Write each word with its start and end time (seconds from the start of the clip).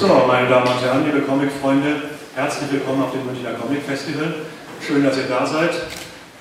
So, 0.00 0.06
meine 0.28 0.48
Damen 0.48 0.68
und 0.68 0.80
Herren, 0.80 1.04
liebe 1.04 1.22
Comic-Freunde, 1.22 2.02
herzlich 2.36 2.70
willkommen 2.70 3.02
auf 3.02 3.10
dem 3.10 3.26
Münchner 3.26 3.54
Comic 3.54 3.82
Festival. 3.82 4.32
Schön, 4.80 5.02
dass 5.02 5.16
ihr 5.16 5.26
da 5.26 5.44
seid. 5.44 5.74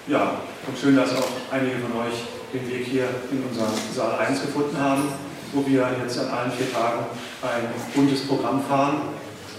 Ja, 0.06 0.42
und 0.68 0.78
schön, 0.78 0.96
dass 0.96 1.16
auch 1.16 1.28
einige 1.50 1.78
von 1.80 2.06
euch 2.06 2.22
den 2.54 2.70
Weg 2.70 2.86
hier 2.86 3.10
in 3.32 3.42
unseren 3.42 3.74
Saal 3.96 4.20
1 4.20 4.44
gefunden 4.44 4.80
haben, 4.80 5.10
wo 5.54 5.66
wir 5.66 5.90
jetzt 6.04 6.20
an 6.20 6.28
allen 6.30 6.52
vier 6.52 6.72
Tagen 6.72 7.08
ein 7.42 7.66
buntes 7.96 8.28
Programm 8.28 8.62
fahren 8.62 9.02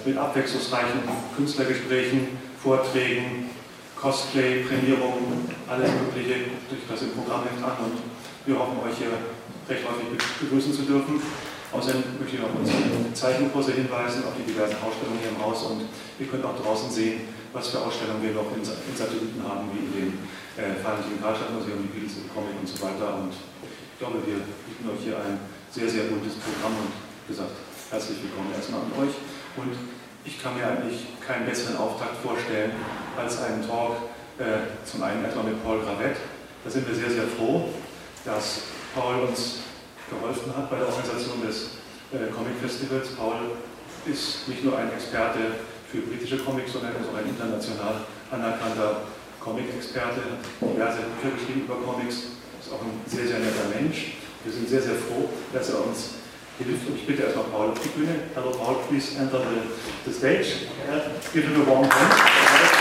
mit 0.05 0.17
abwechslungsreichen 0.17 1.03
Künstlergesprächen, 1.37 2.39
Vorträgen, 2.63 3.51
Cosplay, 4.01 4.63
Prämierungen, 4.63 5.51
alles 5.69 5.91
Mögliche 5.91 6.55
durch 6.71 6.83
das 6.89 7.03
im 7.03 7.15
Programmheft 7.19 7.65
an 7.65 7.85
und 7.85 7.99
wir 8.47 8.57
hoffen, 8.61 8.79
euch 8.79 8.97
hier 8.97 9.11
recht 9.69 9.83
häufig 9.83 10.07
begrüßen 10.39 10.73
zu 10.73 10.83
dürfen. 10.83 11.21
Außerdem 11.69 12.17
möchte 12.17 12.37
ich 12.37 12.43
noch 12.43 12.55
unsere 12.57 13.13
Zeichenkurse 13.13 13.73
hinweisen, 13.77 14.25
auf 14.25 14.33
die 14.41 14.49
diversen 14.49 14.81
Ausstellungen 14.81 15.21
hier 15.21 15.37
im 15.37 15.41
Haus 15.45 15.69
und 15.69 15.85
ihr 16.17 16.27
könnt 16.27 16.45
auch 16.45 16.57
draußen 16.57 16.89
sehen, 16.89 17.29
was 17.53 17.69
für 17.69 17.85
Ausstellungen 17.85 18.25
wir 18.25 18.33
noch 18.33 18.49
in, 18.57 18.65
Satelliten 18.65 19.37
haben, 19.45 19.69
wie 19.77 19.85
in 19.85 19.93
dem 19.93 20.11
äh, 20.57 20.81
Valentin 20.81 21.21
Karlstadt-Museum, 21.21 21.85
die 21.85 21.93
Beatles 21.93 22.25
im 22.25 22.29
Comic 22.33 22.57
und 22.57 22.69
so 22.69 22.81
weiter. 22.81 23.21
Und 23.21 23.37
ich 23.37 23.99
glaube, 24.01 24.25
wir 24.25 24.41
bieten 24.41 24.85
euch 24.89 25.05
hier 25.05 25.21
ein 25.21 25.37
sehr, 25.69 25.89
sehr 25.89 26.09
buntes 26.09 26.41
Programm 26.41 26.73
und 26.73 26.93
wie 27.29 27.37
gesagt, 27.37 27.53
herzlich 27.93 28.17
willkommen 28.25 28.49
erstmal 28.57 28.81
an 28.89 28.93
euch. 29.05 29.13
Und 29.61 29.77
ich 30.25 30.41
kann 30.41 30.57
mir 30.57 30.65
eigentlich 30.65 31.21
keinen 31.21 31.45
besseren 31.45 31.77
Auftakt 31.77 32.17
vorstellen 32.25 32.73
als 33.17 33.41
einen 33.45 33.61
Talk 33.61 34.09
äh, 34.41 34.73
zum 34.89 35.03
einen 35.05 35.25
etwa 35.25 35.45
mit 35.45 35.61
Paul 35.61 35.85
Gravett. 35.85 36.17
Da 36.65 36.71
sind 36.71 36.89
wir 36.89 36.97
sehr, 36.97 37.11
sehr 37.11 37.29
froh, 37.29 37.69
dass 38.25 38.73
Paul 38.95 39.29
uns 39.29 39.68
geholfen 40.11 40.53
hat 40.57 40.71
bei 40.71 40.77
der 40.77 40.89
Organisation 40.89 41.45
des 41.45 41.79
äh, 42.13 42.33
Comic 42.33 42.57
Festivals. 42.61 43.15
Paul 43.17 43.57
ist 44.07 44.49
nicht 44.49 44.65
nur 44.65 44.77
ein 44.77 44.93
Experte 44.93 45.61
für 45.91 45.99
britische 46.03 46.39
Comics, 46.39 46.73
sondern 46.73 46.93
ist 46.93 47.09
auch 47.09 47.17
ein 47.17 47.29
international 47.29 48.05
anerkannter 48.31 49.09
Comic-Experte, 49.41 50.21
diverse 50.61 51.09
Bücher 51.17 51.33
geschrieben 51.37 51.65
über 51.65 51.77
Comics, 51.77 52.37
ist 52.61 52.73
auch 52.73 52.83
ein 52.83 53.01
sehr, 53.07 53.27
sehr 53.27 53.39
netter 53.39 53.69
Mensch. 53.73 54.19
Wir 54.45 54.53
sind 54.53 54.69
sehr, 54.69 54.83
sehr 54.83 54.95
froh, 54.95 55.29
dass 55.53 55.71
er 55.71 55.87
uns 55.87 56.21
hilft. 56.59 56.89
Und 56.89 56.97
ich 56.97 57.07
bitte 57.07 57.23
erstmal 57.23 57.47
Paul 57.47 57.71
auf 57.71 57.81
die 57.81 57.89
Bühne. 57.89 58.15
Hello 58.35 58.51
Paul, 58.51 58.77
please 58.89 59.17
enter 59.19 59.41
the, 59.41 60.11
the 60.11 60.13
stage. 60.13 60.69
Give 61.33 61.45
him 61.45 61.63
a 61.63 61.67
warm 61.67 61.89
hand. 61.89 62.78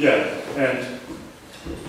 Yeah, 0.00 0.32
and 0.56 0.98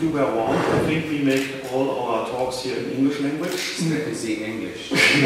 you 0.01 0.09
were 0.09 0.35
warned. 0.35 0.57
I 0.59 0.79
think 0.79 1.09
we 1.09 1.23
make 1.23 1.71
all 1.71 1.89
our 2.09 2.27
talks 2.27 2.61
here 2.61 2.75
in 2.77 2.91
English 2.91 3.21
language. 3.21 3.53
Snippy 3.53 4.43
English. 4.43 4.91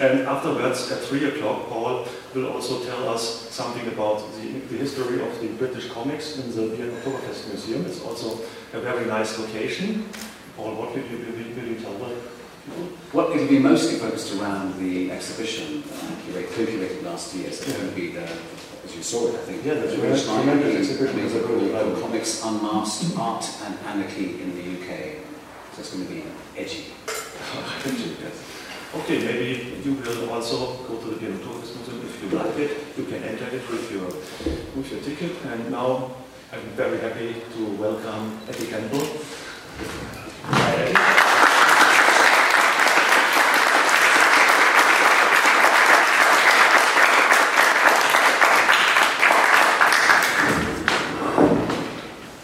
and 0.00 0.26
afterwards, 0.26 0.90
at 0.90 0.98
3 0.98 1.28
o'clock, 1.28 1.68
Paul 1.68 2.08
will 2.34 2.48
also 2.48 2.84
tell 2.84 3.08
us 3.08 3.48
something 3.54 3.86
about 3.86 4.18
the, 4.34 4.58
the 4.68 4.76
history 4.78 5.22
of 5.22 5.40
the 5.40 5.46
British 5.62 5.88
comics 5.92 6.38
in 6.38 6.50
the 6.56 6.74
Vienna 6.74 6.94
Oktoberfest 6.94 7.46
Museum. 7.50 7.86
It's 7.86 8.02
also 8.02 8.40
a 8.72 8.80
very 8.80 9.06
nice 9.06 9.38
location. 9.38 10.08
Paul, 10.56 10.74
what 10.74 10.90
will 10.90 11.04
you, 11.04 11.18
will, 11.18 11.36
will 11.54 11.68
you 11.68 11.78
tell 11.78 11.92
the 11.92 12.16
people? 12.66 12.88
Well, 13.12 13.30
it'll 13.30 13.46
be 13.46 13.60
mostly 13.60 14.00
focused 14.00 14.34
around 14.34 14.76
the 14.80 15.12
exhibition 15.12 15.84
that 16.32 16.38
I 16.38 16.42
curated 16.50 17.04
last 17.04 17.32
year. 17.36 17.52
So 17.52 17.62
it's 17.62 17.68
Yeah. 17.68 17.76
going 17.76 17.90
to 17.90 17.94
be 17.94 18.10
the, 18.10 18.26
you 18.96 19.02
saw 19.02 19.28
it, 19.28 19.34
I 19.34 19.38
think, 19.38 19.64
Yeah, 19.64 19.74
the 19.74 19.80
the 19.80 19.96
tremendous- 19.96 20.24
British 20.24 20.26
Library, 20.28 20.60
tremendous 20.60 20.90
exhibition. 20.90 21.18
and 21.20 21.26
it's 21.26 21.46
called 21.46 22.00
Comics 22.02 22.44
Unmasked, 22.44 23.18
Art 23.18 23.44
and 23.66 23.74
Anarchy 23.86 24.26
in 24.42 24.48
the 24.56 24.64
UK. 24.76 24.90
So 25.74 25.80
it's 25.80 25.90
going 25.92 26.06
to 26.06 26.12
be 26.12 26.22
edgy. 26.56 26.84
Okay, 28.94 29.18
maybe 29.18 29.76
you 29.84 29.92
will 29.94 30.30
also 30.30 30.76
go 30.88 30.96
to 30.96 31.08
the 31.20 31.26
Oktoberfest 31.26 31.74
Museum 31.76 32.00
if 32.08 32.22
you 32.22 32.38
like 32.38 32.56
it. 32.56 32.70
You 32.96 33.04
can 33.04 33.22
enter 33.24 33.44
it 33.54 33.68
with 33.68 33.92
your, 33.92 34.06
with 34.74 34.90
your 34.90 35.00
ticket. 35.02 35.32
And 35.44 35.70
now 35.70 36.12
I'm 36.52 36.60
very 36.76 36.98
happy 37.00 37.34
to 37.56 37.64
welcome 37.76 38.38
Eddie 38.48 38.66
Campbell. 38.68 39.06
Hi, 40.44 40.76
Eddie. 40.76 42.06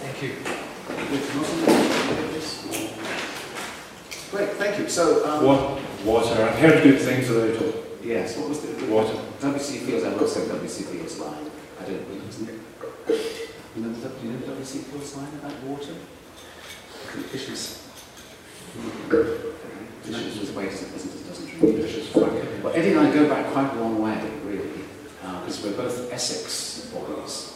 Thank 0.00 0.22
you. 0.22 0.30
Great, 4.30 4.50
thank 4.56 4.78
you. 4.78 4.88
So, 4.88 5.24
um, 5.28 5.44
Wa- 5.44 5.78
Water. 6.04 6.42
I've 6.42 6.56
heard 6.58 6.82
good 6.82 7.00
things 7.00 7.30
about 7.30 7.48
it. 7.50 7.74
yes, 8.02 8.36
what 8.38 8.48
was 8.48 8.60
the, 8.60 8.68
the 8.72 8.86
Water. 8.92 9.14
WC 9.40 9.80
Fields, 9.86 10.04
I 10.04 10.10
WC 10.72 10.84
Fields 10.86 11.18
line. 11.18 11.50
I 11.80 11.84
don't 11.84 12.08
know, 12.08 12.28
isn't 12.28 12.48
it? 12.48 12.58
You 13.76 13.82
know, 13.82 13.92
the- 13.92 14.08
do 14.08 14.26
you 14.26 14.32
know 14.32 14.38
the 14.38 14.52
WC 14.52 14.78
Fields 14.78 15.16
line 15.16 15.28
about 15.42 15.62
water? 15.64 15.94
Fishes. 17.30 17.82
Fishes 20.02 20.40
was 20.40 20.50
waste, 20.52 20.82
it 20.84 20.92
doesn't, 20.92 21.12
it 21.14 21.28
doesn't 21.28 21.46
drink. 21.58 21.76
Fishes. 21.82 22.14
Well, 22.14 22.72
Eddie 22.74 22.90
and 22.92 23.00
I 23.00 23.12
go 23.12 23.28
back 23.28 23.52
quite 23.52 23.70
a 23.76 23.80
long 23.80 24.00
way, 24.02 24.18
really, 24.46 24.70
because 25.20 25.62
we're 25.62 25.76
both 25.76 26.10
Essex 26.10 26.86
boys. 26.90 27.52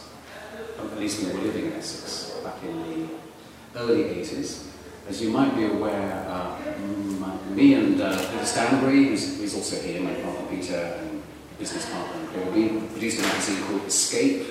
At 0.79 0.99
least 0.99 1.23
we 1.23 1.31
were 1.33 1.39
living 1.39 1.65
in 1.67 1.73
Essex 1.73 2.35
back 2.43 2.61
in 2.63 2.77
the 3.73 3.79
early 3.79 4.03
80s. 4.03 4.65
As 5.09 5.21
you 5.21 5.29
might 5.31 5.55
be 5.55 5.65
aware, 5.65 6.25
uh, 6.29 6.55
my- 7.19 7.35
me 7.55 7.73
and 7.73 7.99
uh, 7.99 8.15
Peter 8.31 8.45
Stanbury, 8.45 9.05
who's, 9.05 9.37
who's 9.39 9.55
also 9.55 9.81
here, 9.81 10.01
my 10.01 10.13
partner 10.15 10.45
Peter 10.49 10.99
business 11.57 11.89
partner 11.89 12.27
Kobe, 12.33 12.79
produced 12.91 13.19
a 13.19 13.21
magazine 13.23 13.63
called 13.63 13.85
Escape, 13.85 14.45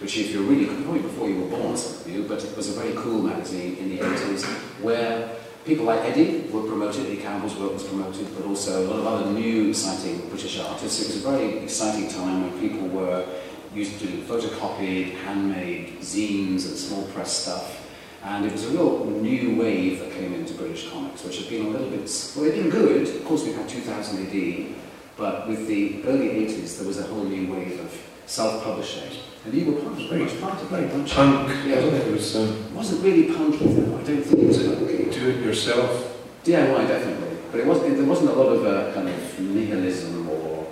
which 0.00 0.16
if 0.16 0.30
you're 0.30 0.42
really, 0.42 0.66
probably 0.66 1.00
before 1.00 1.28
you 1.28 1.40
were 1.40 1.48
born, 1.48 1.76
some 1.76 2.00
of 2.00 2.08
you, 2.10 2.22
but 2.24 2.42
it 2.42 2.56
was 2.56 2.68
a 2.76 2.80
very 2.80 2.94
cool 2.94 3.20
magazine 3.20 3.76
in 3.76 3.90
the 3.90 3.98
80s 3.98 4.44
where 4.82 5.36
people 5.64 5.84
like 5.84 6.00
Eddie 6.00 6.48
were 6.50 6.62
promoted, 6.62 7.06
Eddie 7.06 7.16
Campbell's 7.16 7.56
work 7.56 7.72
was 7.72 7.84
promoted, 7.84 8.26
but 8.36 8.46
also 8.46 8.86
a 8.86 8.88
lot 8.88 8.98
of 9.00 9.06
other 9.06 9.30
new 9.32 9.70
exciting 9.70 10.28
British 10.28 10.58
artists. 10.58 11.02
It 11.02 11.06
was 11.08 11.24
a 11.24 11.30
very 11.30 11.58
exciting 11.58 12.08
time 12.08 12.48
when 12.48 12.60
people 12.60 12.88
were 12.88 13.26
used 13.74 13.98
to 13.98 14.06
do 14.06 14.22
photocopied, 14.22 15.14
handmade 15.24 15.98
zines 16.00 16.66
and 16.66 16.76
small 16.76 17.02
press 17.08 17.32
stuff. 17.32 17.84
And 18.24 18.46
it 18.46 18.52
was 18.52 18.64
a 18.64 18.70
real 18.70 19.04
new 19.04 19.60
wave 19.60 20.00
that 20.00 20.12
came 20.12 20.34
into 20.34 20.54
British 20.54 20.90
comics, 20.90 21.22
which 21.24 21.38
had 21.38 21.48
been 21.48 21.66
a 21.66 21.68
little 21.68 21.90
bit, 21.90 22.32
well, 22.34 22.44
they'd 22.44 22.62
been 22.62 22.70
good. 22.70 23.08
Of 23.08 23.24
course, 23.24 23.44
we 23.44 23.52
had 23.52 23.68
2000 23.68 24.26
AD, 24.26 24.74
but 25.18 25.48
with 25.48 25.66
the 25.66 26.04
early 26.06 26.28
80s, 26.28 26.78
there 26.78 26.86
was 26.86 26.98
a 26.98 27.02
whole 27.02 27.24
new 27.24 27.52
wave 27.52 27.80
of 27.80 27.92
self-publishing. 28.26 29.20
And 29.44 29.54
you 29.54 29.72
were 29.72 29.80
part, 29.80 30.00
of, 30.00 30.08
very 30.08 30.22
much 30.24 30.40
part 30.40 30.62
of 30.62 30.70
that, 30.70 30.82
weren't 30.82 31.08
you? 31.08 31.14
Punk. 31.14 31.48
Yeah. 31.66 31.74
it? 31.74 32.06
It 32.06 32.12
was 32.12 32.36
um, 32.36 32.48
It 32.48 32.72
wasn't 32.72 33.02
really 33.02 33.24
punky 33.34 33.66
though, 33.66 33.98
I 33.98 34.02
don't 34.02 34.22
think 34.22 34.38
it 34.38 34.46
was 34.46 34.62
punky. 34.62 35.10
do 35.10 35.28
it 35.30 35.44
yourself. 35.44 36.14
DIY 36.44 36.88
definitely, 36.88 37.36
but 37.50 37.60
it 37.60 37.66
wasn't, 37.66 37.96
there 37.96 38.06
wasn't 38.06 38.30
a 38.30 38.34
lot 38.34 38.52
of 38.52 38.64
uh, 38.64 38.94
kind 38.94 39.08
of 39.08 39.40
nihilism 39.40 40.28
or, 40.28 40.66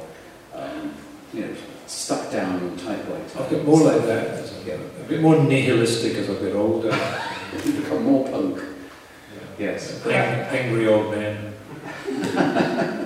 um, 0.55 0.95
you 1.35 1.41
know, 1.41 1.55
stuck 1.87 2.31
down 2.31 2.77
typewriter. 2.77 3.39
I've 3.39 3.51
got 3.51 3.65
more 3.65 3.81
like 3.81 4.03
that 4.07 4.27
as 4.29 4.55
I 4.59 4.65
get 4.65 4.79
a 4.81 5.05
bit 5.09 5.21
more 5.21 5.37
nihilistic 5.37 6.15
as 6.15 6.31
I 6.31 6.35
get 6.35 6.55
older. 6.55 6.97
You 7.65 7.73
become 7.81 8.05
more 8.05 8.29
punk. 8.29 8.61
Yes. 9.59 10.05
Ang- 10.05 10.13
angry 10.13 10.89
old 10.89 11.11
men. 11.13 11.55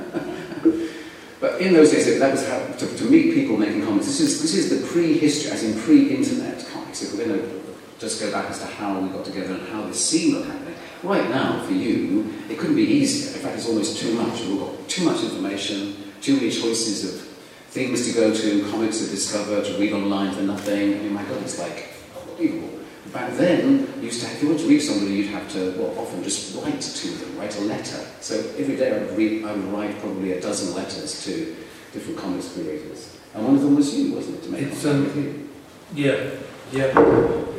In 1.60 1.74
those 1.74 1.90
days, 1.90 2.18
that 2.18 2.32
was 2.32 2.48
how, 2.48 2.58
to, 2.58 2.96
to 2.96 3.04
meet 3.04 3.34
people 3.34 3.56
making 3.58 3.84
comics. 3.84 4.06
This 4.06 4.20
is, 4.20 4.40
this 4.40 4.54
is 4.54 4.80
the 4.80 4.86
pre-history, 4.88 5.50
as 5.50 5.62
in 5.62 5.78
pre-internet 5.78 6.66
comics. 6.72 7.02
If 7.02 7.12
we're 7.12 7.26
going 7.26 7.38
to 7.38 7.60
just 7.98 8.18
go 8.18 8.32
back 8.32 8.48
as 8.48 8.60
to 8.60 8.66
how 8.66 8.98
we 8.98 9.10
got 9.10 9.26
together 9.26 9.54
and 9.54 9.68
how 9.68 9.86
this 9.86 10.02
scene 10.02 10.36
was 10.36 10.46
happening. 10.46 10.74
Right 11.02 11.28
now, 11.28 11.62
for 11.64 11.72
you, 11.72 12.32
it 12.48 12.58
couldn't 12.58 12.76
be 12.76 12.84
easier. 12.84 13.36
In 13.36 13.42
fact, 13.42 13.56
it's 13.56 13.68
almost 13.68 13.98
too 13.98 14.14
much. 14.14 14.40
We've 14.40 14.58
got 14.58 14.88
too 14.88 15.04
much 15.04 15.22
information, 15.22 16.12
too 16.22 16.36
many 16.36 16.50
choices 16.50 17.04
of 17.14 17.20
things 17.68 18.06
to 18.08 18.14
go 18.14 18.34
to, 18.34 18.70
comics 18.70 18.98
to 18.98 19.10
discover, 19.10 19.62
to 19.62 19.78
read 19.78 19.92
online 19.92 20.32
for 20.32 20.42
nothing. 20.42 20.94
I 20.94 20.98
mean, 20.98 21.12
my 21.12 21.22
God, 21.24 21.42
it's 21.42 21.58
like 21.58 21.92
unbelievable. 22.18 22.79
Back 23.12 23.32
then, 23.36 23.88
you 23.96 24.02
used 24.02 24.22
to 24.22 24.30
if 24.30 24.42
you 24.42 24.48
wanted 24.50 24.62
to 24.62 24.68
read 24.68 24.80
somebody, 24.80 25.14
you'd 25.14 25.30
have 25.30 25.50
to, 25.52 25.72
well, 25.72 25.98
often 25.98 26.22
just 26.22 26.54
write 26.56 26.80
to 26.80 27.08
them, 27.08 27.38
write 27.38 27.56
a 27.56 27.60
letter. 27.62 28.06
So 28.20 28.36
every 28.56 28.76
day 28.76 28.94
I'd, 28.94 29.16
read, 29.16 29.44
I 29.44 29.52
would 29.52 29.64
write 29.72 29.98
probably 30.00 30.32
a 30.32 30.40
dozen 30.40 30.76
letters 30.76 31.24
to 31.24 31.56
different 31.92 32.18
comics 32.18 32.52
creators. 32.52 33.16
And 33.34 33.44
one 33.44 33.56
of 33.56 33.62
them 33.62 33.74
was 33.74 33.92
you, 33.94 34.14
wasn't 34.14 34.36
it, 34.36 34.42
to 34.44 34.50
make 34.50 34.62
It's, 34.62 34.84
um, 34.84 35.04
with 35.04 35.16
you? 35.16 35.48
Yeah, 35.94 36.30
yeah. 36.72 36.98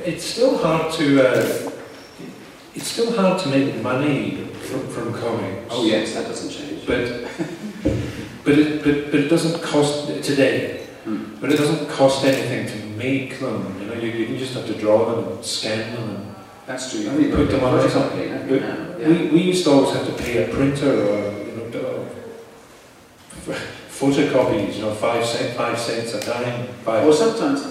It's 0.06 0.24
still 0.24 0.58
hard 0.58 0.94
to. 0.94 1.28
Uh, 1.28 1.72
it's 2.74 2.88
still 2.88 3.12
hard 3.14 3.42
to 3.42 3.50
make 3.50 3.76
money 3.82 4.46
from, 4.62 4.88
from 4.88 5.14
comics. 5.14 5.68
Oh 5.70 5.86
yes, 5.86 6.14
that 6.14 6.28
doesn't 6.28 6.50
change. 6.50 6.86
But 6.86 7.28
but 8.46 8.58
it 8.58 8.84
but, 8.84 9.12
but 9.12 9.20
it 9.20 9.28
doesn't 9.28 9.62
cost 9.62 10.08
today. 10.24 10.88
Hmm. 11.04 11.36
But 11.42 11.52
it 11.52 11.58
doesn't 11.58 11.90
cost 11.90 12.24
anything 12.24 12.68
to 12.68 12.86
make 12.98 13.40
them. 13.40 13.81
You 13.96 14.02
know, 14.12 14.18
you, 14.18 14.26
you 14.26 14.38
just 14.38 14.54
have 14.54 14.66
to 14.68 14.74
draw 14.74 15.06
them 15.16 15.34
and 15.34 15.46
scan 15.46 15.94
them 15.96 16.10
and 16.16 16.36
That's 16.66 16.92
true. 16.92 17.02
You 17.02 17.36
Put 17.36 17.50
them 17.50 17.64
on 17.64 17.80
photocopy, 17.80 17.90
something. 17.90 18.30
don't 18.30 18.50
you? 18.50 18.60
But 18.60 18.68
now? 18.68 18.98
Yeah. 19.00 19.08
We, 19.08 19.30
we 19.30 19.42
used 19.42 19.64
to 19.66 19.72
always 19.72 19.94
have 19.96 20.06
to 20.06 20.14
pay 20.24 20.44
a 20.44 20.48
printer 20.54 20.92
or, 21.08 21.32
you 21.48 21.56
know, 21.56 22.08
photocopies, 23.90 24.76
you 24.76 24.82
know, 24.82 24.94
five, 24.94 25.26
cent, 25.26 25.56
five 25.56 25.78
cents 25.80 26.14
a 26.14 26.20
time. 26.22 26.68
Five. 26.84 27.04
Well, 27.04 27.14
sometimes 27.14 27.66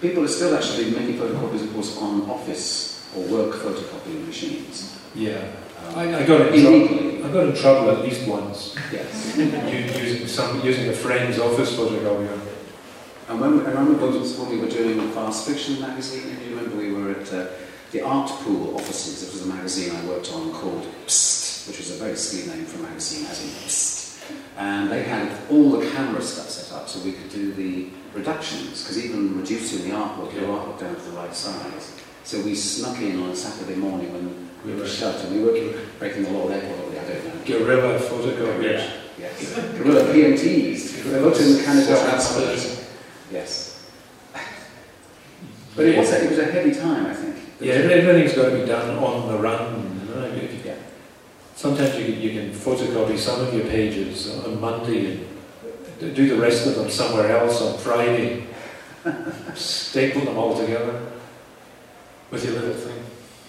people 0.00 0.24
are 0.24 0.28
still 0.28 0.54
actually 0.54 0.90
making 0.90 1.18
photocopies, 1.18 1.62
of 1.64 1.72
course, 1.74 1.96
on 1.98 2.28
office 2.30 3.08
or 3.16 3.22
work 3.28 3.54
photocopying 3.56 4.26
machines. 4.26 4.98
Yeah. 5.14 5.38
Um, 5.88 5.98
I, 5.98 6.22
I 6.22 6.26
got 6.26 6.40
in 6.54 6.62
trouble. 6.62 6.74
illegally. 6.88 7.22
I 7.24 7.32
got 7.32 7.44
in 7.48 7.54
trouble 7.54 7.90
at 7.90 8.02
least 8.02 8.26
once 8.28 8.74
Yes. 8.92 9.36
using 9.36 10.26
some 10.28 10.60
using 10.64 10.88
a 10.88 10.92
friend's 10.92 11.38
office 11.38 11.74
photocopier. 11.76 12.38
And 13.28 13.40
when, 13.40 13.60
I 13.66 13.70
remember 13.70 14.06
when 14.10 14.50
we 14.50 14.58
were 14.58 14.68
doing 14.68 15.00
a 15.00 15.08
fast 15.12 15.46
fiction 15.48 15.80
magazine, 15.80 16.28
and 16.30 16.42
you 16.42 16.56
remember 16.56 16.76
we 16.76 16.92
were 16.92 17.10
at 17.12 17.32
uh, 17.32 17.46
the 17.90 18.02
Art 18.02 18.28
Pool 18.42 18.74
offices. 18.74 19.22
It 19.26 19.32
was 19.32 19.42
a 19.46 19.54
magazine 19.54 19.96
I 19.96 20.04
worked 20.06 20.30
on 20.32 20.52
called 20.52 20.86
Psst, 21.06 21.68
which 21.68 21.78
was 21.78 21.90
a 21.92 22.04
very 22.04 22.16
silly 22.16 22.54
name 22.54 22.66
for 22.66 22.78
a 22.80 22.82
magazine, 22.82 23.26
as 23.26 23.42
in 23.42 23.50
Psst. 23.50 24.22
And 24.58 24.90
they 24.90 25.02
had 25.02 25.32
all 25.50 25.70
the 25.70 25.90
camera 25.90 26.20
stuff 26.22 26.48
set 26.50 26.76
up 26.76 26.88
so 26.88 27.00
we 27.00 27.12
could 27.12 27.30
do 27.30 27.52
the 27.54 27.88
reductions, 28.12 28.82
because 28.82 29.02
even 29.02 29.38
reducing 29.38 29.88
the 29.88 29.94
artwork, 29.96 30.34
your 30.34 30.48
artwork 30.48 30.80
down 30.80 30.94
to 30.94 31.00
the 31.00 31.10
right 31.16 31.34
size. 31.34 31.98
So 32.24 32.40
we 32.42 32.54
snuck 32.54 33.00
in 33.00 33.22
on 33.22 33.30
a 33.30 33.36
Saturday 33.36 33.76
morning 33.76 34.12
when 34.12 34.28
we 34.64 34.72
We 34.74 34.80
were 34.80 34.86
shut, 34.88 35.22
and 35.24 35.36
we 35.36 35.42
were 35.44 35.74
breaking 35.98 36.24
the 36.24 36.30
law 36.30 36.48
there 36.48 36.60
probably, 36.60 36.98
I 36.98 37.04
don't 37.04 37.24
know. 37.24 37.44
guerrilla 37.44 37.98
photocopiers. 37.98 38.90
Yes. 39.18 39.54
Guerrilla 39.76 40.04
PMTs, 40.12 40.78
photomechanical 41.04 42.04
transfers. 42.04 42.62
Self-made. 42.62 42.73
Yes. 43.34 43.84
But 45.76 45.86
it 45.86 45.98
was, 45.98 46.12
a, 46.12 46.24
it 46.24 46.30
was 46.30 46.38
a 46.38 46.44
heavy 46.44 46.72
time, 46.72 47.06
I 47.06 47.14
think. 47.14 47.34
Yeah, 47.60 47.74
everything's 47.74 48.34
got 48.34 48.50
to 48.50 48.56
be 48.60 48.64
done 48.64 48.96
on 49.02 49.26
the 49.26 49.38
run. 49.38 49.66
You 50.08 50.14
know? 50.14 50.26
You- 50.32 50.48
Yeah. 50.64 50.76
Sometimes 51.56 51.96
you, 51.98 52.04
you 52.14 52.30
can 52.40 52.52
photocopy 52.52 53.18
some 53.18 53.40
of 53.40 53.52
your 53.52 53.64
pages 53.66 54.30
on 54.44 54.60
Monday 54.60 55.26
and 56.00 56.14
do 56.14 56.28
the 56.28 56.40
rest 56.40 56.66
of 56.68 56.76
them 56.76 56.88
somewhere 56.90 57.36
else 57.36 57.60
on 57.60 57.76
Friday. 57.78 58.46
Staple 59.54 60.22
them 60.22 60.38
all 60.38 60.56
together 60.56 61.00
with 62.30 62.44
your 62.44 62.54
little 62.54 62.74
thing. 62.74 63.00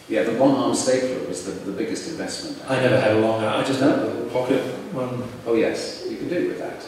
Yeah, 0.09 0.23
the 0.23 0.33
one-arm 0.33 0.73
stapler 0.75 1.27
was 1.27 1.45
the, 1.45 1.51
the 1.51 1.71
biggest 1.71 2.09
investment. 2.09 2.57
I 2.69 2.79
never 2.79 2.99
had 2.99 3.11
a 3.13 3.19
long 3.19 3.43
arm, 3.43 3.59
I 3.59 3.63
just 3.63 3.79
had 3.81 3.99
a 3.99 4.05
little 4.05 4.29
pocket 4.29 4.61
one. 4.93 5.23
Oh 5.47 5.53
yes, 5.55 6.05
you 6.09 6.17
can 6.17 6.29
do 6.29 6.35
it 6.35 6.47
with 6.49 6.59
that. 6.59 6.81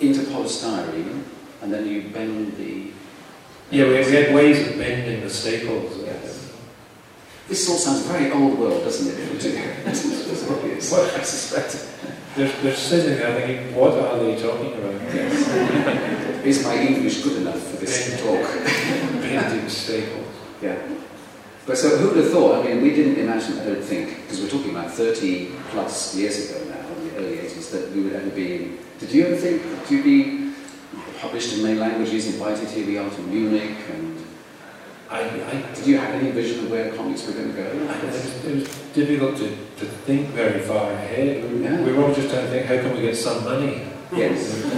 Into 0.00 0.20
polystyrene, 0.22 1.22
and 1.62 1.72
then 1.72 1.86
you 1.86 2.02
bend 2.08 2.56
the... 2.56 2.90
Yeah, 3.70 3.84
we, 3.84 3.92
we 3.92 4.12
had 4.12 4.34
ways 4.34 4.68
of 4.68 4.78
bending 4.78 5.20
the 5.20 5.30
staples. 5.30 5.96
Yes. 5.98 6.52
This 7.48 7.68
all 7.68 7.76
sounds 7.76 8.06
very 8.06 8.30
old 8.30 8.58
world, 8.58 8.84
doesn't 8.84 9.08
it? 9.08 9.44
It's 10.80 10.92
obvious, 10.92 10.92
I 10.92 11.22
suspect. 11.22 11.88
They're, 12.34 12.48
they're 12.62 12.74
sitting 12.74 13.18
there 13.18 13.34
thinking, 13.40 13.74
what 13.74 13.92
are 13.92 14.18
they 14.18 14.40
talking 14.40 14.72
about? 14.72 15.14
Yes. 15.14 16.44
Is 16.44 16.64
my 16.64 16.74
English 16.74 17.22
good 17.22 17.42
enough 17.42 17.60
for 17.60 17.76
this 17.76 18.20
talk? 18.22 18.40
Bending 19.20 19.68
staples. 19.68 20.26
Yeah. 20.62 20.78
But 21.66 21.76
so 21.76 21.98
who 21.98 22.08
would 22.08 22.16
have 22.16 22.30
thought? 22.30 22.64
I 22.64 22.68
mean, 22.68 22.82
we 22.82 22.90
didn't 22.90 23.16
imagine, 23.16 23.58
I 23.58 23.64
don't 23.66 23.82
think, 23.82 24.22
because 24.22 24.40
we're 24.40 24.48
talking 24.48 24.70
about 24.70 24.90
30 24.90 25.50
plus 25.70 26.16
years 26.16 26.50
ago 26.50 26.64
now, 26.64 26.86
in 26.96 27.08
the 27.08 27.16
early 27.16 27.36
80s, 27.36 27.70
that 27.72 27.92
we 27.92 28.02
would 28.02 28.14
ever 28.14 28.30
be 28.30 28.54
in. 28.54 28.78
Did 28.98 29.12
you 29.12 29.26
ever 29.26 29.36
think 29.36 29.62
that 29.62 29.90
you'd 29.90 30.04
be 30.04 30.39
published 31.20 31.54
in 31.56 31.62
many 31.62 31.78
languages, 31.78 32.26
invited 32.34 32.68
here 32.68 32.86
we 32.86 32.98
are 32.98 33.10
to 33.10 33.20
Munich, 33.20 33.76
and 33.92 34.24
I, 35.10 35.20
I, 35.20 35.74
did 35.74 35.86
you 35.86 35.98
have 35.98 36.14
any 36.14 36.30
vision 36.30 36.64
of 36.64 36.70
where 36.70 36.92
comics 36.94 37.26
were 37.26 37.32
going 37.32 37.50
to 37.50 37.56
go? 37.56 37.68
it, 37.68 38.04
was, 38.04 38.44
it 38.44 38.54
was 38.54 38.68
difficult 38.94 39.36
to, 39.36 39.48
to 39.50 39.84
think 40.06 40.28
very 40.28 40.60
far 40.60 40.92
ahead. 40.92 41.50
We, 41.52 41.62
Yeah. 41.64 41.82
we 41.82 41.92
were 41.92 42.04
all 42.04 42.14
just 42.14 42.30
trying 42.30 42.46
to 42.46 42.50
think, 42.50 42.66
how 42.66 42.76
can 42.76 42.94
we 42.96 43.02
get 43.02 43.16
some 43.16 43.44
money? 43.44 43.82
Yes. 44.12 44.62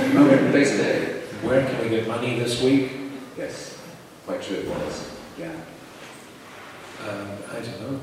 To 0.53 0.79
day. 0.79 1.23
Where 1.43 1.65
can 1.65 1.83
we 1.83 1.89
get 1.89 2.07
money 2.07 2.39
this 2.39 2.63
week? 2.63 2.93
Yes. 3.37 3.79
Quite 4.27 4.43
true 4.43 4.57
it 4.59 4.69
was. 4.69 5.11
Yeah. 5.39 5.51
Um, 7.09 7.29
I 7.51 7.55
don't 7.55 7.81
know. 7.81 8.01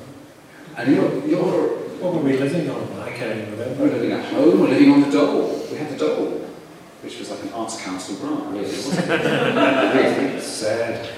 And 0.76 0.96
you're, 0.96 1.26
you're, 1.28 1.68
What 2.02 2.16
were 2.16 2.22
we 2.22 2.38
living 2.38 2.70
on? 2.70 3.00
I 3.00 3.12
can't 3.12 3.38
even 3.38 3.52
remember. 3.52 3.84
we're 3.84 3.86
remember. 3.86 3.96
living 3.96 4.12
at 4.12 4.26
home, 4.34 4.60
we're 4.60 4.68
living 4.68 4.92
on 4.92 5.02
the 5.02 5.12
dole. 5.12 5.68
We 5.72 5.78
had 5.78 5.90
the 5.92 5.98
dole, 5.98 6.49
which 7.02 7.20
was 7.20 7.30
like 7.32 7.44
an 7.44 7.50
arts 7.54 7.82
council 7.82 8.16
grant, 8.18 8.46
really, 8.52 8.64
wasn't 8.66 9.10
it? 9.10 9.10
really. 9.10 10.26
It's 10.38 10.46
sad. 10.48 11.10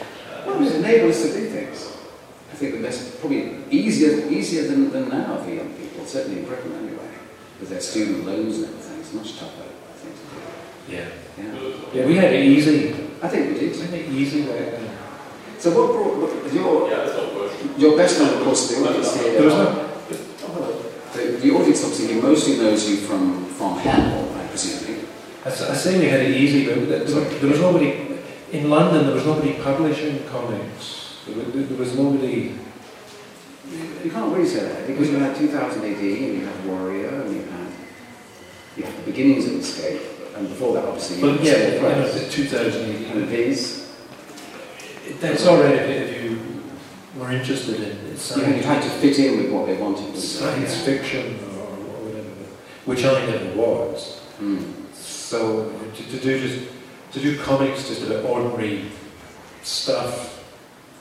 Well, 0.45 0.61
it 0.65 0.75
enables 0.75 1.17
us 1.17 1.33
to 1.33 1.39
do 1.39 1.49
things. 1.49 1.97
I 2.51 2.55
think 2.55 2.81
that's 2.81 3.15
probably 3.15 3.55
easier 3.71 4.27
easier 4.29 4.63
than, 4.67 4.91
than 4.91 5.09
now 5.09 5.37
for 5.43 5.49
young 5.49 5.73
people, 5.73 6.05
certainly 6.05 6.39
in 6.41 6.45
Britain 6.45 6.73
anyway, 6.75 7.09
with 7.59 7.69
their 7.69 7.81
student 7.81 8.25
loans 8.25 8.57
and 8.57 8.65
everything. 8.65 8.99
It's 8.99 9.13
much 9.13 9.39
tougher, 9.39 9.63
I 9.63 9.93
think, 9.97 10.15
to 10.15 10.91
Yeah. 10.93 11.05
do. 11.37 11.69
Yeah. 11.93 12.01
Yeah, 12.01 12.05
we 12.07 12.15
had 12.15 12.33
it 12.33 12.43
easy. 12.45 12.93
I 13.21 13.27
think 13.27 13.47
we 13.47 13.53
We 13.53 13.59
did. 13.71 13.75
had 13.81 13.93
it 13.93 14.09
easy 14.09 14.41
back 14.43 14.71
then. 14.71 14.89
So 15.59 15.69
what 15.77 15.91
brought 15.93 16.17
what, 16.17 16.53
your 16.53 16.89
your 17.77 17.97
best 17.97 18.19
known, 18.19 18.37
of 18.37 18.43
course, 18.43 18.69
the 18.69 18.83
audience 18.87 19.13
here. 19.15 19.33
There 19.33 19.43
was 19.45 19.53
no, 19.53 19.87
The, 21.13 21.21
the 21.43 21.51
audience 21.51 21.83
obviously 21.83 22.15
most 22.21 22.47
knows 22.47 22.89
you 22.89 22.97
from 22.97 23.45
from 23.45 23.77
Hell, 23.79 24.25
I 25.43 25.49
presume. 25.49 25.67
I, 25.67 25.71
s- 25.71 25.71
I 25.71 25.73
say 25.75 25.99
we 25.99 26.05
had 26.07 26.21
it 26.21 26.35
easy, 26.37 26.65
but 26.65 26.87
there, 26.89 27.03
there 27.03 27.49
was- 27.49 27.59
nobody, 27.59 28.19
in 28.51 28.69
London 28.69 29.05
there 29.05 29.15
was 29.15 29.25
nobody 29.25 29.53
publishing 29.53 30.23
comics. 30.29 31.17
There 31.25 31.35
was, 31.35 31.67
there 31.69 31.77
was 31.77 31.95
nobody, 31.97 32.55
You 34.03 34.11
can't 34.11 34.33
really 34.35 34.47
say 34.47 34.63
that 34.63 34.87
because 34.87 35.09
you 35.09 35.17
had 35.17 35.35
2000 35.35 35.83
AD 35.83 35.87
and 35.99 36.39
you 36.39 36.45
had 36.45 36.65
Warrior 36.65 37.07
and 37.21 37.35
you 37.35 37.41
had 37.43 37.67
you 38.77 38.83
had 38.83 38.97
the 38.97 39.01
beginnings 39.11 39.45
of 39.47 39.53
Escape, 39.55 40.01
and 40.35 40.47
before 40.47 40.73
that, 40.75 40.85
obviously, 40.85 41.17
you 41.17 41.35
but 41.35 41.43
yeah, 41.43 41.53
Small 41.77 41.89
you 41.91 41.95
know, 41.97 42.09
Press. 42.09 42.23
the 42.25 42.31
2008. 42.31 43.07
and 43.15 43.25
Viz. 43.27 43.87
That's 45.19 45.45
all 45.45 45.57
right 45.61 45.75
if, 45.75 46.23
you 46.23 46.39
were 47.19 47.31
interested 47.31 47.75
in 47.75 47.81
it. 47.83 47.97
It's 48.13 48.35
You 48.35 48.43
had, 48.43 48.55
you 48.55 48.63
had 48.63 48.81
science, 48.81 48.93
to 48.93 48.99
fit 49.01 49.19
in 49.19 49.37
with 49.43 49.51
what 49.51 49.65
they 49.67 49.75
wanted. 49.77 50.17
science 50.17 50.77
Yeah. 50.77 50.83
fiction 50.85 51.25
or 51.59 51.75
whatever, 52.05 52.29
which 52.85 53.03
I 53.03 53.25
never 53.25 53.53
was. 53.55 54.21
Mm. 54.41 54.63
So 55.31 55.71
to, 55.95 56.03
to 56.11 56.19
do 56.19 56.45
just 56.45 56.67
to 57.13 57.21
do 57.21 57.39
comics 57.39 57.87
just 57.87 58.03
about 58.03 58.25
ordinary 58.25 58.91
stuff, 59.63 60.43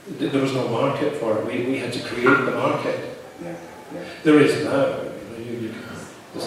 there 0.07 0.41
was 0.41 0.53
no 0.53 0.69
market 0.69 1.17
for 1.17 1.37
it. 1.37 1.47
We, 1.47 1.67
we 1.67 1.79
had 1.79 1.93
to 1.95 2.01
create 2.01 2.39
the 2.47 2.53
market. 2.53 3.19
Yeah, 3.43 3.57
yeah. 3.93 4.05
There 4.23 4.39
is 4.39 4.65
now. 4.65 4.87
You 4.87 5.11
know, 5.31 5.39
you, 5.39 5.59
you 5.59 5.69
can, 5.71 5.83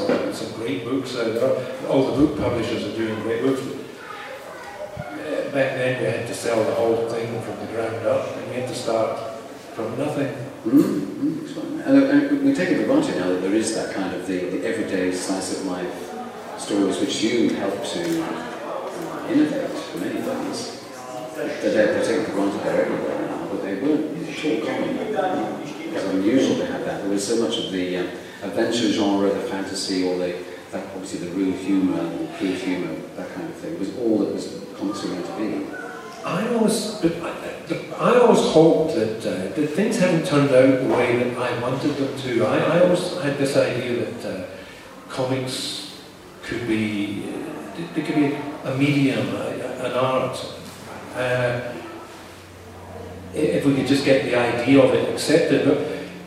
there's 0.08 0.38
some, 0.38 0.54
great 0.54 0.86
books 0.86 1.18
out 1.18 1.34
there. 1.34 1.90
All 1.90 2.10
the 2.10 2.26
book 2.26 2.40
publishers 2.40 2.86
are 2.86 2.96
doing 2.96 3.20
great 3.20 3.42
books. 3.42 3.60
Uh, 3.60 5.52
back 5.52 5.76
then 5.76 6.00
we 6.00 6.06
had 6.06 6.26
to 6.26 6.34
sell 6.34 6.64
the 6.64 6.76
whole 6.76 7.10
thing 7.10 7.42
from 7.42 7.60
the 7.60 7.74
ground 7.74 8.08
up, 8.08 8.34
and 8.38 8.48
we 8.48 8.62
had 8.62 8.70
to 8.70 8.76
start 8.76 9.42
from 9.76 9.98
nothing. 9.98 10.34
Mm, 10.64 11.02
mm, 11.20 11.86
and, 11.86 11.98
and 11.98 12.46
we 12.46 12.54
take 12.54 12.70
advantage 12.70 13.18
now 13.18 13.28
that 13.28 13.42
there 13.42 13.54
is 13.54 13.76
that 13.76 13.94
kind 13.94 14.16
of 14.16 14.26
the, 14.26 14.40
the 14.52 14.66
everyday 14.66 15.12
slice 15.12 15.60
of 15.60 15.66
life 15.66 16.13
stories 16.60 17.00
which 17.00 17.22
you 17.22 17.50
help 17.56 17.84
to 17.84 18.24
uh, 18.24 19.28
innovate 19.30 19.70
for 19.70 19.98
many 20.00 20.22
things. 20.22 20.80
That 21.36 21.62
they're, 21.62 22.26
for 22.26 22.32
granted 22.32 22.64
they're 22.64 22.86
everywhere 22.86 23.28
now, 23.28 23.48
but 23.48 23.64
they 23.64 23.76
weren't 23.82 24.14
all 24.46 24.66
common. 24.66 24.98
It 24.98 25.94
was 25.94 26.04
unusual 26.06 26.58
to 26.58 26.66
have 26.68 26.86
that. 26.86 27.02
There 27.02 27.10
was 27.10 27.28
so 27.28 27.42
much 27.44 27.58
of 27.58 27.72
the 27.72 27.98
uh, 27.98 28.02
adventure 28.44 28.92
genre, 28.92 29.30
the 29.30 29.42
fantasy, 29.42 30.08
or 30.08 30.18
the 30.18 30.36
that 30.74 30.88
obviously 30.96 31.30
the 31.30 31.36
real 31.36 31.56
humour, 31.56 32.04
the 32.18 32.28
crude 32.38 32.58
humour, 32.58 32.96
that 33.16 33.32
kind 33.34 33.48
of 33.48 33.56
thing, 33.56 33.80
was 33.80 33.96
all 33.98 34.18
that 34.20 34.34
was 34.34 34.60
comics 34.76 35.06
meant 35.06 35.26
to 35.26 35.38
be. 35.38 35.68
I 36.26 36.48
always, 36.56 37.04
I, 37.04 37.34
I 38.00 38.20
always 38.20 38.40
hoped 38.40 38.96
that, 38.96 39.20
uh, 39.20 39.56
that 39.56 39.68
things 39.68 40.00
hadn't 40.00 40.26
turned 40.26 40.50
out 40.50 40.82
the 40.82 40.88
way 40.88 41.18
that 41.24 41.38
I 41.38 41.60
wanted 41.62 41.96
them 41.96 42.18
to. 42.18 42.46
I, 42.46 42.58
I 42.58 42.84
always 42.84 43.22
had 43.22 43.38
this 43.38 43.56
idea 43.56 44.06
that 44.06 44.26
uh, 44.26 44.46
comics 45.10 45.83
could 46.44 46.68
be, 46.68 47.26
uh, 47.30 47.82
they 47.96 48.02
could 48.02 48.16
be 48.16 48.38
a 48.64 48.76
medium, 48.78 49.28
an 49.36 49.92
art. 49.94 50.38
Uh, 51.16 51.74
if 53.34 53.66
we 53.66 53.76
could 53.76 53.88
just 53.88 54.06
get 54.06 54.26
the 54.26 54.36
idea 54.36 54.82
of 54.82 54.94
it 54.94 55.10
accepted. 55.10 55.66
But 55.66 55.80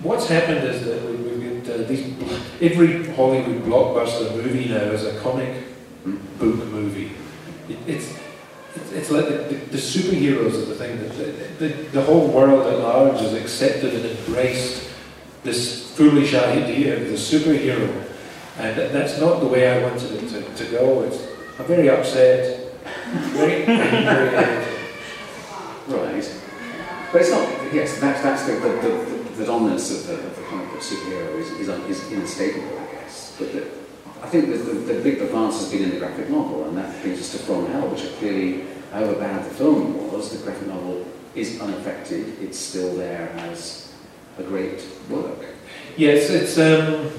what's 0.02 0.28
happened 0.28 0.64
is 0.66 0.84
that 0.84 1.02
we, 1.04 1.16
we 1.16 1.60
get, 1.60 1.70
uh, 1.70 1.82
these, 1.84 2.12
every 2.60 3.14
Hollywood 3.14 3.62
blockbuster 3.62 4.34
movie 4.34 4.68
now 4.68 4.90
is 4.90 5.04
a 5.04 5.18
comic 5.20 5.62
book 6.04 6.56
movie. 6.66 7.12
It, 7.68 7.78
it's 7.86 8.18
it's, 8.92 9.10
like 9.10 9.26
the, 9.26 9.34
the, 9.34 9.54
the 9.54 9.78
superheroes 9.78 10.54
are 10.54 10.66
the 10.66 10.74
thing 10.74 10.98
that 10.98 11.58
the, 11.58 11.68
the 11.68 12.02
whole 12.02 12.28
world 12.28 12.66
at 12.66 12.78
large 12.78 13.20
has 13.20 13.32
accepted 13.32 13.94
and 13.94 14.04
embraced 14.04 14.90
this 15.42 15.90
foolish 15.96 16.34
idea 16.34 16.96
of 16.96 17.08
the 17.08 17.14
superhero, 17.14 18.05
and 18.58 18.76
that- 18.76 18.92
that's 18.92 19.18
not 19.20 19.40
the 19.40 19.46
way 19.46 19.68
I 19.68 19.82
wanted 19.82 20.12
it 20.12 20.28
to, 20.30 20.64
to 20.64 20.70
go. 20.70 21.02
It's, 21.02 21.18
I'm 21.58 21.66
very 21.66 21.88
upset, 21.88 22.72
very. 23.34 23.64
Right. 25.88 26.24
But 27.12 27.20
it's 27.20 27.30
not, 27.30 27.48
yes, 27.72 28.00
that's, 28.00 28.22
that's 28.22 28.46
the, 28.46 28.54
the, 28.54 28.68
the, 28.68 29.30
the 29.38 29.44
dominance 29.46 29.90
of 29.92 30.06
the, 30.08 30.14
of 30.26 30.36
the 30.36 30.42
comic 30.42 30.68
book 30.72 30.80
superhero 30.80 31.38
is, 31.38 31.50
is, 31.52 31.68
is 31.68 32.12
inescapable, 32.12 32.78
I 32.78 32.92
guess. 32.96 33.36
But 33.38 33.52
the, 33.52 33.66
I 34.22 34.28
think 34.28 34.46
the, 34.48 34.56
the, 34.58 34.72
the 34.94 35.00
big 35.02 35.22
advance 35.22 35.60
has 35.60 35.70
been 35.70 35.84
in 35.84 35.90
the 35.90 35.98
graphic 35.98 36.28
novel, 36.28 36.64
and 36.64 36.76
that 36.76 37.00
brings 37.02 37.20
us 37.20 37.30
to 37.32 37.38
From 37.38 37.66
Hell, 37.66 37.88
which 37.88 38.02
clearly, 38.18 38.64
however 38.92 39.14
bad 39.14 39.44
the 39.44 39.54
film 39.54 40.10
was, 40.12 40.36
the 40.36 40.44
graphic 40.44 40.66
novel 40.66 41.06
is 41.36 41.60
unaffected. 41.60 42.36
It's 42.42 42.58
still 42.58 42.96
there 42.96 43.30
as 43.38 43.92
a 44.38 44.42
great 44.42 44.84
work. 45.08 45.38
Yes, 45.96 46.28
it's 46.30 46.58
um, 46.58 47.10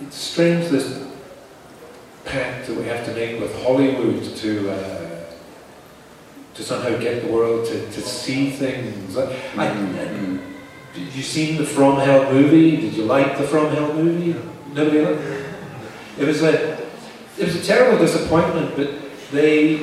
it's 0.00 0.16
strange 0.16 0.68
this 0.70 1.04
pact 2.24 2.66
that 2.66 2.76
we 2.76 2.84
have 2.84 3.04
to 3.06 3.14
make 3.14 3.40
with 3.40 3.54
Hollywood 3.62 4.22
to 4.36 4.70
uh, 4.70 5.24
to 6.54 6.62
somehow 6.62 6.96
get 6.98 7.22
the 7.24 7.28
world 7.32 7.66
to, 7.66 7.80
to 7.92 8.00
see 8.00 8.50
things. 8.50 9.16
I, 9.16 9.26
Mm. 9.56 10.40
did 10.94 11.14
you 11.14 11.22
seen 11.22 11.58
the 11.58 11.66
From 11.66 11.98
Hell 12.00 12.32
movie? 12.32 12.76
Did 12.78 12.94
you 12.94 13.04
like 13.04 13.36
the 13.36 13.44
From 13.46 13.68
Hell 13.70 13.92
movie? 13.92 14.34
Nobody 14.72 15.00
liked 15.02 15.20
it. 15.20 15.44
It 16.18 16.26
was 16.26 16.42
a 16.42 16.78
it 17.38 17.44
was 17.44 17.56
a 17.56 17.62
terrible 17.62 17.98
disappointment, 17.98 18.74
but 18.76 18.88
they 19.30 19.76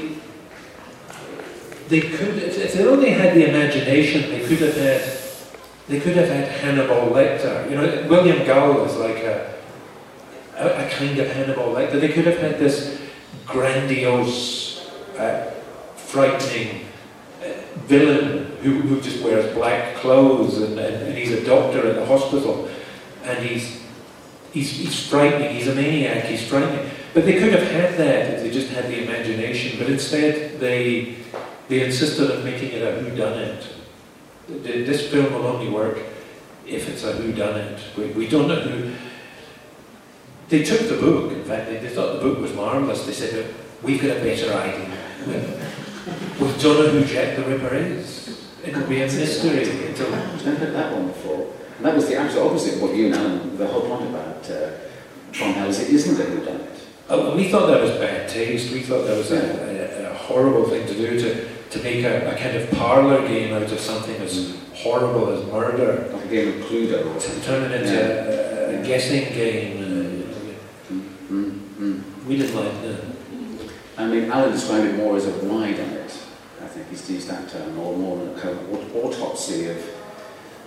they 1.90 2.02
could 2.02 2.38
if 2.40 2.74
they 2.74 2.86
only 2.88 3.12
had 3.12 3.36
the 3.36 3.48
imagination, 3.50 4.30
they 4.32 4.40
could 4.48 4.60
have 4.60 4.76
had 4.76 5.02
they 5.88 6.00
could 6.00 6.16
have 6.16 6.30
had 6.30 6.48
Hannibal 6.48 7.12
Lecter. 7.14 7.70
You 7.70 7.76
know, 7.78 8.08
William 8.10 8.46
Gull 8.48 8.84
is 8.86 8.96
like 8.96 9.18
a 9.18 9.54
a, 10.66 10.86
a 10.88 10.90
kind 10.90 11.18
of 11.20 11.28
Hannibal 11.30 11.74
Lecter. 11.74 12.00
They 12.00 12.10
could 12.10 12.26
have 12.26 12.38
had 12.40 12.60
this 12.60 13.00
grandiose, 13.46 14.90
uh, 15.18 15.52
frightening 15.96 16.86
uh, 17.42 17.48
villain 17.88 18.46
who, 18.62 18.82
who 18.82 19.02
just 19.02 19.24
wears 19.24 19.54
black 19.54 19.96
clothes 19.98 20.58
and, 20.62 20.78
and, 20.80 20.96
and 21.08 21.18
he's 21.18 21.32
a 21.32 21.44
doctor 21.46 21.88
at 21.88 21.96
the 21.96 22.06
hospital 22.06 22.70
and 23.24 23.40
he's, 23.46 23.82
he's, 24.52 24.72
he's 24.72 25.08
frightening, 25.08 25.56
he's 25.56 25.68
a 25.68 25.76
maniac, 25.76 26.26
he's 26.26 26.48
frightening. 26.48 26.90
But 27.14 27.26
they 27.26 27.40
could 27.40 27.54
have 27.54 27.70
had 27.72 27.98
that 27.98 28.34
if 28.36 28.42
they 28.44 28.52
just 28.52 28.70
had 28.70 28.86
the 28.86 29.04
imagination, 29.04 29.78
but 29.80 29.90
instead 29.90 30.60
they, 30.60 31.16
they 31.70 31.86
insisted 31.86 32.32
on 32.32 32.44
making 32.44 32.72
it 32.72 32.82
a 32.82 33.02
whodunit. 33.02 33.66
Th- 34.48 34.86
This 34.86 35.10
film 35.10 35.34
will 35.34 35.48
only 35.48 35.70
work 35.70 36.00
if 36.68 36.90
it's 36.90 37.04
a 37.04 37.14
whodunit. 37.14 37.80
We, 37.96 38.08
we 38.08 38.28
don't 38.28 38.48
know 38.48 38.60
who. 38.60 38.94
They 40.50 40.64
took 40.64 40.88
the 40.88 40.98
book, 40.98 41.32
in 41.32 41.44
fact, 41.44 41.68
they, 41.68 41.78
they 41.78 41.90
thought 41.90 42.22
the 42.22 42.22
book 42.22 42.40
was 42.40 42.54
marvellous. 42.54 43.06
They 43.06 43.14
said, 43.14 43.54
We've 43.82 44.02
got 44.02 44.18
a 44.18 44.20
better 44.22 44.54
idea. 44.54 45.64
Don't 46.64 46.78
know 46.78 46.88
who 46.92 47.04
Jack 47.04 47.36
the 47.36 47.44
Ripper 47.44 47.76
is. 47.76 48.42
It'll 48.64 48.88
be 48.88 49.02
a 49.02 49.06
mystery 49.06 49.88
until. 49.88 50.14
I've 50.16 50.46
never 50.46 50.58
heard 50.58 50.74
that 50.74 50.94
one 50.94 51.08
before. 51.08 51.54
And 51.78 51.86
that 51.86 51.96
was 51.96 52.08
the 52.08 52.16
absolute 52.16 52.46
opposite 52.46 52.76
of 52.76 52.82
what 52.82 52.96
you 52.96 53.08
and 53.08 53.16
Alan, 53.16 53.58
the 53.58 53.68
whole 53.68 53.82
point 53.82 54.10
about 54.10 54.50
uh, 54.50 54.72
From 55.34 55.52
Hell 55.54 55.68
is 55.68 55.82
it 55.82 55.90
isn't 55.90 56.22
a 56.22 56.24
whodunit. 56.24 56.70
Oh, 57.10 57.36
we 57.36 57.50
thought 57.50 57.68
that 57.68 57.82
was 57.82 57.92
bad 57.92 58.30
taste. 58.30 58.72
We 58.72 58.82
thought 58.82 59.06
that 59.06 59.18
was 59.18 59.32
a, 59.32 60.06
a, 60.08 60.12
a 60.12 60.16
horrible 60.16 60.70
thing 60.70 60.88
to 60.88 60.94
do 60.94 61.20
to, 61.20 61.70
to 61.72 61.84
make 61.84 62.06
a, 62.06 62.34
a 62.34 62.38
kind 62.38 62.56
of 62.56 62.72
parlour 62.72 63.28
game 63.28 63.54
out 63.54 63.64
of 63.64 63.80
something 63.80 64.16
as 64.22 64.58
horrible 64.74 65.30
as 65.30 65.46
murder. 65.48 66.10
Like 66.14 66.26
a 66.26 66.28
game 66.30 66.48
of 66.62 66.66
Cluedo 66.68 67.14
or 67.14 67.20
To 67.20 67.42
turn 67.42 67.70
it 67.70 67.82
into 67.82 68.78
a, 68.78 68.80
a 68.80 68.86
guessing 68.86 69.34
game. 69.34 69.83
We 72.34 72.40
didn't 72.40 72.56
like 72.56 72.82
that. 72.82 73.00
I 73.96 74.08
mean, 74.08 74.32
Alan 74.32 74.54
described 74.54 74.88
it 74.88 74.98
more 74.98 75.16
as 75.16 75.28
a 75.28 75.32
whydunit. 75.34 76.10
I 76.64 76.68
think 76.68 76.90
he's 76.90 77.08
used 77.08 77.28
that 77.30 77.48
term, 77.48 77.78
or 77.78 77.96
more 77.96 78.18
than 78.18 78.36
a 78.36 78.42
kind 78.42 78.58
of 78.58 78.96
autopsy 78.96 79.68
of 79.70 79.78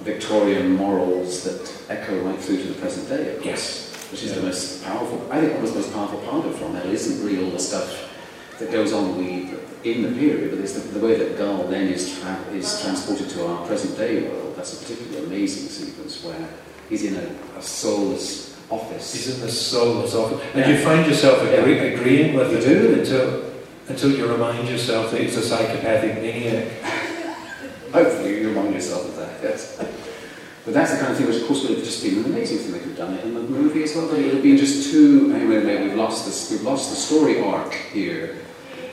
Victorian 0.03 0.77
morals 0.77 1.43
that 1.43 1.91
echo 1.91 2.23
right 2.23 2.39
through 2.39 2.59
to 2.59 2.69
the 2.69 2.75
present 2.75 3.09
day, 3.09 3.31
of 3.35 3.43
course. 3.43 3.45
Yes. 3.47 4.11
Which 4.13 4.23
is 4.23 4.31
Yeah. 4.31 4.37
the 4.37 4.43
most 4.43 4.85
powerful, 4.85 5.27
I 5.29 5.41
think 5.41 5.55
almost 5.57 5.73
the 5.75 5.81
most 5.81 5.93
powerful 5.93 6.21
part 6.21 6.47
of 6.47 6.57
From 6.57 6.77
Hell 6.77 6.89
isn't 6.89 7.27
really 7.27 7.45
all 7.45 7.51
the 7.51 7.59
stuff 7.59 8.11
that 8.61 8.71
goes 8.71 8.93
on 8.93 9.19
we, 9.19 9.51
in 9.83 10.03
the 10.03 10.13
period, 10.17 10.53
but 10.53 10.61
it's 10.61 10.75
the, 10.75 10.87
the 10.97 11.05
way 11.05 11.17
that 11.17 11.37
Gull 11.37 11.65
then 11.65 11.89
is, 11.89 12.17
tra- 12.21 12.45
is 12.55 12.81
transported 12.81 13.29
to 13.31 13.45
our 13.45 13.67
present 13.67 13.99
day 13.99 14.29
world. 14.29 14.55
That's 14.55 14.75
a 14.81 14.85
particularly 14.85 15.27
amazing 15.27 15.67
sequence 15.69 16.23
where 16.23 16.49
he's 16.89 17.03
in 17.03 17.17
a, 17.17 17.59
a 17.59 17.61
soulless 17.63 18.46
office. 18.71 19.13
He's 19.15 19.35
in 19.35 19.41
the 19.41 19.51
soulless 19.51 20.15
office. 20.15 20.41
And 20.55 20.61
Yeah. 20.65 20.71
you 20.71 20.85
find 20.85 21.07
yourself 21.07 21.43
agree, 21.43 21.79
agreeing 21.79 22.35
with 22.35 22.51
You 22.53 22.59
it 22.59 22.65
do. 22.65 22.95
until, 23.01 23.43
until 23.89 24.11
you 24.19 24.27
remind 24.27 24.69
yourself 24.69 25.11
that 25.13 25.21
he's 25.21 25.37
a 25.37 25.43
psychopathic 25.43 26.21
maniac. 26.21 26.69
Hopefully 27.93 28.41
you 28.41 28.49
remind 28.49 28.75
yourself 28.75 29.07
of 29.07 29.17
that, 29.17 29.31
yes. 29.43 29.79
But 30.65 30.75
that's 30.75 30.91
the 30.93 30.99
kind 30.99 31.13
of 31.13 31.17
thing 31.19 31.29
which, 31.29 31.37
of 31.43 31.47
course, 31.47 31.63
would 31.63 31.77
have 31.77 31.85
just 31.85 32.03
been 32.03 32.19
an 32.19 32.25
amazing 32.25 32.59
thing 32.59 32.73
they 32.73 32.79
could 32.81 32.89
have 32.89 32.97
done 32.97 33.15
it 33.15 33.25
in 33.25 33.35
the 33.35 33.41
movie 33.41 33.85
as 33.85 33.95
well. 33.95 34.09
But 34.09 34.19
it 34.19 34.25
would 34.25 34.35
have 34.35 34.43
been 34.43 34.57
just 34.57 34.91
too. 34.91 35.33
Anyway, 35.33 35.61
we've 35.87 35.95
lost 35.95 36.27
this. 36.27 36.51
We've 36.51 36.63
lost 36.63 36.91
the 36.91 36.97
story 36.97 37.41
arc 37.41 37.73
here, 37.73 38.39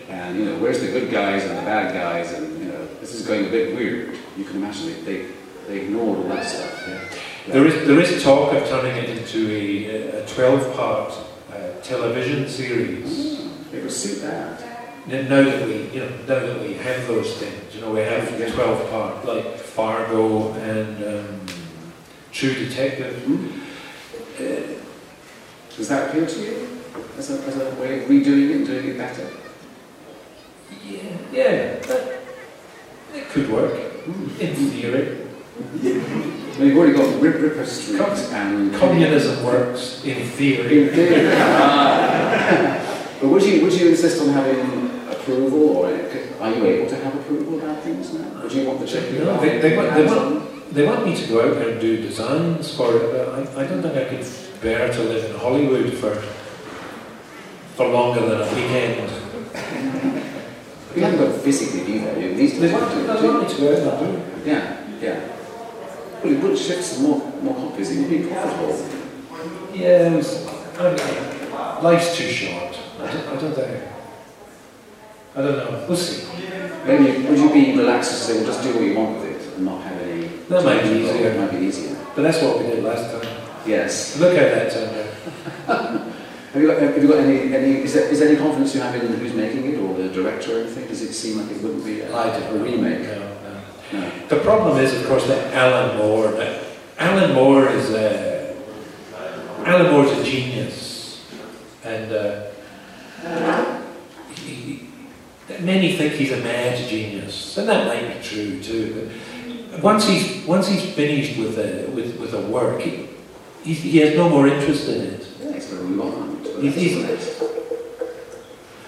and 0.08 0.38
you 0.38 0.46
know, 0.46 0.56
where's 0.60 0.82
the 0.82 0.88
good 0.88 1.10
guys 1.10 1.44
and 1.44 1.58
the 1.58 1.64
bad 1.64 1.92
guys, 1.96 2.32
and 2.34 2.60
you 2.60 2.72
know, 2.72 2.88
this 3.02 3.16
is 3.16 3.26
going 3.26 3.48
a 3.48 3.50
bit 3.50 3.76
weird. 3.76 4.16
You 4.38 4.44
can 4.44 4.58
imagine 4.58 4.86
they 4.86 5.02
they, 5.02 5.26
they 5.68 5.80
ignored 5.82 6.20
all 6.20 6.24
that 6.26 6.46
stuff. 6.46 6.84
Yeah. 6.88 7.00
There 7.48 7.66
is, 7.68 7.88
there 7.88 8.00
is 8.00 8.24
talk 8.24 8.54
of 8.54 8.68
turning 8.68 8.96
it 8.96 9.10
into 9.10 9.52
a, 9.52 10.24
a 10.24 10.28
12 10.28 10.76
part 10.76 11.12
uh, 11.52 11.82
television 11.82 12.48
series. 12.48 13.38
Mm, 13.40 13.74
It 13.74 13.84
would 13.84 13.92
suit 13.92 14.22
that. 14.22 14.62
Now 15.08 15.44
that 15.44 15.68
we, 15.68 15.90
you 15.92 16.00
know, 16.00 16.10
now 16.28 16.40
that 16.48 16.62
we 16.62 16.76
have 16.76 17.06
those 17.08 17.36
things, 17.38 17.76
you 17.76 17.82
know, 17.82 17.92
we 17.92 18.00
have 18.00 18.40
Yeah. 18.40 18.50
12 18.50 18.90
part, 18.90 19.26
like 19.26 19.58
Fargo 19.58 20.54
and 20.54 21.04
um, 21.04 21.42
True 22.32 22.54
Detective. 22.54 23.22
Mm. 23.28 23.60
Uh, 24.40 24.80
Does 25.76 25.90
that 25.90 26.10
appeal 26.10 26.26
to 26.26 26.40
you 26.40 26.68
as 27.18 27.30
a, 27.30 27.44
as 27.46 27.58
a 27.58 27.76
way 27.82 28.04
of 28.04 28.10
redoing 28.10 28.50
it 28.52 28.56
and 28.56 28.66
doing 28.68 28.88
it 28.90 28.98
better? 28.98 29.28
yeah, 30.86 31.18
yeah, 31.32 31.76
that, 31.88 32.20
it 33.14 33.30
could 33.30 33.50
work, 33.50 33.74
Mm. 34.04 34.40
in 34.40 34.56
theory. 34.56 35.18
Well, 35.56 36.68
you've 36.68 36.78
already 36.78 36.94
got 36.94 37.22
Rip 37.22 37.42
Ripper 37.42 37.66
Street 37.66 38.02
and 38.02 38.74
Communism 38.76 39.44
works 39.46 40.04
in 40.04 40.26
theory. 40.30 40.88
In 40.88 40.94
theory. 40.94 41.32
Ah. 41.36 42.80
but 43.22 43.30
would 43.30 43.44
you 43.44 43.64
would 43.64 43.74
you 43.74 43.90
insist 43.90 44.22
on 44.22 44.30
having 44.30 44.60
approval, 45.12 45.78
or 45.78 45.88
are 45.88 46.52
you 46.52 46.66
able 46.66 46.90
to 46.90 46.96
have 46.96 47.16
approval 47.16 47.60
about 47.60 47.84
things 47.84 48.14
now? 48.14 48.42
Would 48.42 48.52
you 48.52 48.66
want 48.68 48.80
the 48.80 48.88
check? 48.88 49.12
No, 49.12 49.40
they, 49.40 49.60
they, 49.60 49.78
want, 49.78 49.94
they, 49.94 50.06
want, 50.06 50.74
they 50.74 50.86
want 50.86 51.06
me 51.06 51.16
to 51.16 51.28
go 51.28 51.42
out 51.52 51.58
and 51.68 51.80
do 51.80 52.02
designs 52.02 52.76
for 52.76 52.96
it, 52.98 53.12
but 53.12 53.30
I, 53.58 53.64
I 53.64 53.68
don't 53.68 53.82
think 53.82 53.96
I 53.96 54.06
could 54.06 54.26
bear 54.62 54.92
to 54.92 55.04
live 55.04 55.30
in 55.32 55.40
Hollywood 55.40 55.94
for 55.94 56.16
for 57.76 57.88
longer 57.88 58.22
than 58.22 58.42
a 58.42 58.56
weekend. 58.56 59.10
You 60.96 61.02
haven't 61.02 61.20
got 61.20 61.34
to 61.34 61.40
physically 61.40 61.98
there. 62.00 62.20
You, 62.20 62.36
these 62.36 62.60
They 62.60 62.68
days, 62.70 62.74
want, 62.74 62.96
you 62.96 63.08
they 63.08 63.22
do. 63.22 63.28
want 63.28 63.48
me 63.50 63.56
to 63.56 63.62
go 63.62 63.90
out 63.92 64.04
and 64.04 64.44
do. 64.44 64.50
Yeah, 64.52 64.78
yeah. 65.02 65.30
Well, 66.24 66.34
it 66.34 66.42
would 66.42 66.58
ship 66.58 66.80
some 66.80 67.04
more 67.04 67.20
more 67.42 67.56
copies. 67.56 67.92
It 67.92 68.00
would 68.02 68.10
be 68.10 68.28
profitable. 68.30 68.80
Yeah, 69.74 70.16
was, 70.16 70.48
I, 70.78 71.80
life's 71.82 72.16
too 72.16 72.30
short. 72.30 72.80
I 73.00 73.12
don't, 73.12 73.28
I 73.28 73.42
don't 73.42 73.54
think. 73.54 73.84
I 75.36 75.42
don't 75.42 75.58
know. 75.58 75.86
We'll 75.88 75.98
see. 75.98 76.28
Maybe 76.86 77.28
would 77.28 77.38
you 77.40 77.52
be 77.52 77.78
relaxed 77.78 78.12
to 78.12 78.18
say, 78.18 78.38
well, 78.38 78.46
just 78.46 78.64
do 78.64 78.74
what 78.74 78.84
you 78.84 78.96
want 78.96 79.20
with 79.20 79.32
it 79.32 79.56
and 79.56 79.66
not 79.66 79.82
have 79.84 80.00
any? 80.02 80.28
That 80.50 80.64
might 80.64 80.84
be 80.84 80.90
easier. 80.90 81.32
It 81.32 81.40
might 81.40 81.52
be 81.52 81.66
easier. 81.66 81.98
But 82.16 82.22
that's 82.22 82.42
what 82.42 82.60
we 82.60 82.68
did 82.68 82.84
last 82.84 83.12
time. 83.12 83.44
Yes. 83.66 84.18
Look 84.20 84.38
at 84.38 84.72
that 84.72 84.72
turned. 84.72 86.14
Have 86.54 86.62
you 86.62 86.68
got, 86.68 86.82
have 86.82 87.02
you 87.02 87.08
got 87.08 87.18
any, 87.18 87.56
any 87.56 87.82
is, 87.82 87.94
there, 87.96 88.08
is 88.10 88.20
there 88.20 88.30
any 88.30 88.38
confidence 88.38 88.76
you 88.76 88.82
have 88.82 88.94
in 88.94 89.12
who's 89.14 89.34
making 89.34 89.66
it 89.66 89.80
or 89.80 89.96
the 89.96 90.10
director 90.10 90.58
or 90.58 90.62
anything? 90.62 90.88
Does 90.88 91.02
it 91.02 91.12
seem 91.14 91.40
like 91.40 91.50
it 91.50 91.64
wouldn't 91.64 91.84
be 91.84 92.02
a, 92.02 92.16
I 92.16 92.28
a 92.28 92.40
don't 92.40 92.62
remake? 92.62 93.02
No. 93.02 93.33
The 94.30 94.40
problem 94.44 94.78
is, 94.78 94.94
of 95.00 95.08
course, 95.08 95.28
that 95.28 95.54
Alan 95.54 95.98
Moore. 95.98 96.32
That 96.32 96.64
Alan 96.98 97.34
Moore 97.34 97.68
is 97.70 97.92
a 97.92 98.56
Alan 99.66 99.92
Moore's 99.92 100.12
a 100.18 100.24
genius, 100.24 101.26
and 101.84 102.12
uh, 102.12 102.46
he, 104.36 104.88
many 105.60 105.96
think 105.96 106.14
he's 106.14 106.32
a 106.32 106.38
mad 106.38 106.78
genius, 106.90 107.58
and 107.58 107.68
that 107.70 107.88
might 107.88 108.16
be 108.18 108.24
true 108.28 108.60
too. 108.62 109.12
But 109.72 109.84
once 109.84 110.08
he's 110.08 110.46
once 110.46 110.68
he's 110.68 110.84
finished 110.94 111.38
with 111.38 111.58
a 111.60 111.90
with, 111.92 112.18
with 112.20 112.34
a 112.34 112.42
work, 112.42 112.82
he, 112.82 113.08
he, 113.64 113.74
he 113.74 113.98
has 114.00 114.16
no 114.16 114.30
more 114.30 114.48
interest 114.48 114.88
in 114.90 115.02
it. 115.02 115.28
Yeah, 115.42 115.50
it's 115.52 115.72
got 115.72 115.80
to. 115.82 115.98
But 116.56 116.62
He's- 116.64 116.76
that's 116.76 116.86
he's- 116.86 116.96
all 116.98 117.04
right. 117.04 117.50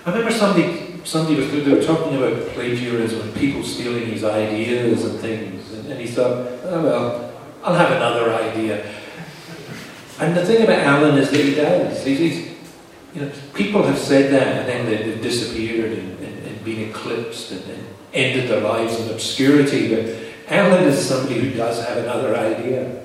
I 0.07 0.11
remember 0.11 0.31
somebody, 0.31 0.84
somebody 1.05 1.35
was 1.35 1.51
they 1.51 1.73
were 1.73 1.83
talking 1.83 2.17
about 2.17 2.49
plagiarism 2.49 3.21
and 3.21 3.35
people 3.35 3.63
stealing 3.63 4.07
his 4.07 4.23
ideas 4.23 5.05
and 5.05 5.19
things, 5.19 5.71
and, 5.71 5.91
and 5.91 6.01
he 6.01 6.07
thought, 6.07 6.47
oh 6.65 6.83
well, 6.83 7.33
I'll 7.63 7.75
have 7.75 7.91
another 7.91 8.33
idea. 8.33 8.85
And 10.19 10.35
the 10.35 10.45
thing 10.45 10.63
about 10.63 10.79
Alan 10.79 11.17
is 11.17 11.29
that 11.31 11.39
he 11.39 11.55
does. 11.55 12.03
He's, 12.05 12.19
he's, 12.19 12.55
you 13.13 13.21
know, 13.21 13.31
people 13.53 13.83
have 13.83 13.97
said 13.97 14.31
that 14.31 14.47
and 14.47 14.67
then 14.67 14.85
they, 14.85 15.09
they've 15.09 15.21
disappeared 15.21 15.91
and, 15.97 16.19
and, 16.19 16.47
and 16.47 16.63
been 16.63 16.89
eclipsed 16.89 17.51
and, 17.51 17.63
and 17.63 17.87
ended 18.13 18.49
their 18.49 18.61
lives 18.61 18.97
in 18.99 19.09
obscurity. 19.11 19.93
But 19.93 20.15
Alan 20.47 20.83
is 20.85 21.05
somebody 21.05 21.39
who 21.39 21.57
does 21.57 21.85
have 21.85 21.97
another 21.97 22.35
idea. 22.35 23.03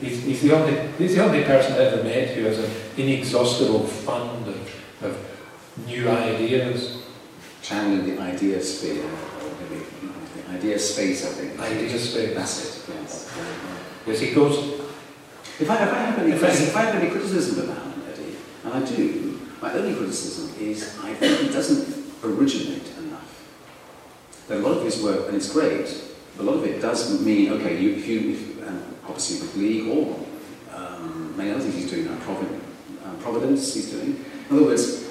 He's, 0.00 0.22
he's, 0.22 0.42
the 0.42 0.54
only, 0.54 0.88
he's 0.96 1.14
the 1.14 1.24
only 1.24 1.44
person 1.44 1.72
I've 1.74 1.80
ever 1.80 2.02
met 2.02 2.28
who 2.30 2.44
has 2.44 2.58
an 2.58 2.70
inexhaustible 2.96 3.86
fund 3.86 4.48
of, 4.48 4.74
of 5.02 5.86
new 5.86 6.08
ideas. 6.08 6.95
Channeling 7.66 8.14
the 8.14 8.22
idea 8.22 8.62
sphere, 8.62 9.02
or 9.02 9.50
maybe 9.60 9.84
the 10.36 10.50
idea 10.52 10.78
space, 10.78 11.26
I 11.26 11.30
think. 11.30 11.58
Idea 11.58 11.98
space. 11.98 12.32
That's 12.32 12.86
it, 12.88 12.94
yes. 12.94 13.36
Yes, 14.06 14.20
he 14.20 14.32
goes, 14.32 14.80
If 15.58 15.68
I, 15.68 15.74
if 15.82 15.92
I 15.92 15.98
have 15.98 16.18
any 16.20 16.30
If 16.30 16.42
if 16.44 16.76
I 16.76 16.82
have 16.82 16.94
any 16.94 17.10
criticism 17.10 17.68
of 17.68 17.76
Alan 17.76 18.02
Eddie, 18.12 18.36
and 18.62 18.72
I 18.72 18.86
do, 18.86 19.40
my 19.60 19.72
only 19.72 19.96
criticism 19.96 20.54
is 20.60 20.96
I 21.02 21.14
think 21.14 21.40
he 21.40 21.48
doesn't 21.48 22.06
originate 22.22 22.86
enough. 22.98 23.44
That 24.46 24.58
a 24.58 24.60
lot 24.60 24.78
of 24.78 24.84
his 24.84 25.02
work, 25.02 25.26
and 25.26 25.36
it's 25.36 25.52
great, 25.52 25.92
but 26.36 26.44
a 26.44 26.46
lot 26.46 26.58
of 26.58 26.64
it 26.66 26.80
does 26.80 27.20
mean, 27.20 27.50
okay, 27.54 27.80
you, 27.80 27.94
if 27.94 28.06
you, 28.06 28.30
if, 28.30 28.62
and 28.68 28.80
obviously 29.08 29.40
with 29.40 29.56
League 29.56 29.88
or 29.88 30.24
um, 30.72 31.36
many 31.36 31.50
other 31.50 31.62
things 31.62 31.74
he's 31.74 31.90
doing 31.90 32.04
now, 32.04 32.16
Provid, 32.18 32.60
um, 33.04 33.18
Providence 33.18 33.74
he's 33.74 33.90
doing. 33.90 34.24
In 34.50 34.56
other 34.56 34.66
words, 34.66 35.10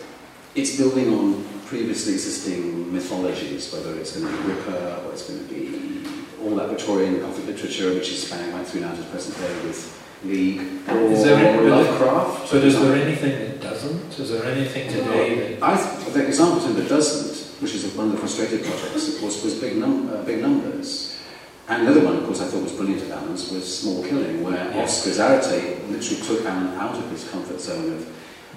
it's 0.56 0.78
building 0.78 1.14
on 1.14 1.55
previously 1.66 2.14
existing 2.14 2.94
mythologies, 2.94 3.72
whether 3.74 3.96
it's 4.00 4.18
going 4.18 4.32
to 4.32 4.42
be 4.44 4.50
Ripper 4.54 5.02
or 5.06 5.12
it's 5.14 5.28
going 5.30 5.48
to 5.48 5.54
be 5.54 6.08
all 6.44 6.56
that 6.56 6.70
Victorian 6.70 7.20
Gothic 7.20 7.46
literature, 7.48 7.94
which 7.94 8.10
is 8.10 8.28
spanning 8.28 8.54
right 8.56 8.66
through 8.66 8.82
now 8.82 8.92
to 8.94 9.02
the 9.02 9.10
present 9.10 9.36
day 9.38 9.68
with 9.68 10.02
League 10.24 10.62
or 10.90 10.98
Is 11.12 11.24
there 11.24 11.36
any- 11.38 11.70
Lovecraft. 11.70 12.52
but 12.52 12.64
is 12.64 12.80
there 12.80 12.96
anything 12.96 13.32
that 13.32 13.62
doesn't? 13.62 14.20
Is 14.20 14.30
there 14.32 14.46
anything 14.46 14.92
today 14.92 15.56
that... 15.56 15.64
I 15.64 15.76
th- 15.76 16.14
the 16.14 16.26
example 16.28 16.60
that 16.74 16.88
doesn't, 16.90 17.62
which 17.62 17.74
is 17.76 17.86
one 17.96 18.08
of 18.08 18.12
the 18.14 18.18
frustrated 18.20 18.64
projects, 18.64 19.14
of 19.16 19.20
course, 19.20 19.44
was 19.44 19.56
big, 19.56 19.78
num- 19.78 20.10
uh, 20.10 20.22
big 20.24 20.42
numbers. 20.42 21.18
And 21.68 21.82
another 21.84 22.04
one, 22.06 22.18
of 22.18 22.26
course, 22.26 22.42
I 22.42 22.46
thought 22.46 22.62
was 22.62 22.72
brilliant 22.74 23.02
of 23.02 23.12
Alan's 23.12 23.52
was 23.52 23.66
Small 23.80 24.04
Killing, 24.04 24.44
where 24.44 24.54
Yeah. 24.70 24.84
Oscar 24.84 25.10
Zarate 25.10 25.90
literally 25.90 26.22
took 26.22 26.46
Alan 26.46 26.68
out 26.78 26.96
of 26.96 27.10
his 27.10 27.28
comfort 27.30 27.60
zone 27.60 27.94
of, 27.94 28.08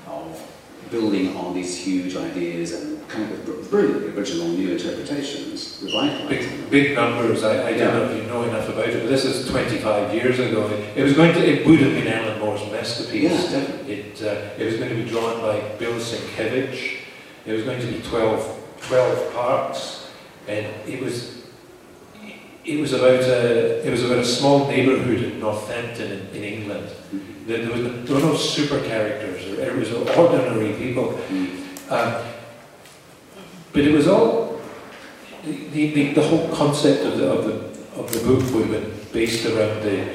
of 0.07 0.43
building 0.91 1.37
on 1.37 1.55
these 1.55 1.77
huge 1.77 2.17
ideas 2.17 2.73
and 2.73 3.09
coming 3.09 3.29
up 3.29 3.47
with 3.47 3.71
br- 3.71 3.77
brilliant 3.77 4.17
original 4.17 4.49
new 4.49 4.73
interpretations. 4.73 5.83
Big, 6.29 6.71
big 6.71 6.95
numbers, 6.95 7.45
I, 7.45 7.69
I 7.69 7.77
don't 7.77 7.95
know 7.95 8.05
if 8.05 8.23
you 8.23 8.29
know 8.29 8.43
enough 8.43 8.69
about 8.69 8.89
it, 8.89 9.01
but 9.01 9.09
this 9.09 9.25
is 9.25 9.49
25 9.49 10.15
years 10.15 10.39
ago. 10.39 10.69
It 10.95 11.03
was 11.03 11.15
going 11.15 11.33
to, 11.35 11.41
it 11.41 11.67
would 11.67 11.81
have 11.81 11.93
been 11.93 12.09
Alan 12.09 12.39
Moore's 12.39 12.61
masterpiece. 12.71 13.51
Yeah. 13.51 13.59
It, 13.87 14.23
uh, 14.23 14.51
it 14.59 14.65
was 14.67 14.77
going 14.77 14.91
to 14.91 15.03
be 15.03 15.09
drawn 15.09 15.41
by 15.41 15.61
Bill 15.79 15.95
Sienkiewicz. 15.95 16.99
It 17.47 17.53
was 17.53 17.65
going 17.65 17.81
to 17.81 17.87
be 17.87 18.03
12, 18.03 18.79
12 18.83 19.35
parts, 19.35 20.11
and 20.47 20.67
it 20.87 21.01
was 21.03 21.39
it 22.69 22.79
was 22.79 22.93
about 22.93 23.23
a 23.23 23.87
it 23.87 23.91
was 23.91 24.05
about 24.05 24.19
a 24.19 24.25
small 24.25 24.69
neighbourhood 24.69 25.23
in 25.23 25.41
Northampton 25.41 26.11
in, 26.11 26.27
in 26.37 26.45
England. 26.45 26.91
There, 27.49 27.65
there, 27.65 27.73
was, 27.73 28.07
there 28.07 28.15
were 28.15 28.23
no 28.23 28.37
super 28.37 28.79
characters. 28.81 29.59
It 29.59 29.75
was 29.75 29.91
ordinary 29.91 30.75
people. 30.75 31.19
Mm. 31.31 31.91
Um, 31.91 32.25
but 33.73 33.83
it 33.83 33.93
was 33.93 34.07
all 34.07 34.61
the, 35.45 35.69
the, 35.71 36.13
the, 36.13 36.23
whole 36.23 36.49
concept 36.55 37.07
of 37.07 37.17
the, 37.17 37.31
of 37.31 37.45
the 37.45 37.69
of 37.99 38.13
the 38.13 38.19
book 38.21 38.43
would 38.55 38.67
have 38.67 38.71
been 38.71 39.13
based 39.13 39.47
around 39.47 39.83
the 39.83 40.11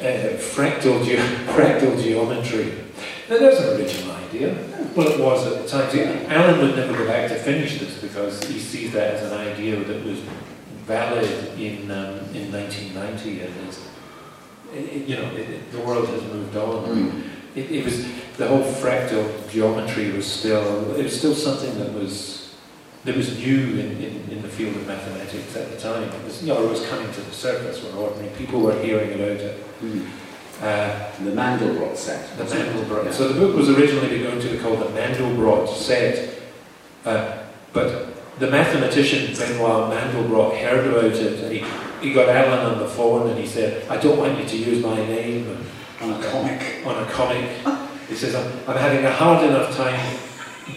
uh, 0.00 0.36
fractal 0.38 1.04
ge- 1.04 1.18
fractal 1.54 2.02
geometry. 2.02 2.72
Now 3.30 3.38
there's 3.38 3.60
an 3.60 3.80
original 3.80 4.16
idea. 4.16 4.54
Well, 4.94 5.08
it 5.08 5.20
was 5.20 5.46
at 5.46 5.62
the 5.62 5.68
time. 5.68 5.90
See, 5.90 6.02
Alan 6.02 6.60
would 6.60 6.76
never 6.76 6.92
go 6.92 7.06
back 7.06 7.28
to 7.28 7.36
finish 7.36 7.78
this 7.78 8.00
because 8.00 8.42
he 8.44 8.58
sees 8.58 8.92
that 8.92 9.14
as 9.14 9.30
an 9.30 9.38
idea 9.38 9.82
that 9.82 10.04
was 10.04 10.18
valid 10.84 11.30
in 11.58 11.90
um, 11.90 12.18
in 12.34 12.50
1990, 12.50 13.40
and 13.42 13.54
it's, 13.68 13.88
it, 14.72 15.08
you 15.08 15.16
know 15.16 15.30
it, 15.32 15.48
it, 15.50 15.72
the 15.72 15.80
world 15.80 16.08
has 16.08 16.22
moved 16.22 16.56
on. 16.56 16.84
Mm. 16.84 17.22
It, 17.54 17.70
it 17.70 17.84
was 17.84 18.04
the 18.36 18.46
whole 18.48 18.62
fractal 18.62 19.26
geometry 19.50 20.12
was 20.12 20.26
still 20.30 20.94
it 20.96 21.04
was 21.04 21.16
still 21.18 21.34
something 21.34 21.78
that 21.78 21.92
was 21.92 22.54
that 23.04 23.16
was 23.16 23.38
new 23.38 23.78
in, 23.78 23.92
in, 24.02 24.28
in 24.30 24.42
the 24.42 24.48
field 24.48 24.74
of 24.76 24.86
mathematics 24.86 25.54
at 25.56 25.70
the 25.70 25.76
time. 25.78 26.02
It 26.02 26.24
was 26.24 26.42
you 26.42 26.52
know 26.52 26.62
it 26.64 26.70
was 26.70 26.86
coming 26.88 27.10
to 27.12 27.20
the 27.20 27.32
surface 27.32 27.82
when 27.82 27.94
ordinary 27.94 28.34
people 28.36 28.60
were 28.60 28.78
hearing 28.82 29.12
about 29.14 29.40
it. 29.40 29.64
Mm. 29.82 30.06
Uh, 30.60 31.12
The 31.22 31.32
Mandelbrot 31.32 31.96
set. 31.96 32.36
the? 32.38 32.44
Mandelbrot. 32.44 33.04
Yeah. 33.04 33.12
So 33.12 33.28
the 33.28 33.38
book 33.38 33.54
was 33.54 33.68
originally 33.68 34.22
going 34.22 34.40
to 34.40 34.48
be 34.48 34.58
called 34.58 34.80
the 34.80 34.86
Mandelbrot 34.86 35.68
set, 35.68 36.40
uh, 37.04 37.42
but 37.74 38.15
the 38.38 38.50
mathematician 38.50 39.34
Benoit 39.34 39.90
Mandelbrot 39.92 40.60
heard 40.62 40.86
about 40.86 41.04
it 41.04 41.40
and 41.42 41.52
he, 41.52 41.64
he 42.06 42.12
got 42.14 42.28
Alan 42.28 42.72
on 42.74 42.78
the 42.78 42.88
phone 42.88 43.30
and 43.30 43.38
he 43.38 43.46
said, 43.46 43.88
"I 43.88 43.96
don't 43.96 44.18
want 44.18 44.38
you 44.38 44.44
to 44.46 44.56
use 44.56 44.82
my 44.84 44.96
name." 44.96 45.64
On 46.02 46.12
a 46.12 46.22
comic. 46.30 46.86
on 46.86 47.02
a 47.02 47.06
comic. 47.10 47.48
He 48.06 48.14
says, 48.14 48.34
I'm, 48.34 48.46
I'm 48.68 48.76
having 48.76 49.02
a 49.06 49.10
hard 49.10 49.46
enough 49.48 49.74
time 49.74 49.98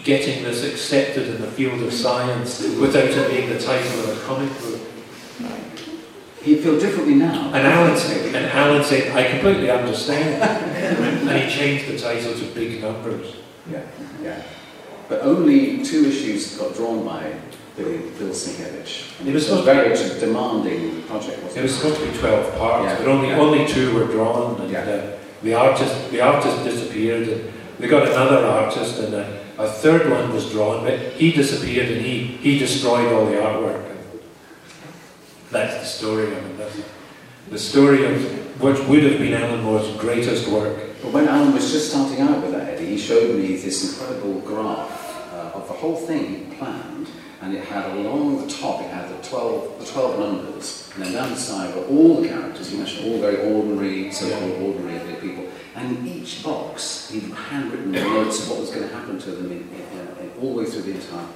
getting 0.05 0.43
this 0.45 0.63
accepted 0.63 1.27
in 1.27 1.41
the 1.41 1.47
field 1.47 1.81
of 1.81 1.91
science 1.91 2.61
without 2.79 3.03
it 3.09 3.29
being 3.29 3.49
the 3.49 3.59
title 3.59 3.99
of 3.99 4.17
a 4.17 4.25
comic 4.25 4.49
book. 4.61 4.79
He'd 6.41 6.59
feel 6.61 6.79
differently 6.79 7.15
now. 7.15 7.51
And 7.53 7.67
Alan, 7.67 7.97
said- 7.97 8.33
and 8.33 8.45
Alan 8.45 8.81
said, 8.81 9.11
I 9.15 9.29
completely 9.29 9.69
understand. 9.69 10.41
and 10.41 11.43
he 11.43 11.49
changed 11.53 11.87
the 11.87 11.99
title 11.99 12.33
to 12.33 12.45
Big 12.55 12.81
Numbers. 12.81 13.35
Yeah, 13.69 13.81
yeah. 14.23 14.41
But 15.09 15.21
only 15.23 15.83
two 15.83 16.05
issues 16.05 16.55
got 16.57 16.75
drawn 16.75 17.03
by 17.03 17.33
Billy, 17.75 17.97
Bill 18.19 18.29
Sienkiewicz. 18.29 19.19
And 19.19 19.29
It 19.29 19.33
was 19.33 19.49
a 19.49 19.63
very 19.63 19.89
demanding 20.19 21.01
project, 21.03 21.41
wasn't 21.43 21.57
It 21.57 21.63
was 21.63 21.75
supposed 21.75 21.99
to 21.99 22.11
be 22.11 22.17
12 22.17 22.55
parts, 22.57 22.85
Yeah, 22.85 22.97
but 22.99 23.07
only, 23.07 23.29
yeah. 23.29 23.39
only 23.39 23.65
two 23.67 23.93
were 23.95 24.05
drawn. 24.05 24.61
And 24.61 24.71
Yeah. 24.71 24.81
uh, 24.83 25.17
the, 25.41 25.53
artist, 25.55 26.11
the 26.11 26.21
artist 26.21 26.63
disappeared. 26.63 27.27
And 27.27 27.51
they 27.79 27.87
got 27.87 28.07
another 28.07 28.45
artist, 28.45 28.99
and 28.99 29.13
a, 29.15 29.39
a 29.57 29.67
third 29.67 30.09
one 30.11 30.31
was 30.33 30.51
drawn, 30.51 30.83
but 30.85 30.99
he 31.17 31.31
disappeared 31.31 31.89
and 31.89 32.01
he, 32.05 32.19
he 32.41 32.59
destroyed 32.59 33.11
all 33.11 33.25
the 33.25 33.37
artwork. 33.37 33.83
That's 35.51 35.79
the 35.79 35.85
story 35.85 36.25
of 36.27 36.37
it. 36.37 36.57
That's 36.57 36.77
the 37.49 37.57
story 37.57 38.05
of 38.05 38.61
what 38.61 38.87
would 38.87 39.03
have 39.03 39.17
been 39.17 39.33
Alan 39.33 39.63
Moore's 39.63 39.89
greatest 39.97 40.47
work. 40.49 40.77
But 41.01 41.11
when 41.13 41.27
Alan 41.27 41.53
was 41.53 41.71
just 41.71 41.89
starting 41.89 42.19
out 42.21 42.41
with 42.43 42.51
that, 42.51 42.73
Eddie, 42.75 42.87
he 42.87 42.97
showed 42.97 43.35
me 43.35 43.55
this 43.55 43.99
incredible 43.99 44.41
graph 44.41 44.91
uh, 44.91 44.98
the 45.69 45.75
whole 45.75 45.95
thing 45.95 46.25
he 46.27 46.55
planned, 46.55 47.07
and 47.41 47.53
it 47.53 47.63
had 47.63 47.85
along 47.95 48.45
the 48.45 48.51
top, 48.51 48.81
it 48.81 48.89
had 48.89 49.07
the 49.07 49.29
12, 49.29 49.79
the 49.79 49.85
12 49.85 50.19
numbers, 50.19 50.89
and 50.95 51.03
then 51.03 51.13
down 51.13 51.29
the 51.29 51.37
side 51.37 51.73
were 51.75 51.85
all 51.85 52.21
the 52.21 52.27
characters, 52.27 52.71
you 52.71 52.79
mentioned 52.79 53.07
all 53.07 53.19
very 53.19 53.53
ordinary, 53.53 54.11
so-called 54.11 54.61
ordinary 54.63 55.15
people, 55.17 55.45
and 55.75 55.95
in 55.95 56.07
each 56.07 56.43
box, 56.43 57.11
he'd 57.11 57.31
handwritten 57.31 57.91
notes 57.91 58.41
of 58.41 58.49
what 58.49 58.59
was 58.61 58.71
going 58.71 58.89
to 58.89 58.95
happen 58.95 59.19
to 59.19 59.31
them 59.31 59.51
in, 59.51 59.59
in, 59.59 60.25
in, 60.25 60.31
all 60.41 60.55
the 60.55 60.63
way 60.63 60.65
through 60.65 60.81
the 60.81 60.91
entire, 60.95 61.27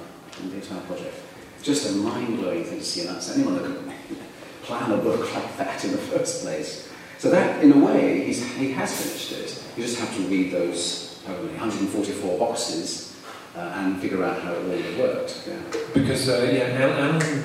the 0.48 0.54
entire 0.56 0.80
project. 0.80 1.14
Just 1.62 1.88
a 1.88 1.92
mind-blowing 1.92 2.64
thing 2.64 2.80
to 2.80 2.84
see, 2.84 3.06
and 3.06 3.10
that's 3.10 3.30
anyone 3.36 3.54
that 3.54 3.64
could 3.64 3.92
plan 4.64 4.90
a 4.90 4.96
book 4.96 5.32
like 5.32 5.56
that 5.58 5.84
in 5.84 5.92
the 5.92 5.98
first 5.98 6.42
place. 6.42 6.92
So 7.18 7.30
that, 7.30 7.62
in 7.62 7.72
a 7.72 7.78
way, 7.78 8.26
he's, 8.26 8.44
he 8.56 8.72
has 8.72 9.00
finished 9.00 9.32
it. 9.32 9.64
You 9.76 9.84
just 9.84 10.00
have 10.00 10.14
to 10.16 10.22
read 10.22 10.50
those 10.50 11.22
probably 11.24 11.50
144 11.50 12.36
boxes 12.36 13.13
uh, 13.56 13.60
and 13.60 14.00
figure 14.00 14.24
out 14.24 14.40
how 14.42 14.52
it 14.52 14.98
all 14.98 15.06
worked. 15.06 15.44
Yeah. 15.46 15.58
Because, 15.92 16.28
uh, 16.28 16.50
yeah, 16.52 16.76
Alan, 16.80 17.44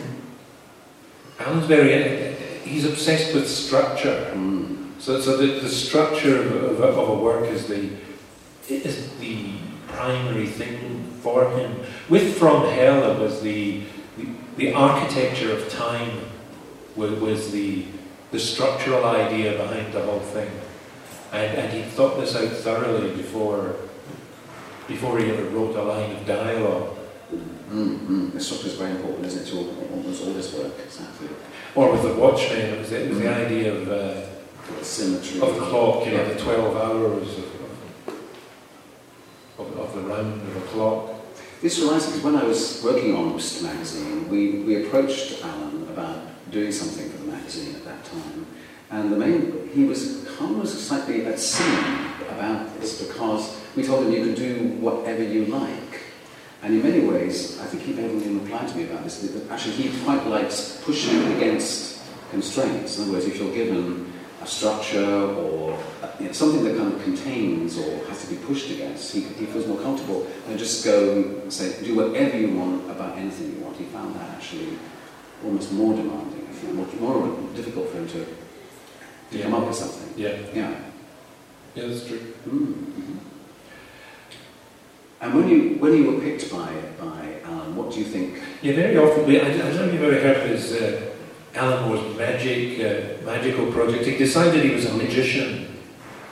Alan's 1.39 1.65
very, 1.65 2.35
he's 2.63 2.85
obsessed 2.85 3.33
with 3.33 3.47
structure. 3.47 4.31
Mm. 4.33 4.99
So, 4.99 5.21
so 5.21 5.37
the, 5.37 5.59
the 5.61 5.69
structure 5.69 6.41
of, 6.41 6.81
of, 6.81 6.97
of 6.97 7.09
a 7.09 7.15
work 7.15 7.45
is 7.45 7.67
the, 7.67 7.91
is 8.67 9.09
the 9.19 9.53
primary 9.87 10.47
thing 10.47 11.11
for 11.21 11.49
him. 11.51 11.79
With 12.09 12.37
From 12.37 12.69
Hell, 12.71 13.11
it 13.11 13.19
was 13.19 13.41
the, 13.41 13.83
the, 14.17 14.27
the 14.57 14.73
architecture 14.73 15.51
of 15.53 15.69
time 15.69 16.21
was, 16.95 17.11
was 17.19 17.51
the, 17.51 17.85
the 18.31 18.39
structural 18.39 19.05
idea 19.05 19.57
behind 19.57 19.93
the 19.93 20.01
whole 20.01 20.19
thing. 20.19 20.51
And, 21.31 21.57
and 21.57 21.73
he 21.73 21.83
thought 21.83 22.19
this 22.19 22.35
out 22.35 22.49
thoroughly 22.49 23.15
before, 23.15 23.75
before 24.89 25.19
he 25.19 25.29
ever 25.29 25.43
wrote 25.45 25.75
a 25.75 25.83
line 25.83 26.11
of 26.11 26.25
dialogue. 26.25 26.97
Mm, 27.71 27.97
mm. 28.07 28.33
The 28.33 28.39
structure 28.39 28.67
is 28.67 28.73
very 28.73 28.91
important, 28.91 29.25
isn't 29.27 29.43
it, 29.47 29.51
to 29.51 29.57
all, 29.59 29.69
almost 29.93 30.23
all 30.23 30.33
this 30.33 30.53
work, 30.55 30.73
exactly. 30.83 31.27
Or 31.75 31.91
with 31.91 32.01
the 32.01 32.15
Watchmen, 32.15 32.57
it 32.59 32.79
was, 32.79 32.91
it 32.91 33.07
was 33.09 33.19
the 33.19 33.29
idea 33.29 33.73
of, 33.75 33.87
uh, 33.87 34.21
The 34.79 34.83
symmetry. 34.83 35.39
of 35.39 35.53
the 35.55 35.61
clock, 35.61 36.05
you 36.05 36.13
know, 36.13 36.23
Yeah. 36.23 36.33
the 36.33 36.39
12 36.39 36.75
hours 36.75 37.37
of, 37.37 37.45
of, 39.59 39.77
of 39.79 39.93
the 39.95 40.01
round 40.01 40.41
of 40.41 40.57
a 40.57 40.61
clock. 40.67 41.09
This 41.61 41.79
reminds 41.79 42.07
me, 42.07 42.13
because 42.13 42.23
when 42.23 42.35
I 42.37 42.43
was 42.45 42.81
working 42.83 43.15
on 43.15 43.33
Mr. 43.33 43.63
Magazine, 43.63 44.29
we, 44.29 44.59
we 44.63 44.85
approached 44.87 45.43
Alan 45.43 45.83
about 45.89 46.17
doing 46.51 46.71
something 46.71 47.07
for 47.11 47.17
the 47.17 47.31
magazine 47.31 47.75
at 47.75 47.85
that 47.85 48.03
time. 48.05 48.47
And 48.89 49.11
the 49.11 49.17
main, 49.17 49.69
he 49.71 49.83
was 49.83 50.25
almost 50.41 50.79
slightly 50.87 51.25
at 51.27 51.37
sea 51.37 51.77
about 52.29 52.79
this 52.79 53.05
because 53.05 53.55
we 53.79 53.87
told 53.87 54.05
him 54.05 54.11
you 54.11 54.23
can 54.25 54.35
do 54.35 54.67
whatever 54.81 55.23
you 55.23 55.45
like. 55.45 56.01
And 56.61 56.73
in 56.73 56.83
many 56.83 56.99
ways, 56.99 57.59
I 57.61 57.65
think 57.65 57.83
he 57.83 57.93
made 57.93 58.11
even 58.11 58.43
reply 58.43 58.65
to 58.65 58.75
me 58.75 58.83
about 58.83 59.03
this, 59.05 59.21
that 59.21 59.49
actually 59.49 59.75
he 59.75 60.03
quite 60.03 60.25
likes 60.27 60.81
pushing 60.83 61.31
against 61.37 62.01
constraints. 62.31 62.97
In 62.97 63.03
other 63.03 63.13
words, 63.13 63.25
if 63.25 63.39
you're 63.39 63.53
given 63.53 64.11
a 64.41 64.45
structure 64.45 65.05
or 65.05 65.77
you 66.19 66.25
know, 66.27 66.31
something 66.31 66.63
that 66.65 66.77
kind 66.77 66.93
of 66.93 67.01
contains 67.03 67.77
or 67.77 68.05
has 68.07 68.25
to 68.25 68.29
be 68.35 68.37
pushed 68.43 68.69
against. 68.71 69.13
He, 69.13 69.21
he 69.21 69.45
feels 69.45 69.67
more 69.67 69.79
comfortable 69.81 70.27
and 70.47 70.57
just 70.59 70.83
go 70.83 71.13
and 71.13 71.51
say, 71.51 71.81
do 71.83 71.95
whatever 71.95 72.37
you 72.37 72.55
want 72.57 72.89
about 72.91 73.17
anything 73.17 73.55
you 73.57 73.63
want. 73.63 73.77
He 73.77 73.85
found 73.85 74.15
that 74.15 74.29
actually 74.29 74.77
almost 75.43 75.71
more 75.73 75.93
demanding, 75.93 76.47
more, 76.73 76.85
more 76.99 77.49
difficult 77.55 77.89
for 77.89 77.97
him 77.97 78.07
to, 78.09 78.25
to 78.25 79.37
Yeah. 79.37 79.43
come 79.43 79.53
up 79.55 79.67
with 79.67 79.75
something. 79.75 80.13
Yeah, 80.17 80.35
Yeah. 80.53 80.75
yeah, 81.75 81.87
that's 81.87 82.05
true. 82.07 82.19
Mm-hmm. 82.47 83.28
And 85.21 85.33
when 85.35 85.49
you 85.49 85.75
when 85.79 85.93
you 85.93 86.11
were 86.11 86.19
picked 86.21 86.49
by 86.51 86.69
by 86.99 87.39
Alan, 87.45 87.75
what 87.75 87.91
do 87.91 87.99
you 87.99 88.05
think? 88.05 88.39
Yeah, 88.61 88.73
very 88.75 88.97
often, 88.97 89.25
we- 89.25 89.39
I, 89.39 89.47
I 89.47 89.57
don't 89.57 89.75
know 89.75 89.83
if 89.85 89.93
you've 89.93 90.03
ever 90.03 90.19
heard 90.19 90.37
of 90.37 90.49
his 90.49 90.71
uh, 90.73 91.01
Alan 91.55 91.83
Moore's 91.89 92.17
magic, 92.17 92.79
uh, 92.79 93.25
magical 93.25 93.71
project. 93.71 94.05
He 94.05 94.17
decided 94.17 94.63
he 94.63 94.71
was 94.75 94.85
a 94.85 94.93
magician. 94.93 95.65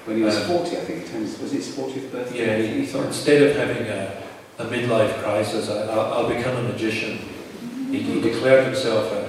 When 0.05 0.17
he 0.17 0.23
was 0.23 0.37
Uh, 0.37 0.47
forty, 0.47 0.77
I 0.77 0.81
think 0.81 1.09
turns 1.11 1.37
was 1.39 1.51
his 1.51 1.67
fortieth 1.75 2.11
birthday? 2.11 2.39
Yeah, 2.39 2.57
he, 2.65 2.79
he 2.81 2.85
thought 2.85 3.07
instead 3.07 3.41
of 3.43 3.55
having 3.57 3.87
a, 3.87 4.23
a 4.59 4.65
midlife 4.65 5.13
crisis, 5.21 5.69
I, 5.69 5.83
I'll, 5.91 6.13
I'll 6.13 6.29
become 6.29 6.55
a 6.55 6.63
magician. 6.63 7.19
He, 7.91 7.99
he 7.99 8.21
declared 8.21 8.65
himself 8.65 9.11
a, 9.11 9.23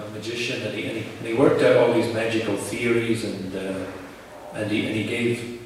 a 0.02 0.10
magician, 0.10 0.62
and 0.62 0.74
he, 0.74 0.84
and, 0.84 0.98
he, 0.98 1.04
and 1.18 1.26
he 1.28 1.34
worked 1.34 1.62
out 1.62 1.76
all 1.76 1.94
these 1.94 2.12
magical 2.12 2.56
theories, 2.56 3.24
and 3.24 3.54
uh, 3.56 3.86
and 4.54 4.70
he 4.70 4.84
and 4.86 4.94
he 4.94 5.04
gave. 5.04 5.59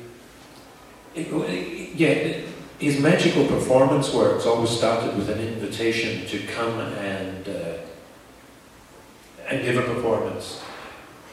It- 1.15 1.95
yeah, 1.97 2.41
his 2.79 2.99
magical 3.01 3.47
performance 3.47 4.13
works 4.13 4.47
always 4.47 4.71
started 4.71 5.17
with 5.17 5.29
an 5.31 5.39
invitation 5.41 6.27
to 6.27 6.39
come 6.53 6.81
and 6.81 7.49
uh, 7.49 7.79
and 9.49 9.63
give 9.63 9.77
a 9.77 9.83
performance, 9.83 10.61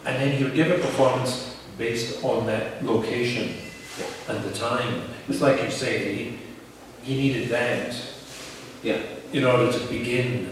and 0.06 0.15
then 0.22 0.36
he 0.38 0.44
would 0.44 0.54
give 0.54 0.70
a 0.70 0.76
performance 0.76 1.58
based 1.78 2.24
on 2.24 2.46
that 2.46 2.84
location 2.86 3.54
and 4.28 4.44
the 4.44 4.52
time. 4.52 5.04
It's 5.30 5.41
like 5.41 5.63
you 5.63 5.72
say, 5.72 6.13
he, 6.13 6.38
he 7.04 7.15
needed 7.17 7.50
that 7.50 7.96
Yeah. 8.84 8.98
in 9.34 9.46
order 9.46 9.72
to 9.72 9.80
begin. 9.88 10.48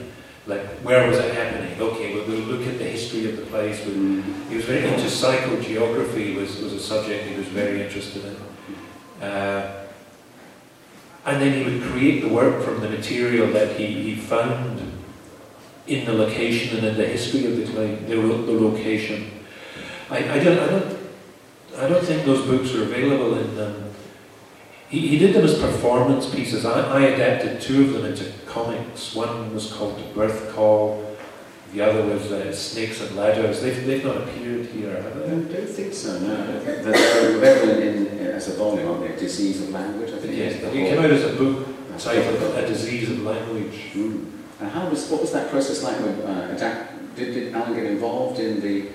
Like, 0.48 0.66
where 0.82 1.08
was 1.08 1.18
it 1.20 1.34
happening? 1.36 1.80
Okay, 1.80 2.16
well, 2.16 2.26
we'll 2.28 2.40
look 2.40 2.66
at 2.66 2.80
the 2.80 2.86
history 2.86 3.30
of 3.30 3.38
the 3.38 3.44
place. 3.46 3.86
We'll, 3.86 3.96
Mm. 3.96 4.50
he 4.50 4.56
was 4.56 4.66
very 4.66 4.86
into 4.88 5.06
psychogeography, 5.08 6.36
was, 6.36 6.60
was 6.60 6.74
a 6.74 6.80
subject 6.80 7.28
he 7.28 7.36
was 7.36 7.48
very 7.48 7.84
interested 7.84 8.26
in. 8.26 8.36
Uh, 9.22 9.86
and 11.26 11.42
then 11.42 11.54
he 11.54 11.64
would 11.72 11.84
create 11.92 12.22
the 12.22 12.30
work 12.30 12.64
from 12.64 12.80
the 12.82 12.90
material 12.90 13.52
that 13.54 13.76
he, 13.76 13.86
he 13.86 14.16
found 14.16 14.82
in 15.88 16.06
the 16.06 16.14
location 16.14 16.78
and 16.78 16.88
in 16.88 16.98
the 16.98 17.06
history 17.06 17.46
of 17.46 17.58
the, 17.58 17.64
the, 17.64 18.16
the 18.16 18.52
location. 18.52 19.32
I, 20.10 20.18
I, 20.18 20.44
don't, 20.44 20.60
I, 20.60 20.68
don't, 20.68 21.00
I 21.78 21.90
don't 21.90 22.04
think 22.04 22.26
those 22.26 22.46
books 22.46 22.74
are 22.76 22.84
available 22.84 23.38
in. 23.38 23.60
Um, 23.60 23.84
he, 24.90 25.08
he 25.08 25.20
did 25.20 25.36
them 25.36 25.46
as 25.46 25.60
performance 25.60 26.34
pieces. 26.34 26.66
I, 26.66 26.82
I 26.82 27.02
adapted 27.02 27.62
two 27.62 27.84
of 27.84 27.94
them 27.94 28.06
into 28.06 28.32
comics. 28.48 29.14
One 29.14 29.54
was 29.54 29.72
called 29.72 30.02
Birth 30.16 30.52
Caul, 30.56 31.09
the 31.74 31.82
other 31.82 32.04
was 32.06 32.32
uh, 32.32 32.52
Snakes 32.54 33.02
and 33.02 33.16
Ladders. 33.16 33.62
They've, 33.62 33.86
they've 33.86 34.04
not 34.04 34.18
appeared 34.18 34.66
here, 34.68 34.94
have 35.02 35.06
I 35.06 35.10
they? 35.20 35.28
don't, 35.30 35.52
don't 35.54 35.68
think 35.70 35.94
so. 35.94 36.20
No, 36.20 36.60
they're, 36.64 37.36
available 37.38 37.82
in, 37.82 38.20
as 38.20 38.48
a 38.50 38.54
volume, 38.58 38.88
aren't 38.90 39.02
they? 39.08 39.16
Disease 39.20 39.62
of 39.62 39.70
language, 39.70 40.12
I 40.12 40.18
think. 40.18 40.36
Yes, 40.36 40.60
the 40.62 40.68
it 40.70 40.74
came 40.90 41.00
out 41.00 41.12
as 41.12 41.24
a 41.26 41.36
book 41.36 41.68
titled. 42.00 42.56
A 42.58 42.68
Disease 42.68 43.10
of 43.12 43.20
Language. 43.22 43.92
Mm. 43.94 44.32
And 44.62 44.72
how 44.72 44.90
was 44.90 45.10
what 45.10 45.22
was 45.22 45.32
that 45.34 45.50
process 45.52 45.84
like? 45.84 45.98
With, 46.00 46.20
uh, 46.26 46.50
adapt, 46.56 47.16
did, 47.16 47.34
did 47.34 47.54
Alan 47.54 47.74
get 47.76 47.86
involved 47.86 48.40
in 48.40 48.60
the 48.62 48.88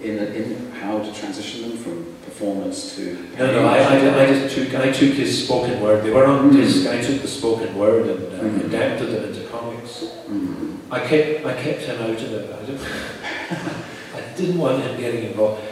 in, 0.00 0.18
in 0.18 0.70
how 0.72 0.98
to 0.98 1.12
transition 1.14 1.62
them 1.68 1.78
from 1.78 2.14
performance 2.24 2.96
to? 2.96 3.14
No, 3.38 3.52
no, 3.52 3.66
I, 3.68 3.78
I, 3.78 4.22
I 4.22 4.26
just 4.26 4.54
took 4.54 4.74
I 4.74 4.90
took 4.90 5.12
his 5.14 5.44
spoken 5.44 5.80
word. 5.80 6.04
They 6.04 6.10
were 6.10 6.24
on 6.24 6.50
Mm. 6.50 6.54
disc. 6.56 6.86
I 6.88 7.00
took 7.02 7.20
the 7.20 7.28
spoken 7.28 7.74
word 7.76 8.06
and 8.06 8.32
uh, 8.32 8.42
Mm. 8.42 8.64
adapted 8.66 9.08
it 9.10 9.24
into 9.36 9.48
comics. 9.50 10.04
Mm. 10.28 10.61
I 10.92 11.00
kept 11.00 11.46
I 11.46 11.54
kept 11.54 11.80
him 11.80 12.02
out 12.02 12.10
of 12.10 12.32
it. 12.32 12.54
I, 12.54 12.66
didn't, 12.66 12.86
I 14.14 14.36
didn't 14.36 14.58
want 14.58 14.82
him 14.82 15.00
getting 15.00 15.24
involved 15.24 15.62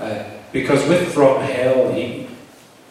uh, 0.00 0.24
because 0.52 0.86
with 0.88 1.14
From 1.14 1.40
Hell 1.42 1.92
he 1.92 2.26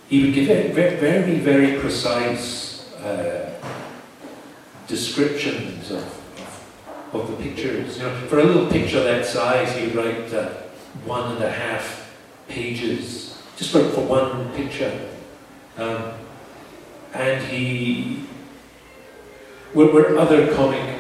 he 0.08 0.24
would 0.24 0.34
give 0.34 0.48
very 0.74 0.96
very, 0.96 1.40
very 1.40 1.80
precise 1.82 2.90
uh, 2.96 3.54
descriptions 4.88 5.92
of, 5.92 6.04
of, 7.14 7.16
of 7.16 7.32
the 7.32 7.44
pictures. 7.44 7.98
You 7.98 8.04
know, 8.04 8.16
for 8.28 8.40
a 8.40 8.44
little 8.44 8.68
picture 8.68 9.04
that 9.04 9.26
size, 9.26 9.76
he 9.76 9.88
would 9.88 9.96
write 9.96 10.34
uh, 10.34 10.50
one 11.04 11.34
and 11.34 11.44
a 11.44 11.52
half 11.52 12.16
pages 12.48 13.42
just 13.58 13.72
for, 13.72 13.84
for 13.90 14.02
one 14.02 14.52
picture. 14.54 15.10
Um, 15.78 16.14
and 17.14 17.44
he, 17.46 18.26
where, 19.74 19.88
where 19.88 20.18
other 20.18 20.54
comic 20.56 20.93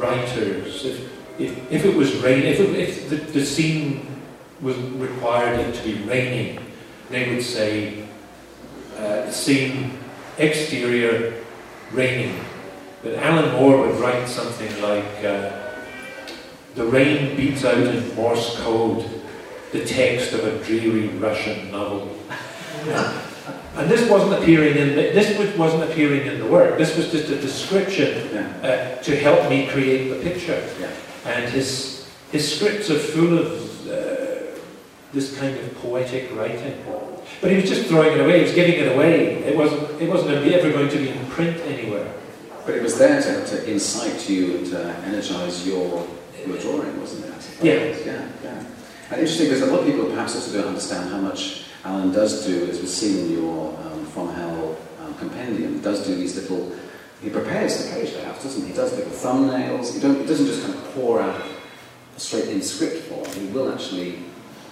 writers, 0.00 0.84
if, 0.84 1.40
if, 1.40 1.72
if 1.72 1.84
it 1.84 1.94
was 1.94 2.14
rain, 2.16 2.44
if, 2.44 2.60
it, 2.60 2.76
if 2.76 3.10
the, 3.10 3.16
the 3.16 3.44
scene 3.44 4.06
was 4.60 4.76
required 4.76 5.60
it 5.60 5.74
to 5.74 5.82
be 5.84 5.94
raining, 6.04 6.64
they 7.10 7.34
would 7.34 7.42
say, 7.42 8.06
uh, 8.96 9.30
scene 9.30 9.98
exterior 10.38 11.34
raining. 11.92 12.38
But 13.02 13.14
Alan 13.14 13.52
Moore 13.54 13.86
would 13.86 13.98
write 14.00 14.28
something 14.28 14.82
like, 14.82 15.24
uh, 15.24 15.52
the 16.74 16.84
rain 16.84 17.36
beats 17.36 17.64
out 17.64 17.78
in 17.78 18.14
Morse 18.14 18.58
code 18.60 19.08
the 19.72 19.84
text 19.84 20.32
of 20.32 20.44
a 20.44 20.64
dreary 20.64 21.08
Russian 21.08 21.70
novel. 21.70 22.16
And 23.76 23.88
this 23.90 24.08
wasn't 24.10 24.34
appearing 24.42 24.76
in 24.76 24.88
the, 24.96 25.12
this 25.12 25.38
was- 25.38 25.56
wasn't 25.56 25.84
appearing 25.84 26.26
in 26.26 26.38
the 26.40 26.46
work. 26.46 26.76
This 26.78 26.96
was 26.96 27.10
just 27.10 27.30
a 27.30 27.36
description 27.36 28.28
Yeah. 28.34 28.96
uh, 28.98 29.02
to 29.02 29.16
help 29.16 29.48
me 29.48 29.66
create 29.68 30.08
the 30.10 30.16
picture. 30.28 30.62
Yeah. 30.80 30.90
And 31.24 31.48
his 31.52 32.06
his 32.32 32.44
scripts 32.56 32.90
are 32.90 32.98
full 32.98 33.38
of 33.38 33.46
uh, 33.88 34.58
this 35.12 35.36
kind 35.38 35.56
of 35.56 35.74
poetic 35.82 36.34
writing. 36.34 36.74
But 37.40 37.50
he 37.50 37.56
was 37.56 37.68
just 37.68 37.86
throwing 37.88 38.12
it 38.18 38.20
away. 38.20 38.38
He 38.38 38.44
was 38.44 38.54
giving 38.54 38.74
it 38.74 38.92
away. 38.94 39.36
It 39.44 39.56
wasn't. 39.56 40.00
It 40.00 40.08
wasn't 40.08 40.30
ever 40.52 40.70
going 40.72 40.88
to 40.90 40.98
be 40.98 41.08
in 41.08 41.26
print 41.26 41.56
anywhere. 41.66 42.12
But 42.66 42.74
it 42.74 42.82
was 42.82 42.98
there 42.98 43.20
to, 43.22 43.46
to 43.46 43.70
incite 43.70 44.28
you 44.28 44.56
and 44.58 44.66
to 44.66 44.78
energise 45.06 45.66
your 45.66 46.06
your 46.46 46.58
drawing, 46.58 46.98
wasn't 47.00 47.26
it? 47.26 47.50
Yeah. 47.62 47.74
Yeah. 48.04 48.28
Yeah. 48.42 48.64
And 49.10 49.20
interesting 49.20 49.46
because 49.48 49.62
a 49.62 49.66
lot 49.66 49.80
of 49.80 49.86
people 49.86 50.06
perhaps 50.06 50.34
also 50.34 50.52
don't 50.58 50.68
understand 50.68 51.10
how 51.10 51.18
much 51.18 51.64
Alan 51.84 52.12
does 52.12 52.46
do, 52.46 52.66
as 52.68 52.78
we've 52.80 52.88
seen 52.88 53.26
in 53.26 53.32
your 53.32 53.76
um, 53.78 54.04
From 54.06 54.28
Hell 54.34 54.76
um, 55.00 55.14
compendium, 55.14 55.80
does 55.80 56.06
do 56.06 56.14
these 56.14 56.36
little. 56.36 56.72
He 57.22 57.30
prepares 57.30 57.84
the 57.84 57.92
page 57.92 58.14
layouts, 58.14 58.42
doesn't 58.44 58.62
he? 58.62 58.68
He 58.70 58.74
does 58.74 58.96
little 58.96 59.12
thumbnails. 59.12 59.94
He, 59.94 60.00
don't, 60.00 60.20
he 60.20 60.26
doesn't 60.26 60.46
just 60.46 60.62
kind 60.62 60.74
of 60.74 60.84
pour 60.94 61.20
out 61.20 61.40
a 62.16 62.20
straight 62.20 62.48
in 62.48 62.62
script 62.62 63.04
form. 63.08 63.26
He 63.32 63.46
will 63.46 63.72
actually, 63.72 64.18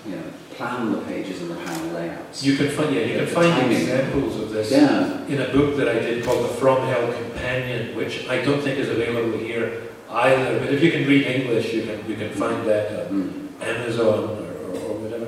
you 0.06 0.16
know, 0.16 0.22
plan 0.52 0.92
the 0.92 0.98
pages 1.02 1.40
and 1.42 1.50
the 1.50 1.56
panel 1.56 1.94
layouts. 1.94 2.42
You 2.42 2.56
can 2.56 2.68
find. 2.70 2.94
Yeah, 2.94 3.02
you 3.02 3.12
Yeah, 3.14 3.24
can 3.24 3.34
find 3.34 3.52
timing. 3.52 3.76
examples 3.80 4.36
of 4.40 4.50
this 4.50 4.70
yeah. 4.70 5.24
in 5.26 5.40
a 5.40 5.48
book 5.52 5.76
that 5.76 5.88
I 5.88 5.94
did 5.98 6.24
called 6.24 6.44
The 6.44 6.54
From 6.54 6.86
Hell 6.86 7.12
Companion, 7.12 7.96
which 7.96 8.26
I 8.28 8.42
don't 8.44 8.60
think 8.62 8.78
is 8.78 8.88
available 8.90 9.38
here 9.38 9.82
either. 10.10 10.58
But 10.58 10.72
if 10.72 10.82
you 10.82 10.90
can 10.90 11.06
read 11.06 11.26
English, 11.26 11.72
you 11.72 11.82
can 11.82 12.06
you 12.08 12.16
can 12.16 12.30
find 12.30 12.66
that. 12.66 13.08
on 13.08 13.08
Mm. 13.08 13.48
Amazon 13.60 14.06
or, 14.06 14.70
or, 14.70 14.76
or 14.86 14.94
whatever. 15.02 15.26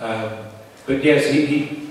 Um, 0.00 0.46
but 0.86 1.02
yes, 1.02 1.26
he, 1.26 1.46
he, 1.46 1.88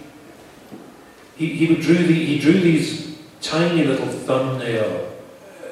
he, 1.36 1.48
he 1.66 1.76
drew 1.76 1.96
the, 1.96 2.14
he 2.14 2.40
drew 2.40 2.54
these 2.54 3.18
tiny 3.42 3.84
little 3.84 4.08
thumbnail 4.08 5.12
uh, 5.60 5.68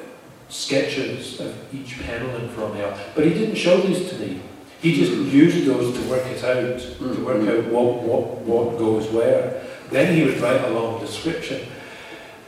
sketches 0.48 1.40
of 1.40 1.74
each 1.74 2.00
panel 2.02 2.34
in 2.36 2.48
From 2.50 2.74
Hell, 2.74 2.98
but 3.14 3.24
he 3.24 3.34
didn't 3.34 3.56
show 3.56 3.80
these 3.80 4.10
to 4.10 4.18
me. 4.18 4.40
He 4.80 4.94
just 4.94 5.12
used 5.12 5.66
those 5.66 5.96
to 5.96 6.10
work 6.10 6.26
it 6.26 6.44
out, 6.44 6.78
to 6.78 7.24
work 7.24 7.48
out 7.48 7.72
what, 7.72 8.02
what, 8.02 8.38
what 8.42 8.78
goes 8.78 9.08
where. 9.08 9.62
Then 9.90 10.14
he 10.14 10.24
would 10.24 10.38
write 10.40 10.60
a 10.60 10.68
long 10.68 11.00
description. 11.00 11.66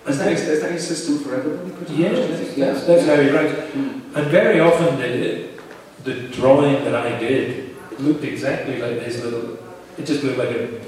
Is 0.07 0.19
that, 0.19 0.33
is 0.33 0.61
that 0.61 0.71
his 0.71 0.87
system 0.87 1.19
for 1.19 1.35
everybody? 1.35 1.95
Yeah, 1.95 2.13
much, 2.13 2.21
do 2.21 2.27
you 2.27 2.37
that's, 2.37 2.55
that's, 2.57 2.87
that's 2.87 3.07
how 3.07 3.21
he 3.21 3.31
writes. 3.31 3.55
Mm. 3.73 4.17
And 4.17 4.27
very 4.29 4.61
often 4.61 4.99
the, 5.01 5.49
the 6.05 6.29
drawing 6.29 6.85
that 6.85 6.95
I 6.95 7.19
did 7.19 7.75
looked 7.99 8.23
exactly 8.23 8.81
like 8.81 9.01
his 9.01 9.25
little, 9.25 9.59
it 9.99 10.07
just 10.07 10.23
looked 10.23 10.39
like 10.39 10.51
a 10.51 10.81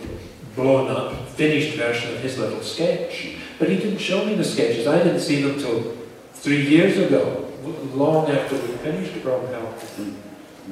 blown 0.55 0.91
up, 0.91 1.29
finished 1.31 1.77
version 1.77 2.15
of 2.15 2.21
his 2.21 2.39
little 2.39 2.61
sketch. 2.63 3.37
But 3.59 3.69
he 3.69 3.77
didn't 3.77 3.99
show 3.99 4.25
me 4.25 4.35
the 4.35 4.45
sketches. 4.45 4.87
I 4.87 4.99
didn't 4.99 5.21
see 5.21 5.43
them 5.43 5.59
till 5.59 5.97
three 6.35 6.67
years 6.67 6.99
ago, 6.99 7.51
long 7.95 8.31
after 8.31 8.57
we 8.57 8.69
finished 8.79 9.13
From 9.15 9.47
Hell. 9.47 9.75
Mm. 9.97 10.15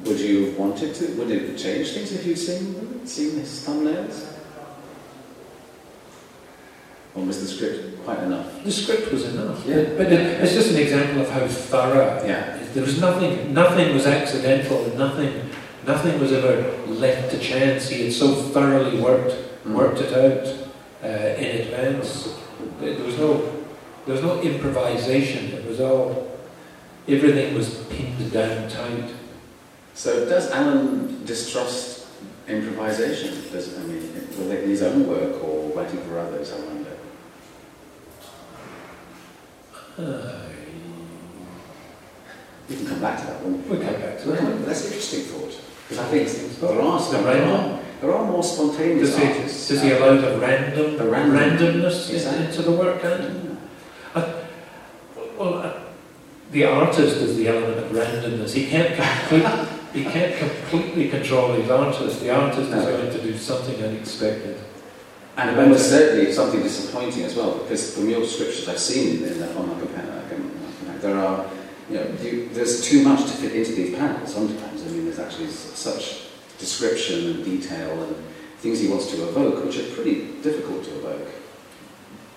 Would 0.04 0.20
you 0.20 0.46
have 0.46 0.58
wanted 0.58 0.94
to? 0.94 1.14
Would 1.14 1.30
it 1.30 1.48
have 1.48 1.58
changed 1.58 1.94
things 1.94 2.12
if 2.12 2.26
you'd 2.26 2.38
seen 2.38 2.74
them, 2.74 3.06
seen 3.06 3.38
his 3.38 3.66
thumbnails? 3.66 4.32
Or 7.14 7.24
was 7.24 7.40
the 7.40 7.48
script 7.48 8.04
quite 8.04 8.18
enough? 8.18 8.62
The 8.62 8.70
script 8.70 9.10
was 9.10 9.24
enough. 9.24 9.64
Yeah. 9.66 9.84
But 9.96 10.12
it's 10.12 10.52
just 10.52 10.70
an 10.70 10.76
example 10.76 11.22
of 11.22 11.30
how 11.30 11.46
thorough. 11.46 12.22
Yeah. 12.26 12.58
There 12.74 12.84
was 12.84 13.00
nothing, 13.00 13.54
nothing 13.54 13.94
was 13.94 14.06
accidental, 14.06 14.84
and 14.84 14.98
nothing 14.98 15.48
nothing 15.86 16.20
was 16.20 16.32
ever 16.32 16.76
left 16.86 17.30
to 17.32 17.38
chance. 17.38 17.88
He 17.88 18.04
had 18.04 18.12
so 18.12 18.34
thoroughly 18.34 19.00
worked 19.00 19.34
Mm. 19.66 19.74
worked 19.74 20.00
it 20.00 20.12
out 20.12 20.46
uh, 21.02 21.42
in 21.42 21.60
advance. 21.62 22.28
There 22.80 23.02
was 23.02 23.18
no 23.18 23.52
there 24.04 24.14
was 24.14 24.22
no 24.22 24.40
improvisation. 24.40 25.52
It 25.52 25.66
was 25.66 25.80
all 25.80 26.38
everything 27.08 27.54
was 27.54 27.82
pinned 27.90 28.30
down 28.32 28.68
tight. 28.68 29.10
So 29.94 30.24
does 30.28 30.50
Alan 30.52 31.24
distrust 31.24 32.06
improvisation? 32.46 33.42
Does, 33.50 33.76
I 33.76 33.82
mean, 33.82 34.02
whether 34.38 34.58
in 34.58 34.70
his 34.70 34.82
own 34.82 35.08
work 35.08 35.42
or 35.42 35.70
writing 35.74 36.00
for 36.02 36.18
others, 36.20 36.52
I 36.52 36.58
wonder. 36.60 36.96
Uh, 39.98 40.42
We 42.68 42.76
can 42.76 42.86
come 42.86 43.00
back 43.00 43.20
to 43.20 43.26
that 43.26 43.42
one. 43.42 43.68
We'll 43.68 43.80
come 43.80 43.94
back 44.00 44.18
to 44.20 44.28
that. 44.28 44.66
That's 44.66 44.80
an 44.86 44.92
interesting 44.92 45.22
thought. 45.22 45.54
I 45.90 46.04
think 46.10 46.28
there 46.60 46.80
are, 46.80 47.00
there 47.12 47.22
random? 47.24 47.78
there 48.00 48.12
are 48.12 48.24
more 48.24 48.42
spontaneous 48.42 49.10
does 49.10 49.18
he 49.18 49.26
artists. 49.26 49.68
does 49.68 49.82
he 49.82 49.90
allow 49.92 50.16
the 50.20 50.38
random 50.38 50.96
The 50.96 51.04
random. 51.08 51.36
randomness 51.82 52.10
Exactly. 52.12 52.46
into 52.46 52.62
the 52.62 52.72
work? 52.72 53.04
And 53.04 53.58
well, 55.38 55.54
uh, 55.54 55.80
the 56.50 56.64
artist 56.64 57.16
is 57.18 57.36
the 57.36 57.48
element 57.48 57.78
of 57.78 57.90
randomness. 57.92 58.52
He 58.54 58.66
can't 58.66 58.94
complete, 58.96 59.68
he 59.92 60.04
can't 60.04 60.36
completely 60.38 61.08
control 61.08 61.52
his 61.52 61.70
artist. 61.70 62.20
The 62.20 62.30
artist 62.30 62.68
is 62.70 62.70
No. 62.70 62.84
going 62.84 63.10
to 63.12 63.22
do 63.22 63.36
something 63.36 63.82
unexpected. 63.82 64.56
And 65.36 65.56
there's 65.58 65.90
certainly 65.90 66.32
something 66.32 66.62
disappointing 66.62 67.24
as 67.24 67.34
well, 67.36 67.58
because 67.58 67.94
from 67.94 68.08
your 68.08 68.20
descriptions 68.20 68.68
I've 68.68 68.78
seen 68.78 69.22
in, 69.22 69.38
the 69.38 69.54
on 69.54 69.68
my 69.68 69.84
panel, 69.86 70.22
there 71.00 71.18
are, 71.18 71.44
you 71.90 71.96
know, 71.96 72.06
you, 72.22 72.48
there's 72.54 72.80
too 72.82 73.02
much 73.02 73.20
to 73.22 73.28
fit 73.36 73.52
into 73.52 73.72
these 73.72 73.94
panels 73.94 74.32
sometimes. 74.32 74.75
There's 75.16 75.32
actually 75.32 75.48
such 75.48 76.24
description 76.58 77.30
and 77.30 77.44
detail 77.44 78.02
and 78.02 78.16
things 78.58 78.80
he 78.80 78.88
wants 78.88 79.10
to 79.12 79.28
evoke, 79.28 79.64
which 79.64 79.78
are 79.78 79.94
pretty 79.94 80.32
difficult 80.42 80.84
to 80.84 80.98
evoke, 80.98 81.28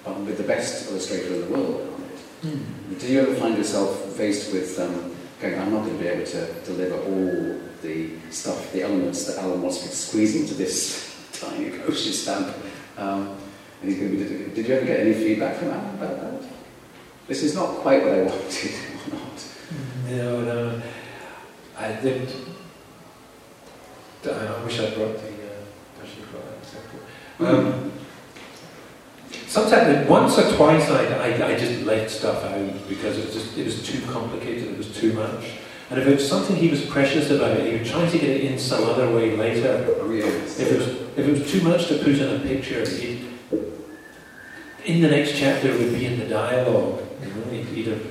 but 0.05 0.17
with 0.21 0.37
the 0.37 0.43
best 0.43 0.89
illustrator 0.89 1.33
in 1.33 1.41
the 1.41 1.47
world 1.47 1.93
on 1.93 2.51
it. 2.53 2.99
Do 2.99 3.07
you 3.07 3.19
ever 3.19 3.35
find 3.35 3.57
yourself 3.57 4.13
faced 4.15 4.53
with 4.53 4.79
um, 4.79 5.13
going, 5.41 5.59
I'm 5.59 5.73
not 5.73 5.83
going 5.83 5.97
to 5.97 6.03
be 6.03 6.07
able 6.07 6.25
to 6.25 6.53
deliver 6.63 6.95
all 7.01 7.59
the 7.81 8.11
stuff, 8.29 8.71
the 8.71 8.83
elements 8.83 9.25
that 9.25 9.43
Alan 9.43 9.61
wants 9.61 9.79
to 9.79 9.89
squeeze 9.89 10.37
into 10.37 10.53
this 10.53 11.17
tiny 11.33 11.77
postage 11.79 12.15
stamp? 12.15 12.55
Um, 12.97 13.35
and 13.81 13.91
he's 13.91 13.99
going 13.99 14.11
to 14.11 14.17
be, 14.17 14.23
did, 14.23 14.53
did 14.53 14.67
you 14.67 14.75
ever 14.75 14.85
get 14.85 15.01
any 15.01 15.13
feedback 15.13 15.57
from 15.57 15.71
Alan 15.71 15.95
about 15.95 16.21
that? 16.21 16.49
This 17.27 17.43
is 17.43 17.55
not 17.55 17.75
quite 17.79 18.03
what 18.03 18.13
I 18.13 18.21
wanted, 18.23 18.71
or 19.05 19.15
not. 19.15 19.47
No, 20.07 20.41
no. 20.41 20.81
I 21.77 21.93
did. 22.01 22.29
I 24.25 24.29
I 24.29 24.63
wish 24.63 24.79
I 24.79 24.93
brought 24.95 25.15
the. 25.17 25.27
Uh, 25.27 26.05
brought 26.32 26.45
that 26.45 26.58
example. 26.62 26.99
Um, 27.39 27.91
sometimes, 29.47 30.10
once 30.10 30.38
or 30.38 30.55
twice, 30.55 30.89
I, 30.89 31.05
I, 31.05 31.47
I 31.47 31.58
just 31.58 31.84
let 31.84 32.10
stuff 32.12 32.43
out 32.43 32.89
because 32.89 33.17
it 33.17 33.25
was 33.25 33.34
just 33.34 33.58
it 33.58 33.65
was 33.65 33.86
too 33.86 34.01
complicated. 34.12 34.69
It 34.69 34.77
was 34.77 34.95
too 34.95 35.13
much. 35.13 35.45
And 35.89 35.99
if 35.99 36.08
it 36.08 36.15
was 36.15 36.27
something 36.27 36.55
he 36.55 36.69
was 36.69 36.86
precious 36.86 37.32
about, 37.32 37.60
he 37.60 37.71
would 37.71 37.86
try 37.86 38.08
to 38.08 38.17
get 38.17 38.29
it 38.29 38.41
in 38.41 38.60
some 38.60 38.84
other 38.84 39.12
way 39.13 39.36
later. 39.36 39.88
Yes. 40.12 40.60
If 40.60 40.71
it 40.71 40.77
was 40.77 40.88
if 40.88 41.19
it 41.19 41.32
was 41.32 41.51
too 41.51 41.62
much 41.62 41.88
to 41.88 41.97
put 41.97 42.10
in 42.10 42.36
a 42.36 42.39
picture, 42.39 42.88
he 42.88 43.27
in 44.86 45.01
the 45.01 45.10
next 45.10 45.38
chapter 45.38 45.69
it 45.69 45.79
would 45.79 45.93
be 45.93 46.05
in 46.05 46.19
the 46.19 46.27
dialogue. 46.27 47.01
You 47.21 47.27
know, 47.34 47.43
he'd, 47.51 47.65
he'd 47.65 47.88
have, 47.88 48.01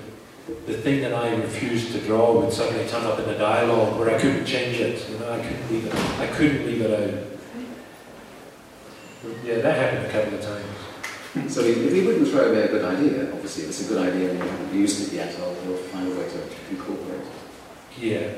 the 0.68 0.76
thing 0.76 1.00
that 1.00 1.14
I 1.14 1.34
refused 1.34 1.92
to 1.92 2.00
draw 2.00 2.38
would 2.38 2.52
suddenly 2.52 2.86
turn 2.88 3.04
up 3.04 3.18
in 3.18 3.24
the 3.26 3.38
dialogue 3.38 3.98
where 3.98 4.14
I 4.14 4.20
couldn't 4.20 4.44
change 4.44 4.78
it. 4.78 5.08
You 5.08 5.18
know, 5.18 5.32
I 5.32 5.40
couldn't 5.40 5.72
leave 5.72 5.86
it. 5.86 5.94
I 5.94 6.26
couldn't 6.26 6.66
leave 6.66 6.82
it 6.82 6.92
out. 6.92 7.24
Yeah, 9.44 9.60
that 9.60 9.76
happened 9.76 10.06
a 10.06 10.10
couple 10.10 10.38
of 10.38 10.44
times. 10.44 10.64
So 11.48 11.60
if 11.60 11.92
he 11.92 12.02
wouldn't 12.04 12.26
throw 12.28 12.50
away 12.50 12.62
a 12.62 12.68
good 12.68 12.84
idea, 12.84 13.32
obviously 13.32 13.64
if 13.64 13.68
it's 13.68 13.84
a 13.84 13.88
good 13.92 14.08
idea 14.08 14.30
and 14.30 14.38
you 14.38 14.44
haven't 14.44 14.74
used 14.74 15.06
it 15.06 15.14
yet, 15.14 15.38
I'll, 15.38 15.54
we'll 15.66 15.76
find 15.76 16.08
a 16.08 16.10
way 16.10 16.28
to 16.28 16.70
incorporate 16.70 17.20
it. 17.20 18.02
Yeah. 18.02 18.28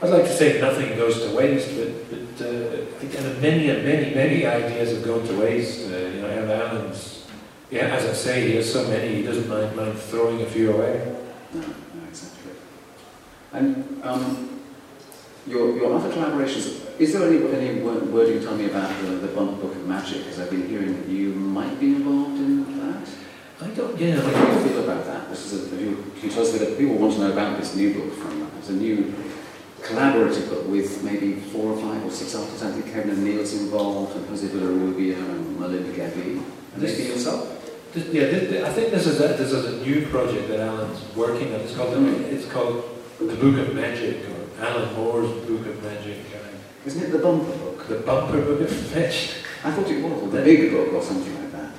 I'd 0.00 0.10
like 0.10 0.24
to 0.24 0.36
say 0.36 0.60
nothing 0.60 0.96
goes 0.96 1.22
to 1.22 1.34
waste, 1.34 1.70
but, 1.76 2.10
but 2.10 2.46
uh, 2.46 3.40
many, 3.40 3.66
many, 3.66 4.14
many 4.14 4.46
ideas 4.46 4.92
have 4.92 5.02
gone 5.04 5.26
to 5.26 5.40
waste. 5.40 5.90
Uh, 5.90 5.96
you 5.96 6.20
know, 6.20 6.30
Alan 6.30 6.50
Allen's, 6.50 7.26
yeah, 7.70 7.86
as 7.86 8.04
I 8.04 8.12
say, 8.12 8.48
he 8.48 8.56
has 8.56 8.72
so 8.72 8.86
many, 8.88 9.16
he 9.16 9.22
doesn't 9.22 9.48
mind, 9.48 9.74
mind 9.74 9.98
throwing 9.98 10.42
a 10.42 10.46
few 10.46 10.72
away. 10.72 11.16
No, 11.54 11.60
no, 11.60 12.08
exactly. 12.08 12.52
And 13.52 14.02
um, 14.02 14.60
your, 15.46 15.76
your 15.76 15.94
other 15.94 16.10
collaborations, 16.12 16.98
is 16.98 17.12
there 17.12 17.28
any, 17.28 17.38
any 17.68 17.80
word, 17.80 18.12
word 18.12 18.28
you 18.28 18.34
can 18.38 18.44
tell 18.44 18.56
me 18.56 18.66
about 18.66 18.90
the, 19.02 19.08
the 19.10 19.28
Bump 19.28 19.60
Book 19.60 19.72
of 19.72 19.86
Magic? 19.86 20.18
Because 20.24 20.40
I've 20.40 20.50
been 20.50 20.68
hearing 20.68 21.00
that 21.00 21.08
you 21.08 21.34
might 21.34 21.78
be 21.78 21.94
involved 21.94 22.38
in 22.38 22.78
that. 22.80 23.08
I 23.60 23.68
don't, 23.68 23.96
yeah, 23.98 24.16
How 24.16 24.30
do 24.52 24.58
you 24.62 24.68
feel 24.68 24.84
about 24.84 25.04
that? 25.06 25.28
This 25.30 25.52
is 25.52 25.72
a, 25.72 25.76
you, 25.76 26.12
can 26.18 26.28
you 26.28 26.34
tell 26.34 26.42
us 26.42 26.58
bit, 26.58 26.76
people 26.76 26.96
want 26.96 27.14
to 27.14 27.20
know 27.20 27.32
about 27.32 27.58
this 27.60 27.76
new 27.76 27.94
book 27.94 28.12
from, 28.14 28.50
it's 28.58 28.68
a 28.70 28.72
new 28.72 29.14
collaborative 29.80 30.48
book 30.48 30.66
with 30.68 31.04
maybe 31.04 31.34
four 31.34 31.72
or 31.72 31.80
five 31.80 32.04
or 32.04 32.10
six 32.10 32.34
artists. 32.34 32.62
I 32.62 32.72
think 32.72 32.86
Kevin 32.92 33.10
O'Neill's 33.10 33.52
involved, 33.52 34.16
and 34.16 34.26
Jose 34.26 34.46
Villarrubia 34.48 35.16
and 35.16 35.60
Melinda 35.60 35.92
Gebbie, 35.92 36.42
and 36.74 36.82
This- 36.82 36.98
maybe 36.98 37.12
yourself. 37.12 37.63
This, 37.94 38.06
yeah, 38.12 38.24
this, 38.26 38.64
I 38.64 38.72
think 38.72 38.90
this 38.90 39.06
is 39.06 39.20
a, 39.20 39.28
this 39.28 39.52
is 39.52 39.64
a 39.66 39.84
new 39.86 40.06
project 40.06 40.48
that 40.48 40.60
Alan's 40.60 41.00
working 41.14 41.54
on. 41.54 41.60
It's 41.60 41.74
called 41.76 41.94
Mm. 41.94 42.32
it's 42.32 42.46
called 42.46 42.82
the 43.20 43.34
Book 43.36 43.56
of 43.68 43.74
Magic 43.74 44.16
or 44.30 44.64
Alan 44.64 44.92
Moore's 44.94 45.30
Book 45.46 45.64
of 45.66 45.82
Magic. 45.82 46.18
Isn't 46.84 47.02
it 47.04 47.12
the 47.12 47.18
Bumper 47.18 47.56
book? 47.56 47.86
the 47.88 47.96
Bumper 48.00 48.40
Book 48.42 48.60
of 48.62 48.94
Magic. 48.94 49.30
I 49.62 49.70
thought 49.70 49.88
it 49.88 50.02
was, 50.02 50.22
or 50.22 50.28
the 50.28 50.42
Big 50.42 50.72
Book 50.72 50.92
or 50.92 51.02
something 51.02 51.34
like 51.40 51.52
that. 51.52 51.70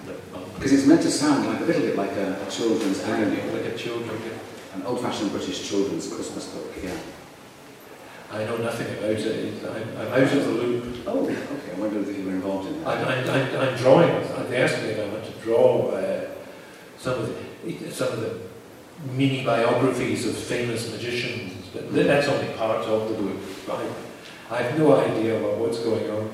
Because 0.56 0.71
it's 0.73 0.88
meant 0.88 1.01
to 1.01 1.12
sound 1.12 1.45
like 1.47 1.60
a 1.60 1.63
little 1.65 1.82
bit 1.82 1.95
like 1.97 2.12
a, 2.12 2.41
a 2.47 2.49
children's 2.49 3.01
annual, 3.04 3.54
like 3.54 3.65
a 3.65 3.78
children. 3.78 4.17
an 4.73 4.84
old-fashioned 4.84 5.32
British 5.32 5.67
children's 5.69 6.12
Christmas 6.12 6.47
book. 6.47 6.71
Yeah. 6.82 6.95
I 8.32 8.43
know 8.45 8.58
nothing 8.58 8.88
about 8.97 9.12
it. 9.12 9.63
I'm, 9.63 9.97
I'm 9.97 10.23
out 10.23 10.34
of 10.34 10.45
the 10.45 10.51
loop. 10.51 10.97
Oh, 11.08 11.19
okay. 11.23 11.38
I 11.75 11.80
wondered 11.80 12.08
if 12.08 12.17
you 12.17 12.25
were 12.25 12.32
involved 12.32 12.67
in 12.69 12.84
that. 12.84 13.08
I'm, 13.08 13.30
I'm, 13.30 13.69
I'm 13.69 13.78
drawing. 13.78 14.10
They 14.49 14.58
asked 14.58 14.82
me 14.82 14.99
I 14.99 15.08
want 15.08 15.23
to 15.25 15.25
draw 15.46 15.92
uh, 15.92 16.26
some 16.98 17.20
of 17.20 17.28
the 17.64 17.92
some 17.92 18.10
of 18.10 18.20
the 18.20 18.40
mini 19.14 19.46
biographies 19.46 20.28
of 20.28 20.36
famous 20.36 20.92
magicians, 20.92 21.68
but 21.72 21.94
that's 21.94 22.28
only 22.28 22.52
part 22.54 22.86
of 22.86 23.10
the 23.10 23.16
book. 23.16 23.38
I, 23.70 24.56
I 24.56 24.62
have 24.64 24.78
no 24.78 24.96
idea 25.00 25.40
what, 25.42 25.58
what's 25.58 25.80
going 25.80 26.10
on. 26.10 26.32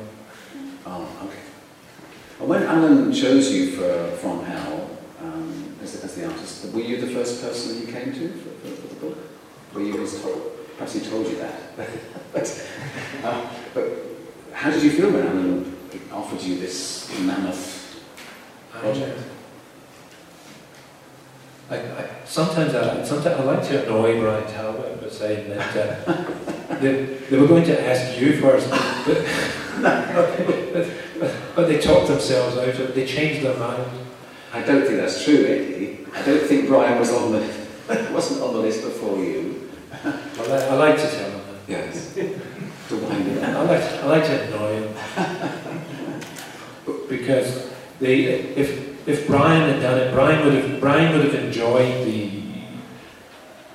Oh, 0.85 1.27
okay. 1.27 2.45
When 2.45 2.63
Alan 2.63 3.13
chose 3.13 3.51
you 3.51 3.71
for 3.71 4.15
From 4.17 4.43
Hell 4.45 4.89
um, 5.21 5.75
as, 5.83 6.03
as 6.03 6.15
the 6.15 6.27
artist, 6.27 6.73
were 6.73 6.81
you 6.81 6.99
the 7.01 7.13
first 7.13 7.41
person 7.41 7.75
that 7.75 7.85
he 7.85 7.91
came 7.91 8.13
to 8.13 8.29
for, 8.29 8.49
for, 8.49 8.75
for 8.81 8.87
the 8.87 8.95
book? 8.95 9.17
Were 9.73 9.81
you 9.83 9.97
his 9.97 10.21
top? 10.21 10.39
Perhaps 10.77 10.93
he 10.93 11.01
told 11.01 11.27
you 11.27 11.35
that. 11.37 11.77
but, 12.33 12.69
uh, 13.23 13.49
but 13.73 13.85
how 14.53 14.71
did 14.71 14.83
you 14.83 14.91
feel 14.91 15.11
when 15.11 15.27
Alan 15.27 15.77
offered 16.11 16.41
you 16.41 16.57
this 16.59 17.09
mammoth 17.19 17.80
project? 18.71 19.19
I, 21.69 21.75
I, 21.75 22.09
sometimes 22.25 22.75
I 22.75 23.03
sometimes 23.03 23.39
I 23.39 23.43
like 23.43 23.63
to 23.69 23.83
annoy 23.85 24.19
Bryan 24.19 24.45
Talbot 24.51 25.01
by 25.01 25.07
saying 25.07 25.49
that 25.49 25.77
uh, 26.07 26.23
they, 26.79 27.03
they 27.29 27.37
were 27.37 27.47
going 27.47 27.63
to 27.63 27.87
ask 27.87 28.19
you 28.19 28.41
first, 28.41 28.69
but, 28.69 29.25
but, 29.81 30.87
but, 31.19 31.33
but 31.55 31.67
they 31.67 31.79
talked 31.79 32.07
themselves 32.07 32.57
out 32.57 32.67
of 32.67 32.79
it. 32.79 32.95
They 32.95 33.05
changed 33.05 33.45
their 33.45 33.57
mind. 33.57 33.89
I 34.53 34.61
don't 34.63 34.81
think 34.85 34.97
that's 34.97 35.23
true, 35.23 35.45
Eddie. 35.45 35.99
I 36.13 36.25
don't 36.25 36.41
think 36.45 36.67
Bryan 36.67 36.99
was 36.99 37.13
on 37.13 37.31
the 37.31 37.39
wasn't 38.13 38.41
on 38.41 38.53
the 38.53 38.59
list 38.59 38.83
before 38.83 39.17
you. 39.17 39.69
I, 40.03 40.41
li- 40.41 40.53
I 40.53 40.73
like 40.75 40.95
to 40.97 41.09
tell 41.09 41.29
them 41.29 41.41
that. 41.47 41.69
Yes. 41.69 42.15
to 42.15 42.97
wind 42.97 43.27
it 43.27 43.43
I 43.43 43.61
like, 43.63 43.81
I 43.81 44.05
like 44.07 44.23
to 44.25 44.41
annoy 44.43 44.73
him. 44.81 44.93
because 47.09 47.70
they, 48.01 48.23
if, 48.25 49.07
if 49.07 49.27
Bryan 49.27 49.71
had 49.73 49.81
done 49.81 49.97
it, 49.99 50.13
Bryan 50.13 50.43
would 50.45 50.53
have, 50.55 50.79
Bryan 50.81 51.15
would 51.15 51.25
have 51.25 51.35
enjoyed 51.43 52.05
the 52.05 52.31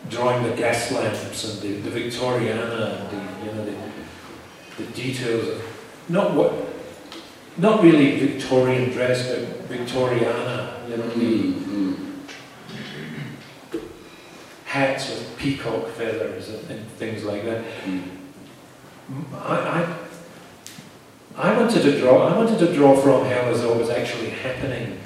drawing 0.08 0.42
the 0.48 0.54
gas 0.56 0.92
lamps 0.92 1.44
and 1.44 1.62
the, 1.62 1.90
the 1.90 2.00
Victoriana 2.00 3.00
and 3.00 3.10
the, 3.10 3.44
you 3.46 3.52
know, 3.52 3.64
the, 3.64 4.82
the 4.82 4.92
details 4.92 5.48
of, 5.48 5.62
not 6.08 6.34
what, 6.34 6.52
not 7.56 7.82
really 7.82 8.18
Victorian 8.20 8.90
dress, 8.90 9.28
but 9.28 9.68
Victoriana, 9.68 10.88
you 10.88 10.96
know, 10.96 11.08
the 11.08 11.56
Mm, 11.76 11.94
hats 14.66 15.08
with 15.10 15.36
peacock 15.38 15.88
feathers 15.88 16.48
and, 16.50 16.70
and 16.70 16.86
things 16.92 17.24
like 17.24 17.44
that. 17.44 17.64
mm, 17.84 18.02
I, 19.34 19.56
I, 19.82 20.05
I 21.36 21.56
wanted 21.56 21.82
to 21.82 21.98
draw. 21.98 22.28
I 22.28 22.36
wanted 22.36 22.58
to 22.60 22.74
draw 22.74 22.96
from 22.96 23.26
hell 23.26 23.52
as 23.52 23.60
though 23.60 23.74
it 23.74 23.78
was 23.78 23.90
actually 23.90 24.30
happening, 24.30 24.98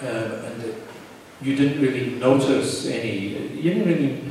um, 0.00 0.06
and 0.06 0.74
you 1.42 1.56
didn't 1.56 1.82
really 1.82 2.10
notice 2.14 2.86
any. 2.86 3.28
You 3.56 3.74
didn't 3.74 3.88
really 3.88 4.22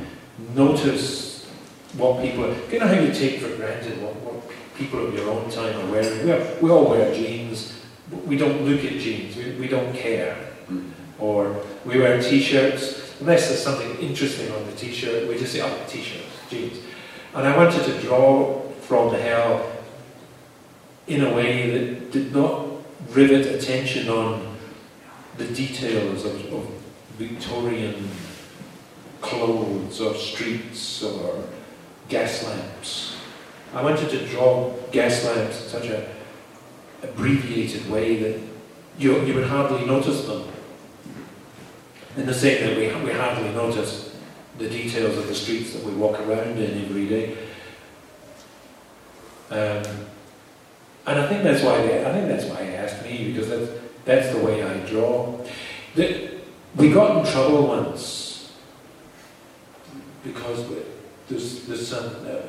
notice 0.54 1.30
what 1.96 2.22
people, 2.22 2.54
you 2.70 2.78
know 2.78 2.86
how 2.86 2.94
you 2.94 3.12
take 3.12 3.40
for 3.40 3.54
granted 3.56 4.00
what, 4.00 4.14
what 4.16 4.42
people 4.76 5.06
of 5.06 5.14
your 5.14 5.28
own 5.30 5.50
time 5.50 5.76
are 5.80 5.90
wearing. 5.90 6.24
We, 6.24 6.32
are, 6.32 6.56
we 6.60 6.70
all 6.70 6.88
wear 6.88 7.12
jeans. 7.14 7.80
We 8.26 8.36
don't 8.36 8.62
look 8.62 8.84
at 8.84 8.98
jeans. 8.98 9.36
We, 9.36 9.52
we 9.52 9.68
don't 9.68 9.94
care. 9.94 10.36
Mm. 10.68 10.90
Or 11.18 11.62
we 11.84 11.98
wear 11.98 12.20
t-shirts. 12.22 13.20
Unless 13.20 13.48
there's 13.48 13.62
something 13.62 13.98
interesting 13.98 14.50
on 14.52 14.64
the 14.66 14.72
t-shirt, 14.72 15.28
we 15.28 15.36
just 15.36 15.52
say, 15.52 15.60
oh, 15.60 15.84
t-shirts, 15.86 16.24
jeans. 16.48 16.78
And 17.34 17.46
I 17.46 17.56
wanted 17.56 17.84
to 17.84 18.00
draw 18.00 18.60
from 18.80 19.14
hell 19.14 19.70
in 21.10 21.24
a 21.24 21.34
way 21.34 21.70
that 21.70 22.12
did 22.12 22.32
not 22.32 22.66
rivet 23.10 23.46
attention 23.46 24.08
on 24.08 24.56
the 25.36 25.46
details 25.46 26.24
of, 26.24 26.52
of 26.52 26.70
Victorian 27.18 28.08
clothes 29.20 30.00
or 30.00 30.14
streets 30.14 31.02
or 31.02 31.44
gas 32.08 32.44
lamps. 32.44 33.16
I 33.74 33.82
wanted 33.82 34.08
to 34.10 34.24
draw 34.28 34.72
gas 34.92 35.24
lamps 35.24 35.64
in 35.64 35.68
such 35.68 35.86
an 35.86 36.04
abbreviated 37.02 37.90
way 37.90 38.16
that 38.22 38.40
you, 38.96 39.20
you 39.22 39.34
would 39.34 39.48
hardly 39.48 39.84
notice 39.84 40.26
them. 40.26 40.44
In 42.16 42.26
the 42.26 42.34
same 42.34 42.66
way 42.66 42.94
we, 42.94 43.04
we 43.04 43.12
hardly 43.12 43.50
notice 43.50 44.16
the 44.58 44.68
details 44.68 45.16
of 45.18 45.26
the 45.26 45.34
streets 45.34 45.72
that 45.72 45.82
we 45.82 45.92
walk 45.92 46.20
around 46.20 46.56
in 46.58 46.84
every 46.84 47.08
day. 47.08 47.36
Um, 49.50 50.06
and 51.06 51.18
I 51.18 51.26
think 51.28 51.42
that's 51.42 51.62
why 51.62 51.80
they, 51.86 52.04
I 52.04 52.12
think 52.12 52.28
that's 52.28 52.44
why 52.44 52.64
he 52.64 52.70
asked 52.72 53.02
me 53.04 53.32
because 53.32 53.48
that's 53.48 53.70
that's 54.04 54.32
the 54.34 54.38
way 54.38 54.62
I 54.62 54.78
draw. 54.86 55.38
The, 55.94 56.30
we 56.76 56.92
got 56.92 57.18
in 57.18 57.32
trouble 57.32 57.66
once 57.66 58.52
because 60.24 60.66
there's, 61.28 61.64
there's 61.66 61.88
some 61.88 62.06
uh, 62.26 62.40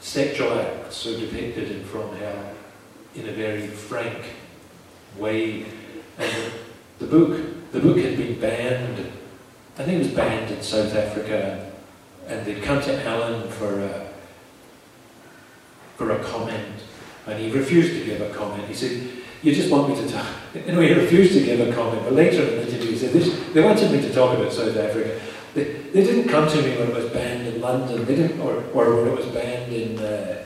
sexual 0.00 0.52
acts 0.58 1.06
are 1.06 1.18
depicted 1.18 1.70
in 1.70 1.84
From 1.84 2.14
Hell 2.16 2.54
in 3.14 3.28
a 3.28 3.32
very 3.32 3.66
frank 3.66 4.18
way, 5.18 5.66
and 6.18 6.52
the, 6.98 7.06
book 7.06 7.72
the 7.72 7.80
book 7.80 7.98
had 7.98 8.16
been 8.16 8.40
banned. 8.40 9.12
I 9.78 9.84
think 9.84 10.00
it 10.00 10.06
was 10.06 10.14
banned 10.14 10.50
in 10.50 10.62
South 10.62 10.94
Africa, 10.94 11.70
and 12.26 12.44
they'd 12.46 12.62
come 12.62 12.80
to 12.82 13.04
Alan 13.04 13.50
for 13.50 13.80
a, 13.80 14.08
for 15.96 16.12
a 16.12 16.22
comment, 16.24 16.81
and 17.26 17.38
he 17.38 17.50
refused 17.50 17.92
to 17.94 18.04
give 18.04 18.20
a 18.20 18.30
comment. 18.34 18.66
He 18.68 18.74
said, 18.74 19.08
"You 19.42 19.54
just 19.54 19.70
want 19.70 19.88
me 19.88 19.96
to 19.96 20.12
talk." 20.12 20.26
Anyway, 20.54 20.88
he 20.88 20.94
refused 20.94 21.32
to 21.32 21.44
give 21.44 21.60
a 21.66 21.72
comment. 21.72 22.02
But 22.04 22.12
later 22.12 22.42
in 22.42 22.56
the 22.56 22.68
interview, 22.68 22.90
he 22.90 22.98
said, 22.98 23.12
this, 23.12 23.34
"They 23.52 23.62
wanted 23.62 23.90
me 23.90 24.00
to 24.02 24.12
talk 24.12 24.36
about 24.36 24.52
South 24.52 24.76
Africa. 24.76 25.20
They, 25.54 25.64
they 25.64 26.04
didn't 26.04 26.28
come 26.28 26.48
to 26.48 26.62
me 26.62 26.76
when 26.76 26.88
it 26.88 26.94
was 26.94 27.10
banned 27.10 27.46
in 27.46 27.60
London. 27.60 28.04
They 28.04 28.16
didn't, 28.16 28.40
or, 28.40 28.64
or 28.74 28.96
when 28.96 29.08
it 29.08 29.16
was 29.16 29.26
banned 29.26 29.72
in." 29.72 29.98
Uh, 29.98 30.42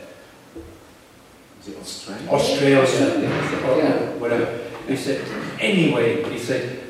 Australia? 1.80 2.28
Australia, 2.30 2.78
Australia, 2.78 3.28
or 3.66 3.78
yeah. 3.78 4.14
whatever. 4.18 4.58
He 4.86 4.96
said, 4.96 5.26
anyway, 5.60 6.22
he 6.30 6.38
said, 6.38 6.80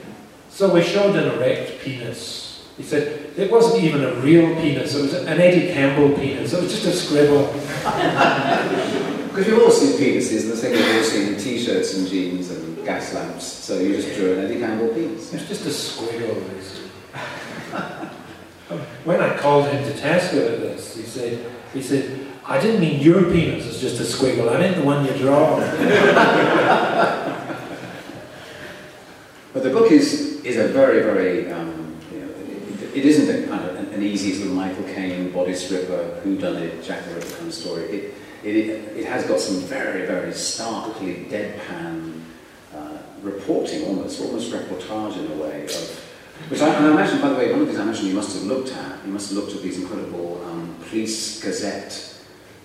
so 0.51 0.72
we 0.72 0.83
showed 0.83 1.16
an 1.16 1.35
erect 1.35 1.81
penis. 1.81 2.68
He 2.77 2.83
said, 2.83 3.33
it 3.37 3.51
wasn't 3.51 3.83
even 3.85 4.05
a 4.05 4.14
real 4.16 4.55
penis, 4.57 4.94
it 4.94 5.03
was 5.03 5.14
an 5.14 5.40
Eddie 5.40 5.72
Campbell 5.72 6.14
penis, 6.16 6.53
it 6.53 6.62
was 6.62 6.70
just 6.70 6.85
a 6.87 6.92
scribble. 6.92 7.53
Because 9.37 9.53
you've 9.53 9.62
all 9.62 9.70
seen 9.70 9.99
penises, 9.99 10.44
and 10.44 10.53
the 10.53 10.57
same 10.57 10.72
way 10.72 10.79
you've 10.79 10.96
all 10.96 11.03
seen 11.03 11.37
t-shirts 11.37 11.92
and 11.92 12.09
jeans 12.09 12.51
and 12.51 12.83
gas 12.87 13.12
lamps. 13.12 13.44
So 13.44 13.79
you 13.79 13.94
just 13.94 14.16
drew 14.16 14.33
an 14.33 14.46
Eddie 14.46 14.59
Campbell 14.59 14.88
penis. 14.88 15.35
It's 15.35 15.46
just 15.46 15.66
a 15.66 15.68
squiggle. 15.68 16.42
when 19.05 19.20
I 19.20 19.37
called 19.37 19.66
him 19.66 19.85
to 19.85 19.92
task 19.99 20.33
about 20.33 20.61
this, 20.61 20.96
he 20.96 21.03
said, 21.03 21.44
he 21.75 21.83
said, 21.83 22.27
I 22.46 22.59
didn't 22.59 22.81
mean 22.81 23.03
your 23.03 23.25
penis 23.25 23.66
is 23.66 23.79
just 23.79 24.01
a 24.01 24.05
squiggle, 24.05 24.51
I 24.55 24.59
meant 24.59 24.77
the 24.77 24.83
one 24.83 25.05
you 25.05 25.12
draw. 25.18 25.61
But 29.53 29.62
the 29.64 29.70
book 29.70 29.92
is, 29.92 30.42
is 30.44 30.57
a 30.57 30.68
very, 30.68 31.03
very, 31.03 31.53
um, 31.53 31.94
you 32.11 32.20
know, 32.20 32.29
it, 32.29 32.96
it 32.96 33.05
isn't 33.05 33.44
a 33.44 33.46
kind 33.46 33.68
of 33.68 33.77
an, 33.77 33.87
an 33.92 34.03
easy 34.03 34.33
sort 34.33 34.49
of 34.49 34.55
Michael 34.55 34.85
Caine, 34.85 35.31
bodice 35.31 35.70
ripper, 35.70 36.20
whodunit, 36.25 36.83
Jack 36.83 37.05
the 37.05 37.14
Ripper 37.14 37.37
kind 37.37 37.49
of 37.49 37.55
story. 37.55 37.85
It, 37.85 38.14
it, 38.54 38.96
it 38.96 39.06
has 39.06 39.26
got 39.26 39.40
some 39.40 39.56
very, 39.62 40.06
very 40.06 40.32
starkly 40.32 41.26
deadpan 41.28 42.20
uh, 42.74 42.98
reporting, 43.22 43.85
almost, 43.85 44.20
almost 44.20 44.52
reportage 44.52 45.18
in 45.18 45.32
a 45.32 45.42
way, 45.42 45.64
of, 45.64 46.04
which 46.48 46.61
I, 46.61 46.68
I 46.68 46.90
imagine, 46.90 47.20
by 47.20 47.30
the 47.30 47.37
way, 47.37 47.50
one 47.50 47.62
of 47.62 47.68
these 47.68 47.78
I 47.78 47.82
imagine 47.82 48.06
you 48.06 48.14
must 48.14 48.37
have 48.37 48.44
looked 48.44 48.72
at, 48.72 49.04
you 49.04 49.12
must 49.12 49.30
have 49.30 49.38
looked 49.38 49.56
at 49.56 49.62
these 49.62 49.80
incredible 49.80 50.44
um, 50.44 50.76
police 50.88 51.42
gazette 51.42 52.14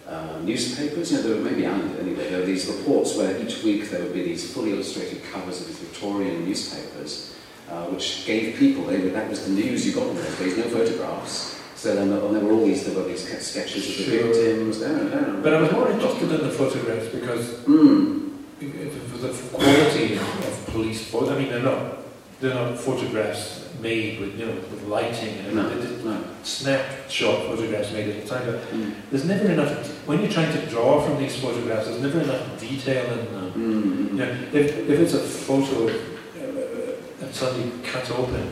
uh, 0.08 0.39
newspapers, 0.44 1.12
you 1.12 1.17
know, 1.17 1.24
there 1.24 1.36
were 1.36 1.50
maybe 1.50 1.65
anyway, 1.65 2.30
there 2.30 2.39
were 2.39 2.46
these 2.46 2.67
reports 2.67 3.15
where 3.15 3.41
each 3.41 3.63
week 3.63 3.89
there 3.89 4.04
would 4.04 4.13
be 4.13 4.24
these 4.24 4.54
fully 4.54 4.74
illustrated 4.74 5.24
covers 5.32 5.62
of 5.62 5.67
these 5.67 5.80
Victorian 5.80 6.46
newspapers, 6.46 7.34
uh, 7.70 7.86
which 7.86 8.26
gave 8.26 8.58
people, 8.58 8.84
they, 8.84 8.98
that 8.98 9.30
was 9.30 9.46
the 9.46 9.52
news 9.52 9.88
you 9.88 9.94
got 9.94 10.08
in 10.08 10.15
those 10.15 10.38
days, 10.38 10.58
no 10.58 10.63
photographs. 10.63 11.61
So 11.82 11.96
then 11.96 12.12
and 12.13 12.36
there 12.36 12.44
were 12.46 12.52
all 12.52 12.63
these, 12.63 12.84
there 12.86 12.94
were 12.96 13.08
these 13.10 13.24
sketches 13.24 13.89
of 13.89 13.98
the 13.98 14.04
Sure. 14.04 14.24
victims. 14.28 14.82
No, 14.82 14.88
no, 14.98 15.20
no. 15.20 15.39
But 15.41 15.56
I 15.56 15.62
was 15.62 15.72
more 15.72 15.89
interested 15.89 16.32
in 16.32 16.41
the 16.48 16.52
photographs 16.54 17.08
because 17.08 17.46
Mm. 17.65 18.30
the 18.60 19.30
quality 19.52 20.13
of 20.17 20.65
police 20.72 21.02
photos, 21.10 21.30
I 21.30 21.39
mean, 21.39 21.50
they're 21.50 21.63
not, 21.63 22.04
they're 22.39 22.54
not 22.54 22.78
photographs 22.80 23.62
made 23.82 24.20
with, 24.20 24.39
you 24.39 24.46
know, 24.46 24.54
with 24.72 24.84
lighting 24.88 25.34
and 25.48 25.56
No, 25.56 25.63
no. 26.06 26.17
snapshot 26.44 27.48
photographs 27.48 27.91
made 27.94 28.10
at 28.10 28.22
the 28.22 28.30
time, 28.30 28.44
but 28.46 28.60
Mm. 28.72 28.91
there's 29.10 29.26
never 29.26 29.50
enough, 29.50 29.72
when 30.06 30.20
you're 30.22 30.30
trying 30.32 30.54
to 30.54 30.62
draw 30.67 31.02
from 31.02 31.17
these 31.17 31.36
photographs, 31.38 31.88
there's 31.88 32.02
never 32.02 32.20
enough 32.22 32.44
detail 32.60 33.06
in 33.06 33.26
them. 33.34 33.52
Mm. 33.58 34.12
You 34.12 34.17
know, 34.20 34.32
if, 34.54 34.88
if 34.88 35.00
it's 35.00 35.15
a 35.15 35.20
photo 35.48 35.88
uh, 35.88 37.26
of 37.26 37.30
somebody 37.36 37.72
cut 37.91 38.06
open, 38.12 38.52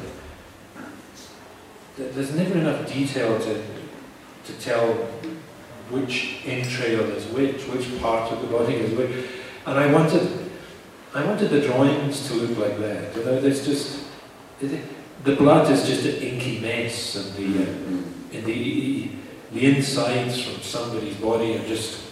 there's 2.00 2.34
never 2.36 2.58
enough 2.58 2.92
detail 2.92 3.38
to, 3.40 3.62
to 4.46 4.54
tell 4.60 4.94
which 5.90 6.46
entrail 6.46 7.02
is 7.12 7.26
which, 7.28 7.64
which 7.68 8.02
part 8.02 8.32
of 8.32 8.42
the 8.42 8.48
body 8.48 8.76
is 8.76 8.98
which. 8.98 9.26
And 9.66 9.78
I 9.80 9.92
wanted, 9.92 10.50
I 11.14 11.26
wanted 11.26 11.50
the 11.50 11.62
drawings 11.62 12.28
to 12.28 12.36
look 12.36 12.58
like 12.58 12.78
that. 12.80 13.16
You 13.16 13.26
know, 13.26 13.42
there's 13.42 13.66
just, 13.66 14.06
the 14.62 15.36
blood 15.36 15.70
is 15.72 15.86
just 15.88 16.06
an 16.06 16.16
inky 16.16 16.60
mess, 16.60 17.16
and 17.16 17.36
the, 17.36 17.64
uh, 17.64 17.66
Mm. 17.66 18.04
and 18.34 18.46
the, 18.46 19.12
the 19.52 19.76
insides 19.76 20.44
from 20.44 20.62
somebody's 20.62 21.16
body 21.16 21.56
are 21.58 21.68
just 21.68 22.04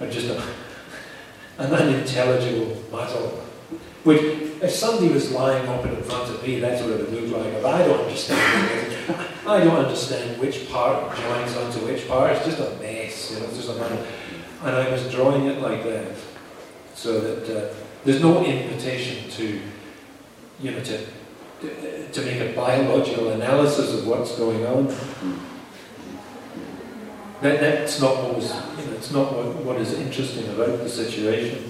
are 0.00 0.08
just 0.08 0.28
a, 0.28 0.42
an 1.58 1.72
unintelligible 1.72 2.80
muddle. 2.90 3.42
Which, 4.04 4.49
if 4.62 4.70
somebody 4.70 5.08
was 5.08 5.30
lying 5.32 5.66
open 5.68 5.94
in 5.94 6.02
front 6.02 6.30
of 6.30 6.42
me, 6.42 6.60
that's 6.60 6.82
what 6.82 6.90
it 6.92 7.00
would 7.00 7.12
look 7.12 7.38
like. 7.38 7.62
But 7.62 7.74
I 7.74 7.86
don't 7.86 8.00
understand. 8.00 9.16
I 9.46 9.64
don't 9.64 9.76
understand 9.76 10.40
which 10.40 10.70
part 10.70 11.16
joins 11.16 11.56
onto 11.56 11.78
which 11.86 12.06
part. 12.06 12.36
It's 12.36 12.44
just 12.44 12.58
a 12.58 12.76
mess. 12.78 13.30
You 13.32 13.40
know, 13.40 13.46
it's 13.46 13.56
just 13.56 13.70
a 13.70 13.74
muddle. 13.74 14.04
And 14.62 14.76
I 14.76 14.90
was 14.90 15.10
drawing 15.10 15.46
it 15.46 15.60
like 15.60 15.82
that, 15.84 16.14
so 16.94 17.20
that 17.20 17.70
uh, 17.70 17.74
there's 18.04 18.20
no 18.20 18.44
invitation 18.44 19.30
to, 19.30 19.60
you 20.60 20.70
know, 20.70 20.80
to 20.82 21.06
to 22.12 22.22
make 22.22 22.40
a 22.40 22.52
biological 22.54 23.30
analysis 23.30 23.92
of 23.94 24.06
what's 24.06 24.36
going 24.36 24.64
on. 24.66 24.86
That, 27.42 27.60
that's 27.60 28.00
not 28.00 28.16
what 28.22 28.36
was, 28.36 28.52
you 28.78 28.86
know, 28.86 28.92
it's 28.92 29.10
not 29.10 29.34
what, 29.34 29.56
what 29.64 29.76
is 29.76 29.94
interesting 29.94 30.46
about 30.48 30.78
the 30.78 30.88
situation. 30.88 31.69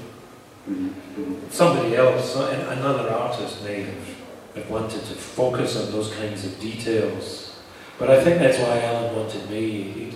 Somebody 1.50 1.96
else, 1.96 2.36
another 2.36 3.10
artist 3.10 3.64
may 3.64 3.82
have, 3.82 4.16
have 4.54 4.70
wanted 4.70 5.00
to 5.04 5.14
focus 5.14 5.76
on 5.76 5.90
those 5.92 6.12
kinds 6.14 6.44
of 6.44 6.58
details. 6.60 7.60
But 7.98 8.10
I 8.10 8.22
think 8.22 8.38
that's 8.38 8.58
why 8.58 8.80
Alan 8.82 9.16
wanted 9.16 9.50
me. 9.50 10.12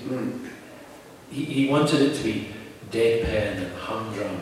He, 1.30 1.44
he, 1.44 1.68
wanted 1.68 2.00
it 2.00 2.14
to 2.16 2.22
be 2.22 2.48
deadpan 2.90 3.56
and 3.58 3.76
humdrum. 3.76 4.40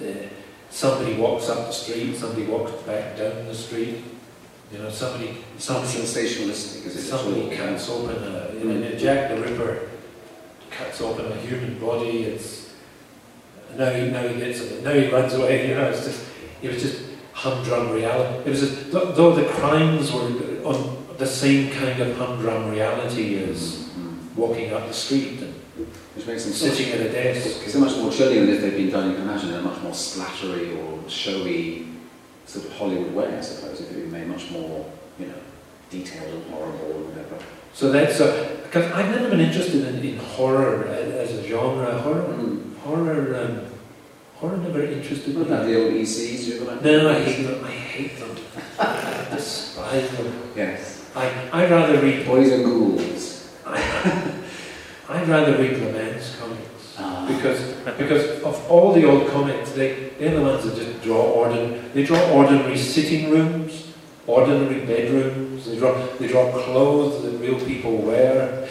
And, 0.00 0.16
uh, 0.16 0.28
somebody 0.70 1.14
walks 1.14 1.48
up 1.48 1.66
the 1.66 1.72
street, 1.72 2.16
somebody 2.16 2.46
walks 2.46 2.72
back 2.82 3.16
down 3.16 3.46
the 3.46 3.54
street. 3.54 4.02
You 4.72 4.78
know, 4.78 4.90
somebody, 4.90 5.36
somebody 5.58 5.88
sensationalistic, 5.88 6.86
is 6.86 6.96
it? 6.96 7.02
Somebody 7.02 7.54
cuts 7.56 7.90
open 7.90 8.16
a, 8.22 8.52
you 8.54 8.64
know, 8.64 8.96
Jack 8.96 9.30
the 9.30 9.40
Ripper 9.40 9.88
cuts 10.70 11.00
open 11.00 11.30
a 11.30 11.36
human 11.36 11.78
body. 11.78 12.24
It's 12.24 12.59
now 13.76 13.90
he 13.90 14.10
now 14.10 14.26
he 14.26 14.38
gets 14.38 14.60
it. 14.60 14.82
Now 14.84 14.92
he 14.92 15.08
runs 15.08 15.34
away. 15.34 15.50
You 15.68 15.74
know, 15.74 15.88
it's 15.90 16.04
just 16.04 16.26
it 16.62 16.72
was 16.72 16.82
just 16.82 17.02
humdrum 17.32 17.90
reality. 17.92 18.44
It 18.46 18.50
was 18.50 18.60
just, 18.60 18.92
though 18.92 19.34
the 19.34 19.44
crimes 19.48 20.12
were 20.12 20.20
on 20.64 21.06
the 21.16 21.26
same 21.26 21.70
kind 21.70 21.98
of 22.00 22.16
humdrum 22.16 22.70
reality 22.70 23.42
as 23.44 23.88
walking 24.36 24.72
up 24.72 24.86
the 24.86 24.92
street 24.92 25.40
and 25.40 25.54
Which 26.14 26.26
makes 26.26 26.44
them 26.44 26.52
so 26.52 26.66
much, 26.66 26.76
sitting 26.76 26.92
at 26.92 27.00
a 27.00 27.12
desk. 27.12 27.58
because 27.58 27.72
they're 27.72 27.82
much 27.82 27.96
more 27.96 28.10
chilling 28.12 28.46
than 28.46 28.54
if 28.56 28.60
they'd 28.60 28.76
been 28.76 28.90
done, 28.90 29.10
you 29.10 29.16
can 29.16 29.22
imagine, 29.24 29.50
in 29.50 29.56
a 29.56 29.62
much 29.62 29.80
more 29.82 29.92
splattery 29.92 30.76
or 30.78 31.08
showy 31.08 31.86
sort 32.46 32.66
of 32.66 32.72
Hollywood 32.76 33.14
way, 33.14 33.36
I 33.36 33.40
suppose, 33.40 33.80
if 33.80 33.90
it 33.90 33.94
had 33.94 34.02
been 34.02 34.12
made 34.12 34.26
much 34.28 34.50
more, 34.50 34.84
you 35.18 35.26
know, 35.26 35.34
detailed 35.90 36.32
and 36.34 36.52
horrible 36.52 36.92
and 36.96 37.08
whatever. 37.08 37.36
So 37.72 37.90
that's 37.90 38.18
because 38.64 38.92
I've 38.92 39.10
never 39.10 39.30
been 39.30 39.40
interested 39.40 39.86
in, 39.86 40.04
in 40.04 40.18
horror 40.18 40.86
as 40.88 41.32
a 41.32 41.42
genre. 41.48 41.98
Horror, 41.98 42.22
Mm. 42.34 42.69
Horror, 42.84 43.36
um, 43.36 43.66
horror 44.36 44.56
never 44.58 44.82
interested 44.82 45.36
me. 45.36 45.42
about 45.42 45.66
the 45.66 45.76
old 45.82 45.92
ECs? 45.92 46.46
You? 46.46 46.64
No, 46.82 47.10
I 47.10 47.20
hate 47.20 47.46
them. 47.46 47.64
I 47.64 47.70
hate 47.70 48.18
them. 48.18 48.36
I 48.78 49.26
despise 49.34 50.10
them. 50.16 50.32
Yes. 50.56 51.10
I 51.14 51.30
I 51.52 51.68
rather 51.68 52.00
read. 52.00 52.24
Boys 52.26 52.50
and 52.52 52.64
ghouls. 52.64 53.50
I'd 53.66 55.28
rather 55.28 55.56
read 55.58 55.74
comics 55.80 56.36
Ah. 56.98 57.26
because 57.26 57.60
because 57.98 58.42
of 58.42 58.70
all 58.70 58.92
the 58.92 59.04
old 59.08 59.28
comics, 59.30 59.72
they 59.72 60.10
they're 60.18 60.34
the 60.36 60.42
ones 60.42 60.64
that 60.64 60.76
just 60.76 61.02
draw 61.02 61.22
ordinary. 61.40 61.80
They 61.94 62.04
draw 62.04 62.20
ordinary 62.30 62.76
sitting 62.76 63.30
rooms, 63.30 63.88
ordinary 64.26 64.84
bedrooms. 64.86 65.66
They 65.66 65.78
draw 65.78 65.92
they 66.18 66.28
draw 66.28 66.50
clothes 66.52 67.22
that 67.22 67.38
real 67.38 67.58
people 67.64 67.96
wear. 67.98 68.68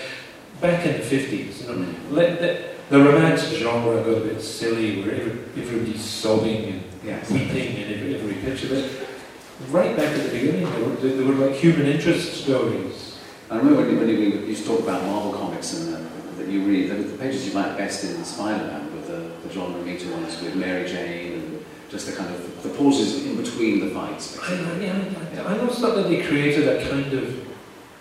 Back 0.61 0.85
in 0.85 0.93
the 0.93 0.99
fifties, 1.03 1.61
you 1.61 1.67
know, 1.69 1.75
Mm. 1.75 1.95
let 2.11 2.39
the, 2.39 2.51
the 2.89 2.99
romance 2.99 3.43
genre 3.55 4.01
got 4.03 4.17
a 4.17 4.21
bit 4.21 4.41
silly, 4.41 5.01
where 5.01 5.15
every, 5.15 5.31
everybody's 5.61 6.03
sobbing 6.03 6.63
and 6.65 6.83
Yes. 7.05 7.31
weeping 7.31 7.77
in 7.77 7.93
every, 7.93 8.15
every 8.15 8.33
picture. 8.35 8.67
But 8.67 9.71
right 9.71 9.95
back 9.95 10.09
at 10.17 10.23
the 10.23 10.29
beginning, 10.37 10.63
there 10.69 10.83
were, 10.83 10.95
there 10.95 11.25
were 11.25 11.47
like 11.47 11.55
human 11.55 11.85
interest 11.85 12.43
stories. 12.43 13.17
I 13.49 13.57
remember 13.57 13.81
when 13.83 13.97
when 13.97 14.09
you 14.09 14.15
used 14.15 14.63
to 14.63 14.69
talk 14.69 14.81
about 14.81 15.03
Marvel 15.05 15.33
comics 15.33 15.73
and 15.77 15.95
uh, 15.95 15.99
that 16.37 16.47
you 16.49 16.61
read, 16.63 16.91
the, 16.91 16.95
the 16.95 17.17
pages 17.17 17.47
you 17.47 17.53
liked 17.53 17.77
best 17.77 18.03
in 18.03 18.23
Spider-Man 18.23 18.93
were 18.93 19.01
the, 19.01 19.31
the 19.43 19.49
John 19.53 19.73
Romita 19.73 20.11
ones 20.11 20.39
with 20.41 20.55
Mary 20.55 20.87
Jane 20.87 21.33
and 21.33 21.65
just 21.89 22.05
the 22.07 22.15
kind 22.15 22.33
of 22.35 22.61
the 22.63 22.69
pauses 22.69 23.25
in 23.25 23.37
between 23.37 23.79
the 23.79 23.89
fights. 23.93 24.37
I, 24.39 24.53
I, 24.53 24.77
yeah, 24.79 25.43
I, 25.47 25.53
I 25.55 25.59
always 25.59 25.79
thought 25.79 25.95
that 25.95 26.09
they 26.09 26.21
created 26.21 26.67
a 26.67 26.87
kind 26.89 27.11
of 27.13 27.47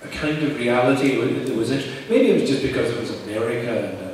a 0.02 0.08
kind 0.08 0.42
of 0.42 0.56
reality 0.58 1.16
that 1.44 1.56
was 1.56 1.70
int- 1.70 1.86
maybe 2.10 2.30
it 2.30 2.40
was 2.40 2.50
just 2.50 2.62
because 2.62 2.90
it 2.90 3.00
was 3.00 3.10
America 3.22 3.88
and 3.88 4.07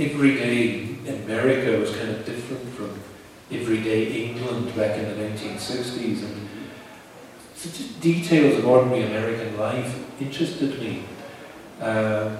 uh, 0.00 0.04
everyday 0.04 0.96
America 1.06 1.78
was 1.78 1.94
kind 1.94 2.10
of 2.10 2.24
different 2.24 2.66
from 2.74 2.98
everyday 3.52 4.24
England 4.24 4.74
back 4.74 4.96
in 4.96 5.04
the 5.04 5.24
1960s 5.24 6.22
and 6.22 6.48
just 7.54 8.00
details 8.00 8.58
of 8.58 8.66
ordinary 8.66 9.02
American 9.02 9.58
life 9.58 10.02
interested 10.20 10.80
me. 10.80 11.02
Um, 11.80 12.38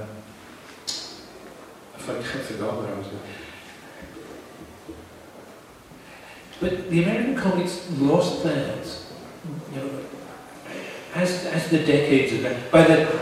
I 1.94 1.98
forgot, 1.98 2.78
where 2.78 2.94
I 2.94 2.98
was 2.98 3.06
going. 3.06 3.20
But 6.60 6.90
the 6.90 7.02
American 7.02 7.36
comics 7.36 7.90
lost 7.98 8.42
that. 8.44 8.86
You 9.74 9.80
know, 9.80 9.90
as, 11.14 11.46
as 11.46 11.68
the 11.68 11.78
decades 11.78 12.32
have 12.42 12.70
by 12.70 12.84
the 12.84 13.20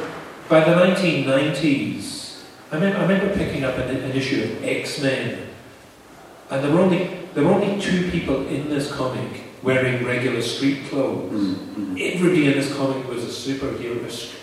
by 0.49 0.61
the 0.61 0.75
1990s, 0.75 2.18
I 2.71 2.75
remember, 2.75 2.99
I 2.99 3.03
remember 3.03 3.35
picking 3.35 3.65
up 3.65 3.77
an, 3.79 3.97
an 3.97 4.13
issue 4.13 4.43
of 4.45 4.65
X 4.65 5.01
Men, 5.03 5.49
and 6.51 6.65
there 6.65 6.71
were 6.71 6.81
only 6.81 7.11
there 7.35 7.45
were 7.45 7.53
only 7.53 7.81
two 7.81 8.11
people 8.11 8.47
in 8.49 8.69
this 8.69 8.93
comic 8.93 9.43
wearing 9.63 10.05
regular 10.05 10.43
street 10.43 10.87
clothes. 10.87 11.33
Mm, 11.33 11.55
mm. 11.75 12.15
Everybody 12.15 12.47
in 12.47 12.53
this 12.53 12.75
comic 12.77 13.07
was 13.09 13.25
a 13.25 13.29
superhero, 13.53 14.35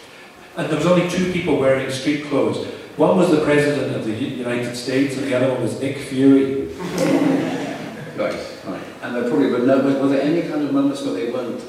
and 0.57 0.69
there 0.69 0.77
was 0.77 0.87
only 0.87 1.07
two 1.09 1.31
people 1.31 1.57
wearing 1.57 1.89
street 1.91 2.25
clothes. 2.25 2.65
One 2.97 3.17
was 3.17 3.29
the 3.29 3.43
president 3.43 3.95
of 3.95 4.05
the 4.05 4.13
United 4.13 4.75
States, 4.75 5.17
and 5.17 5.27
the 5.27 5.35
other 5.35 5.51
one 5.51 5.61
was 5.61 5.79
Nick 5.79 5.97
Fury. 5.97 6.69
Right, 8.15 8.33
right. 8.65 8.81
And 9.01 9.13
there 9.13 9.27
probably 9.27 9.51
were 9.51 9.59
no, 9.59 9.81
were, 9.81 10.07
there 10.07 10.21
any 10.21 10.43
kind 10.43 10.63
of 10.63 10.71
moments 10.71 11.01
where 11.01 11.13
they 11.13 11.31
weren't 11.31 11.61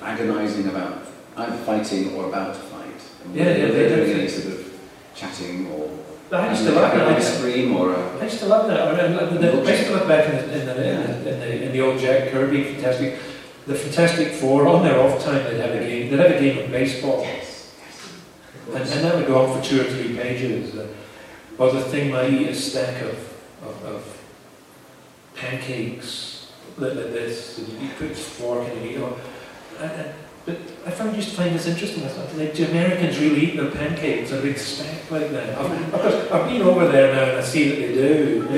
agonising 0.00 0.66
about 0.68 1.06
either 1.36 1.56
fighting 1.64 2.14
or 2.14 2.28
about 2.30 2.54
to 2.54 2.60
fight? 2.60 2.94
And 3.26 3.34
Yeah, 3.34 3.44
yeah, 3.44 3.66
they 3.66 3.88
they- 3.88 4.14
any 4.14 4.28
sort 4.28 4.54
of 4.54 4.72
chatting 5.22 5.66
or 5.72 5.90
I 6.32 6.50
used 6.50 6.64
to 6.64 6.72
having 6.72 6.82
love 6.82 6.94
a 6.94 6.98
that. 6.98 7.16
big 7.16 7.22
scream 7.22 7.76
or 7.76 7.92
a... 7.92 8.18
I 8.18 8.24
used 8.24 8.38
to 8.38 8.46
love 8.46 8.66
that. 8.66 8.80
I, 8.80 9.08
mean, 9.08 9.18
I, 9.18 9.24
the, 9.26 9.62
I 9.62 9.70
used 9.70 9.86
to 9.86 9.92
look 9.92 10.08
back 10.08 10.28
in 10.30 10.36
the, 10.36 10.60
in, 10.60 10.66
the, 10.66 10.72
in, 10.72 11.24
the, 11.24 11.32
in, 11.32 11.40
the, 11.40 11.62
in 11.66 11.72
the 11.72 11.80
old 11.82 11.98
Jack 12.00 12.30
Kirby 12.30 12.64
Fantastic, 12.64 13.18
the 13.66 13.74
Fantastic 13.74 14.32
Four. 14.32 14.66
On 14.66 14.82
their 14.82 14.98
off 14.98 15.22
time, 15.22 15.44
they'd 15.44 15.60
have 15.60 15.74
a 15.74 15.80
game. 15.80 16.10
They'd 16.10 16.20
have 16.20 16.30
a 16.30 16.40
game 16.40 16.58
of 16.58 16.70
baseball, 16.70 17.26
and, 18.68 18.76
and 18.76 19.04
that 19.04 19.14
would 19.14 19.26
go 19.26 19.44
on 19.44 19.60
for 19.60 19.68
two 19.68 19.82
or 19.82 19.84
three 19.84 20.16
pages. 20.16 20.74
Uh, 20.74 20.88
or 21.58 21.70
the 21.70 21.82
thing 21.82 22.10
might 22.10 22.32
eat 22.32 22.48
a 22.48 22.54
stack 22.54 23.02
of, 23.02 23.18
of, 23.62 23.84
of 23.84 24.22
pancakes 25.34 26.52
like, 26.78 26.94
this, 26.94 27.58
and 27.58 27.68
you 27.82 27.90
put 27.98 28.16
fork 28.16 28.66
and 28.68 28.82
you 28.82 28.90
eat 28.90 28.98
them. 28.98 29.14
And, 29.78 29.90
and, 29.92 30.14
but 30.44 30.56
I 30.84 30.90
found 30.90 31.14
used 31.14 31.30
to 31.30 31.36
find 31.36 31.54
this 31.54 31.66
interesting. 31.66 32.04
I 32.04 32.08
thought, 32.08 32.36
like, 32.36 32.54
do 32.54 32.64
Americans 32.66 33.18
really 33.18 33.46
eat 33.46 33.56
their 33.56 33.70
pancakes 33.70 34.32
a 34.32 34.40
big 34.42 34.58
stack 34.58 35.08
like 35.10 35.30
that? 35.30 35.56
I've, 35.56 36.32
I've 36.32 36.48
been 36.48 36.62
over 36.62 36.88
there 36.88 37.14
now 37.14 37.30
and 37.30 37.38
I 37.38 37.42
see 37.42 37.68
that 37.68 37.76
they 37.76 37.94
do. 37.94 38.48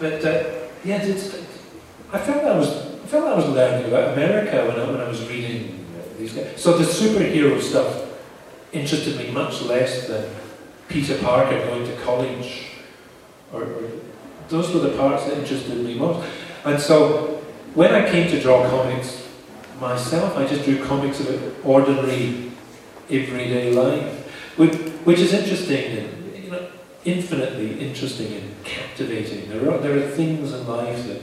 but 0.00 0.24
uh, 0.24 0.44
yeah, 0.84 0.96
I 2.12 2.18
felt 2.18 2.44
I 2.44 2.56
was 2.56 2.92
I 3.02 3.06
felt 3.06 3.24
I 3.24 3.34
was 3.34 3.48
learning 3.48 3.86
about 3.88 4.14
America 4.14 4.66
when 4.66 4.80
I, 4.80 4.90
when 4.90 5.00
I 5.00 5.08
was 5.08 5.28
reading 5.28 5.86
these 6.18 6.32
guys. 6.32 6.54
So 6.56 6.78
the 6.78 6.84
superhero 6.84 7.60
stuff 7.60 8.08
interested 8.72 9.18
me 9.18 9.30
much 9.30 9.60
less 9.62 10.08
than 10.08 10.24
Peter 10.88 11.18
Parker 11.18 11.58
going 11.66 11.84
to 11.86 11.96
college, 12.02 12.68
or, 13.52 13.62
or 13.62 13.90
those 14.48 14.72
were 14.72 14.80
the 14.80 14.96
parts 14.96 15.24
that 15.26 15.36
interested 15.36 15.76
me 15.84 15.94
most. 15.98 16.26
And 16.64 16.80
so 16.80 17.31
when 17.74 17.94
I 17.94 18.10
came 18.10 18.30
to 18.30 18.40
draw 18.40 18.68
comics 18.68 19.28
myself, 19.80 20.36
I 20.36 20.46
just 20.46 20.64
drew 20.64 20.84
comics 20.84 21.20
about 21.20 21.40
ordinary, 21.64 22.52
everyday 23.10 23.72
life, 23.72 24.26
which, 24.56 24.74
which 25.04 25.18
is 25.18 25.32
interesting 25.32 25.98
and 25.98 26.44
you 26.44 26.50
know, 26.50 26.68
infinitely 27.04 27.80
interesting 27.80 28.32
and 28.34 28.64
captivating. 28.64 29.48
There 29.48 29.70
are, 29.70 29.78
there 29.78 29.98
are 29.98 30.10
things 30.10 30.52
in 30.52 30.66
life 30.68 31.06
that, 31.06 31.22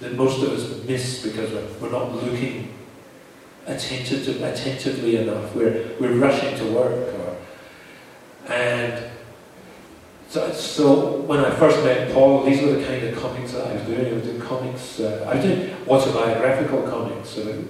that 0.00 0.14
most 0.14 0.42
of 0.42 0.50
us 0.50 0.84
miss 0.84 1.22
because 1.22 1.50
we're, 1.52 1.66
we're 1.80 1.92
not 1.92 2.14
looking 2.14 2.74
attentive 3.66 4.42
attentively 4.42 5.16
enough. 5.16 5.54
We're, 5.54 5.94
we're 6.00 6.14
rushing 6.14 6.56
to 6.58 6.72
work. 6.72 7.14
Or, 7.14 7.36
and 8.52 9.10
so, 10.30 10.52
so 10.52 11.16
when 11.22 11.40
I 11.40 11.50
first 11.50 11.82
met 11.84 12.12
Paul, 12.14 12.44
these 12.44 12.62
were 12.62 12.72
the 12.74 12.86
kind 12.86 13.02
of 13.04 13.18
comics 13.20 13.52
that 13.52 13.66
I 13.66 13.74
was 13.74 13.82
doing. 13.82 14.06
I 14.06 14.12
was 14.12 14.22
doing 14.22 14.40
comics. 14.40 15.00
Uh, 15.00 15.26
I 15.28 15.40
did 15.40 15.76
autobiographical 15.88 16.82
comics. 16.84 17.30
So 17.30 17.64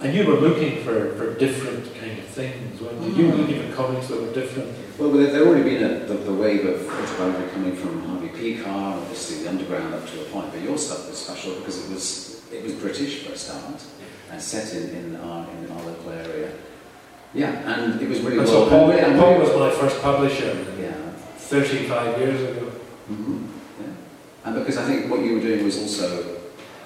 and 0.00 0.12
you 0.12 0.26
were 0.26 0.34
looking 0.40 0.82
for, 0.84 1.14
for 1.14 1.34
different 1.38 1.94
kind 1.94 2.18
of 2.18 2.26
things. 2.26 2.80
weren't 2.80 3.00
you? 3.02 3.12
you 3.14 3.30
were 3.30 3.36
looking 3.36 3.70
for 3.70 3.76
comics 3.76 4.08
that 4.08 4.20
were 4.20 4.32
different. 4.32 4.74
Well, 4.98 5.10
there 5.12 5.30
there 5.30 5.46
already 5.46 5.62
been 5.62 5.84
a, 5.84 6.00
the, 6.00 6.14
the 6.14 6.34
wave 6.34 6.66
of 6.66 6.86
autobiography 6.86 7.52
coming 7.52 7.76
from 7.76 8.02
Harvey 8.02 8.28
Pekar, 8.28 8.66
obviously 8.66 9.44
the 9.44 9.50
underground 9.50 9.94
up 9.94 10.06
to 10.06 10.22
a 10.22 10.24
point, 10.26 10.50
but 10.52 10.60
your 10.60 10.76
stuff 10.76 11.08
was 11.08 11.16
special 11.18 11.54
because 11.56 11.84
it 11.84 11.94
was 11.94 12.42
it 12.52 12.62
was 12.62 12.72
British 12.74 13.24
for 13.24 13.32
a 13.32 13.36
start 13.38 13.82
and 14.30 14.42
set 14.42 14.74
in, 14.74 14.90
in, 14.90 15.16
our, 15.16 15.48
in 15.50 15.70
our 15.70 15.82
local 15.84 16.10
area. 16.10 16.52
Yeah, 17.32 17.50
and 17.50 18.00
it 18.00 18.08
was 18.08 18.20
really 18.20 18.38
And 18.38 18.46
well 18.46 18.64
so 18.64 18.68
Paul, 18.68 18.90
and 18.90 19.18
Paul 19.18 19.38
was 19.38 19.54
my 19.54 19.70
first 19.70 20.00
publisher. 20.02 20.52
35 21.46 22.18
years 22.18 22.40
ago. 22.56 22.66
hmm 23.06 23.46
Yeah. 23.80 23.86
And 24.44 24.54
because 24.56 24.76
I 24.78 24.84
think 24.84 25.10
what 25.10 25.20
you 25.20 25.34
were 25.34 25.40
doing 25.40 25.64
was 25.64 25.78
also 25.78 26.38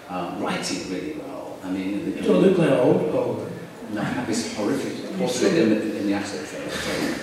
um, 0.08 0.42
writing 0.42 0.90
really 0.92 1.14
well. 1.18 1.58
I 1.64 1.70
mean, 1.70 2.04
the, 2.04 2.20
You 2.20 2.22
don't 2.22 2.42
look 2.42 2.58
like 2.58 2.70
old 2.70 3.10
Paul. 3.10 3.46
No, 3.92 4.00
I 4.00 4.04
have 4.04 4.26
this 4.26 4.54
horrific 4.56 5.16
portrait 5.18 5.54
in 5.54 5.70
the, 5.70 5.98
in 5.98 6.06
the 6.06 6.14
attic 6.14 6.46
there. 6.50 6.62
I'll 6.62 6.70
tell 6.70 7.08
you. 7.08 7.14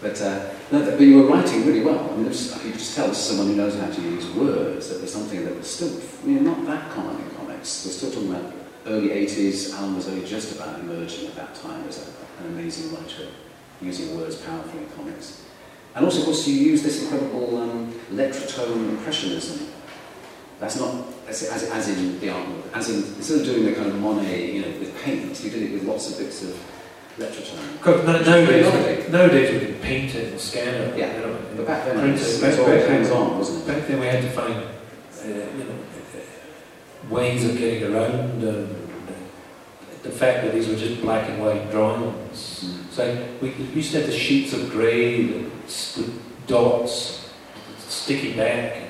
But, 0.00 0.20
uh, 0.22 0.50
no, 0.70 0.84
but 0.84 1.00
you 1.00 1.16
were 1.22 1.28
writing 1.28 1.66
really 1.66 1.80
well. 1.80 2.10
I 2.10 2.14
mean, 2.14 2.24
there's, 2.24 2.54
you 2.64 2.70
could 2.70 2.78
just 2.78 2.96
tell 2.96 3.12
someone 3.12 3.48
who 3.48 3.56
knows 3.56 3.78
how 3.78 3.90
to 3.90 4.00
use 4.00 4.26
words. 4.30 4.88
That 4.90 5.00
was 5.00 5.12
something 5.12 5.44
that 5.44 5.56
was 5.56 5.68
still, 5.68 6.00
I 6.22 6.26
mean, 6.26 6.44
not 6.44 6.64
that 6.66 6.90
common 6.90 7.20
in 7.20 7.30
comics. 7.36 7.84
We're 7.84 7.92
still 7.92 8.10
talking 8.12 8.30
about 8.34 8.52
early 8.86 9.08
80s. 9.08 9.74
Alan 9.74 9.96
was 9.96 10.08
only 10.08 10.24
just 10.24 10.54
about 10.56 10.78
emerging 10.80 11.26
at 11.28 11.34
that 11.36 11.54
time 11.54 11.86
as 11.88 12.06
a, 12.06 12.42
an 12.42 12.52
amazing 12.52 12.94
writer, 12.94 13.28
using 13.82 14.16
words 14.16 14.36
powerfully 14.36 14.84
in 14.84 14.90
comics. 14.90 15.42
And 15.98 16.04
also, 16.06 16.20
of 16.20 16.26
course, 16.26 16.46
you 16.46 16.54
use 16.54 16.84
this 16.84 17.02
incredible 17.02 17.60
um, 17.60 17.92
Letratone 18.12 18.88
impressionism. 18.90 19.66
That's 20.60 20.78
not 20.78 20.94
as, 21.26 21.42
as, 21.42 21.64
as 21.64 21.88
in 21.88 22.20
the 22.20 22.30
art, 22.30 22.46
as 22.72 22.88
in 22.88 23.16
instead 23.16 23.40
of 23.40 23.44
doing 23.46 23.64
the 23.64 23.72
kind 23.74 23.88
of 23.88 23.96
Monet, 23.98 24.52
you 24.52 24.62
know, 24.62 24.78
with 24.78 24.96
paint, 25.02 25.42
you 25.42 25.50
did 25.50 25.62
it 25.64 25.72
with 25.72 25.82
lots 25.82 26.08
of 26.12 26.18
bits 26.18 26.44
of 26.44 26.50
na- 27.18 27.26
Which 27.26 27.40
is 27.40 27.52
nowadays, 28.28 29.08
nowadays 29.10 29.60
we 29.60 29.66
can 29.72 29.80
paint 29.80 30.14
it 30.14 30.30
and 30.30 30.40
scan 30.40 30.68
it. 30.72 30.96
Yeah, 30.96 31.16
you 31.16 31.26
know, 31.26 31.36
But 31.56 31.66
back 31.66 31.84
then, 31.84 31.96
it 31.96 32.00
print 32.00 32.12
was, 32.14 32.42
it. 32.42 32.46
it 32.46 32.50
Back- 32.50 32.58
all 32.60 32.66
back 32.66 32.88
hands-on, 32.88 33.38
wasn't 33.38 33.58
it? 33.58 33.66
Back 33.74 33.88
then 33.88 33.98
we 33.98 34.06
had 34.06 34.22
to 34.22 34.30
find, 34.30 34.54
uh, 34.54 35.26
you 35.26 35.64
know, 35.64 35.78
ways 37.10 37.44
of 37.44 37.58
getting 37.58 37.92
around 37.92 38.44
um, 38.48 38.76
the 40.04 40.10
fact 40.10 40.44
that 40.44 40.54
these 40.54 40.68
were 40.68 40.76
just 40.76 41.00
black 41.02 41.28
and 41.28 41.42
white 41.42 41.72
drawings. 41.72 42.64
Mm. 42.64 42.87
So 42.98 43.28
we, 43.40 43.50
used 43.76 43.92
to 43.92 43.98
have 43.98 44.08
the 44.08 44.12
sheets 44.12 44.52
of 44.52 44.70
grey 44.70 45.24
with 45.28 46.48
dots 46.48 47.32
sticking 47.78 48.36
back. 48.36 48.88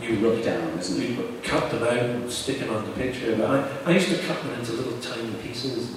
And 0.00 0.04
You 0.04 0.28
rub 0.28 0.42
down, 0.42 0.76
isn't 0.80 1.00
it? 1.00 1.10
you 1.10 1.16
would 1.22 1.44
cut 1.44 1.70
them 1.70 1.84
out 1.84 1.92
and 1.92 2.28
stick 2.28 2.58
them 2.58 2.70
on 2.70 2.84
the 2.84 2.90
picture. 2.94 3.36
But 3.36 3.50
I, 3.50 3.90
I 3.90 3.90
used 3.92 4.08
to 4.08 4.18
cut 4.26 4.42
them 4.42 4.52
into 4.58 4.72
little 4.72 4.98
tiny 4.98 5.32
pieces 5.34 5.94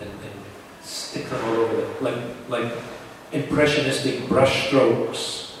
and, 0.00 0.10
and, 0.10 0.10
and 0.10 0.32
stick 0.82 1.28
them 1.28 1.44
all 1.44 1.54
over 1.54 1.82
it, 1.82 2.02
like, 2.02 2.20
like 2.48 2.72
impressionistic 3.30 4.22
brushstrokes 4.22 5.54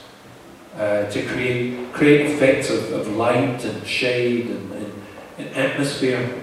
uh, 0.76 1.08
to 1.08 1.24
create, 1.26 1.92
create 1.92 2.32
effects 2.32 2.68
of, 2.68 2.90
of 2.90 3.06
light 3.14 3.64
and 3.64 3.86
shade 3.86 4.48
and, 4.48 4.72
and, 4.72 4.92
and 5.38 5.48
atmosphere. 5.54 6.34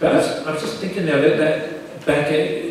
But 0.00 0.12
I 0.12 0.16
was, 0.16 0.46
I 0.46 0.52
was 0.52 0.62
just 0.62 0.78
thinking 0.78 1.04
there 1.04 1.20
that, 1.20 1.36
that 1.36 1.73
back 2.06 2.26
at, 2.26 2.64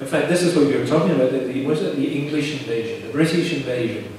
in 0.00 0.06
fact, 0.06 0.28
this 0.28 0.42
is 0.42 0.56
what 0.56 0.68
you 0.68 0.78
were 0.78 0.86
talking 0.86 1.14
about. 1.14 1.30
The, 1.30 1.38
the, 1.38 1.66
was 1.66 1.82
it 1.82 1.96
the 1.96 2.18
English 2.18 2.52
invasion, 2.60 3.06
the 3.06 3.12
British 3.12 3.52
invasion 3.52 4.12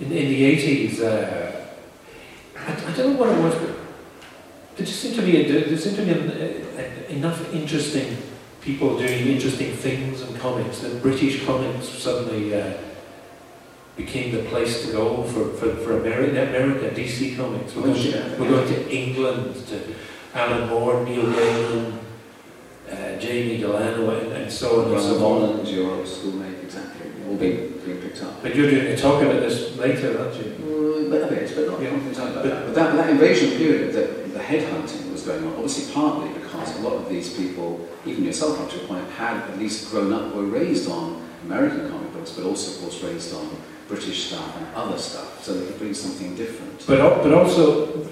in, 0.00 0.06
in 0.06 0.10
the 0.10 0.44
eighties? 0.44 1.00
Uh, 1.00 1.66
I, 2.56 2.72
I, 2.72 2.96
don't 2.96 3.14
know 3.14 3.18
what 3.18 3.28
it 3.30 3.42
was, 3.42 3.54
but 3.54 3.76
there 4.76 4.86
just 4.86 5.00
seemed 5.00 5.16
to 5.16 5.22
be 5.22 5.36
a, 5.36 5.62
there 5.62 5.78
seemed 5.78 5.96
to 5.96 6.04
be 6.04 6.12
a, 6.12 7.08
enough 7.08 7.52
interesting 7.52 8.16
people 8.60 8.98
doing 8.98 9.26
interesting 9.26 9.72
things 9.72 10.20
in 10.22 10.36
comics 10.36 10.80
that 10.80 11.02
British 11.02 11.44
comics 11.44 11.88
suddenly 11.88 12.54
uh, 12.54 12.74
became 13.96 14.32
the 14.32 14.42
place 14.50 14.86
to 14.86 14.92
go 14.92 15.24
for, 15.24 15.50
for, 15.54 15.74
for 15.76 15.98
America, 15.98 16.48
America, 16.48 16.90
DC 16.90 17.36
Comics. 17.36 17.74
We're 17.74 17.82
going, 17.84 18.02
to, 18.02 18.36
we're 18.38 18.48
going 18.48 18.68
to 18.68 18.94
England 18.94 19.66
to 19.68 19.94
Alan 20.34 20.68
Moore, 20.68 21.04
Neil 21.04 21.24
Gaiman, 21.24 21.98
uh, 22.90 23.16
Jamie 23.18 23.58
Delano, 23.58 24.10
and, 24.18 24.32
and 24.32 24.52
so 24.52 24.84
on 24.84 24.92
and 24.92 25.00
so 25.00 25.26
on. 25.26 25.66
your 25.66 26.04
schoolmate, 26.06 26.62
exactly. 26.62 27.10
All 27.28 27.36
being, 27.36 27.78
being 27.84 28.00
picked 28.00 28.22
up. 28.22 28.42
But 28.42 28.54
you're 28.54 28.70
doing 28.70 28.86
a 28.86 28.96
talk 28.96 29.22
about 29.22 29.40
this 29.40 29.76
later, 29.76 30.18
aren't 30.18 30.34
you? 30.36 30.52
Mm, 30.52 31.06
a 31.06 31.26
bit, 31.28 31.54
but 31.54 31.66
not 31.66 31.80
yeah. 31.80 31.90
about 31.90 32.34
but, 32.34 32.44
that. 32.44 32.66
But 32.66 32.74
that, 32.74 32.96
that 32.96 33.10
invasion 33.10 33.50
period, 33.58 33.94
the, 33.94 34.32
the 34.32 34.38
headhunting 34.38 35.12
was 35.12 35.22
going 35.22 35.44
on, 35.44 35.54
obviously 35.54 35.92
partly 35.92 36.32
because 36.32 36.78
a 36.78 36.80
lot 36.82 36.94
of 36.94 37.08
these 37.08 37.34
people, 37.34 37.88
even 38.06 38.24
yourself 38.24 38.60
up 38.60 38.70
to 38.70 38.84
a 38.84 38.86
point, 38.86 39.08
had 39.10 39.36
at 39.50 39.58
least 39.58 39.90
grown 39.90 40.12
up, 40.12 40.34
were 40.34 40.44
raised 40.44 40.90
on 40.90 41.22
American 41.44 41.90
comic 41.90 42.12
books, 42.12 42.32
but 42.32 42.44
also, 42.44 42.74
of 42.74 42.80
course, 42.82 43.02
raised 43.02 43.34
on 43.34 43.56
British 43.88 44.28
stuff 44.28 44.56
and 44.56 44.66
other 44.74 44.98
stuff, 44.98 45.42
so 45.44 45.54
they 45.54 45.66
could 45.66 45.78
bring 45.78 45.94
something 45.94 46.34
different. 46.36 46.84
But, 46.86 47.22
but 47.22 47.32
also, 47.32 48.08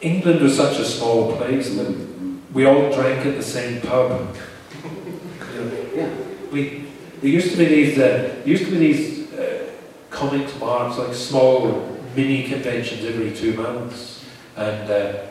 England 0.00 0.40
was 0.40 0.56
such 0.56 0.78
a 0.78 0.84
small 0.84 1.36
place 1.36 1.74
that 1.76 2.13
we 2.54 2.64
all 2.64 2.92
drank 2.92 3.26
at 3.26 3.36
the 3.36 3.42
same 3.42 3.80
pub. 3.82 4.34
yeah. 5.94 6.08
We, 6.52 6.86
there 7.20 7.30
used 7.30 7.50
to 7.50 7.56
be 7.58 7.66
these, 7.66 7.98
uh, 7.98 8.40
used 8.44 8.64
to 8.66 8.70
be 8.70 8.78
these 8.78 9.32
uh, 9.32 9.70
comics 10.10 10.58
marts, 10.58 10.96
like 10.96 11.14
small 11.14 11.98
mini 12.14 12.44
conventions 12.44 13.04
every 13.04 13.34
two 13.34 13.54
months, 13.54 14.24
and 14.56 14.90
uh, 14.90 15.24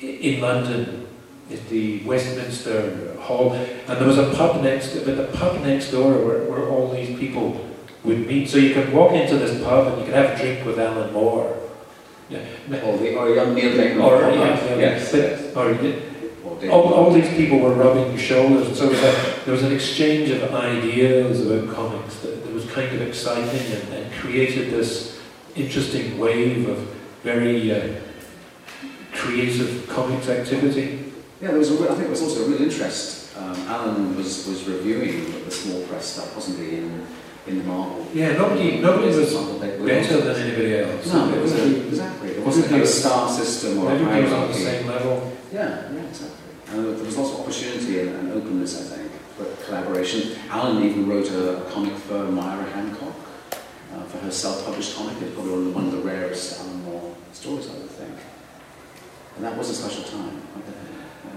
in 0.00 0.40
London, 0.40 1.06
at 1.50 1.68
the 1.68 2.02
Westminster 2.04 3.14
Hall, 3.20 3.52
and 3.52 3.98
there 3.98 4.06
was 4.06 4.18
a 4.18 4.32
pub 4.34 4.62
next, 4.62 4.94
but 5.04 5.16
the 5.16 5.24
pub 5.38 5.60
next 5.62 5.90
door 5.90 6.12
where, 6.12 6.42
where 6.44 6.68
all 6.68 6.92
these 6.92 7.18
people 7.18 7.64
would 8.04 8.26
meet. 8.26 8.48
So 8.48 8.58
you 8.58 8.74
could 8.74 8.92
walk 8.92 9.12
into 9.12 9.36
this 9.36 9.62
pub 9.62 9.88
and 9.88 9.98
you 9.98 10.04
could 10.04 10.14
have 10.14 10.38
a 10.38 10.42
drink 10.42 10.64
with 10.64 10.78
Alan 10.78 11.12
Moore. 11.12 11.56
Yeah. 12.28 12.40
Or, 12.84 12.98
the, 12.98 13.16
or 13.16 13.28
young 13.30 13.54
Neil 13.54 14.02
Or, 14.02 14.20
yeah, 14.20 14.34
yeah, 14.34 14.76
yes, 14.76 15.12
but, 15.12 15.20
yes. 15.20 15.56
Or, 15.56 15.72
all, 16.64 16.94
all, 16.94 17.10
these 17.12 17.28
people 17.30 17.58
were 17.58 17.74
rubbing 17.74 18.16
shoulders, 18.16 18.66
and 18.66 18.76
so 18.76 18.88
was 18.88 18.98
a, 18.98 19.42
there 19.44 19.52
was 19.52 19.62
an 19.62 19.72
exchange 19.72 20.30
of 20.30 20.54
ideas 20.54 21.46
about 21.46 21.74
comics 21.74 22.20
that, 22.20 22.44
that 22.44 22.52
was 22.52 22.64
kind 22.70 22.92
of 22.94 23.02
exciting 23.02 23.72
and, 23.72 23.92
and, 23.92 24.12
created 24.14 24.70
this 24.70 25.20
interesting 25.54 26.18
wave 26.18 26.68
of 26.68 26.78
very 27.22 27.70
uh, 27.70 28.00
creative 29.12 29.86
comics 29.88 30.28
activity. 30.28 31.12
Yeah, 31.40 31.48
there 31.48 31.58
was. 31.58 31.70
A, 31.70 31.84
I 31.84 31.88
think 31.88 31.98
there 31.98 32.10
was 32.10 32.22
also 32.22 32.46
a 32.46 32.48
real 32.48 32.62
interest. 32.62 33.36
Um, 33.36 33.56
Alan 33.68 34.16
was 34.16 34.46
was 34.46 34.64
reviewing 34.64 35.44
the 35.44 35.50
small 35.50 35.82
press 35.82 36.06
stuff, 36.06 36.34
wasn't 36.34 36.58
he? 36.58 36.78
In 36.78 37.06
in 37.46 37.58
the 37.58 37.64
Marvel. 37.64 38.06
Yeah, 38.12 38.32
nobody, 38.32 38.80
nobody 38.80 39.06
was 39.08 39.32
better 39.34 40.20
than 40.20 40.36
anybody 40.36 40.78
else. 40.78 41.12
No, 41.12 41.32
it 41.32 41.40
was 41.40 41.52
a, 41.54 41.86
exactly. 41.86 42.32
There 42.32 42.44
wasn't 42.44 42.72
a 42.72 42.86
star 42.86 43.28
system 43.28 43.78
or 43.78 43.92
everybody 43.92 44.22
was 44.22 44.32
on 44.32 44.48
the 44.48 44.54
same 44.54 44.86
level. 44.86 45.32
Yeah, 45.52 45.92
yeah, 45.92 46.02
exactly. 46.02 46.45
And 46.68 46.84
there 46.84 47.04
was 47.04 47.16
lots 47.16 47.32
of 47.32 47.40
opportunity 47.40 48.00
and, 48.00 48.16
and 48.16 48.32
openness, 48.32 48.80
I 48.80 48.96
think, 48.96 49.12
for 49.36 49.44
collaboration. 49.64 50.38
Alan 50.50 50.82
even 50.82 51.08
wrote 51.08 51.30
a, 51.30 51.62
a 51.62 51.70
comic 51.70 51.94
for 51.94 52.24
Myra 52.24 52.64
Hancock 52.70 53.14
uh, 53.94 54.02
for 54.04 54.18
her 54.18 54.30
self-published 54.30 54.96
comic. 54.96 55.20
It's 55.22 55.34
probably 55.34 55.70
one 55.70 55.86
of 55.86 55.92
the 55.92 55.98
rarest 55.98 56.60
Alan 56.60 56.82
Moore 56.82 57.16
stories, 57.32 57.68
I 57.70 57.74
would 57.74 57.90
think. 57.90 58.18
And 59.36 59.44
that 59.44 59.56
was 59.56 59.70
a 59.70 59.74
special 59.74 60.04
time. 60.04 60.42
Yeah. 61.24 61.30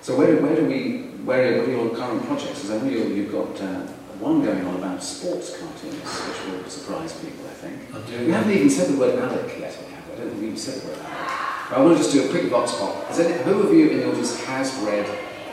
So 0.00 0.16
where, 0.16 0.36
where 0.42 0.56
do 0.56 0.66
we 0.66 1.12
where, 1.24 1.58
what 1.58 1.68
are 1.68 1.70
your 1.70 1.94
current 1.94 2.26
projects? 2.26 2.62
Because 2.62 2.70
I 2.70 2.78
know 2.78 2.90
you, 2.90 3.22
have 3.22 3.32
got 3.32 3.60
uh, 3.60 3.86
one 4.18 4.42
going 4.44 4.66
on 4.66 4.76
about 4.76 5.02
sports 5.02 5.56
cartoons, 5.56 6.02
which 6.02 6.52
will 6.52 6.68
surprise 6.68 7.12
people, 7.20 7.46
I 7.46 7.54
think. 7.54 8.26
We 8.26 8.32
haven't 8.32 8.52
even 8.52 8.70
said 8.70 8.94
the 8.94 8.98
word 8.98 9.18
Alec 9.18 9.56
yet, 9.58 9.78
I 9.78 10.16
don't 10.16 10.30
think 10.30 10.34
we've 10.34 10.42
even 10.44 10.56
said 10.56 10.82
the 10.82 10.88
word 10.88 10.98
Alec. 10.98 11.51
I 11.72 11.80
want 11.80 11.96
to 11.96 12.02
just 12.02 12.12
do 12.12 12.26
a 12.26 12.28
quick 12.28 12.50
vox 12.50 12.76
pop. 12.76 13.10
Any, 13.18 13.42
who 13.44 13.62
of 13.62 13.72
you 13.72 13.88
in 13.88 13.98
the 13.98 14.08
audience 14.08 14.44
has 14.44 14.74
read 14.84 15.06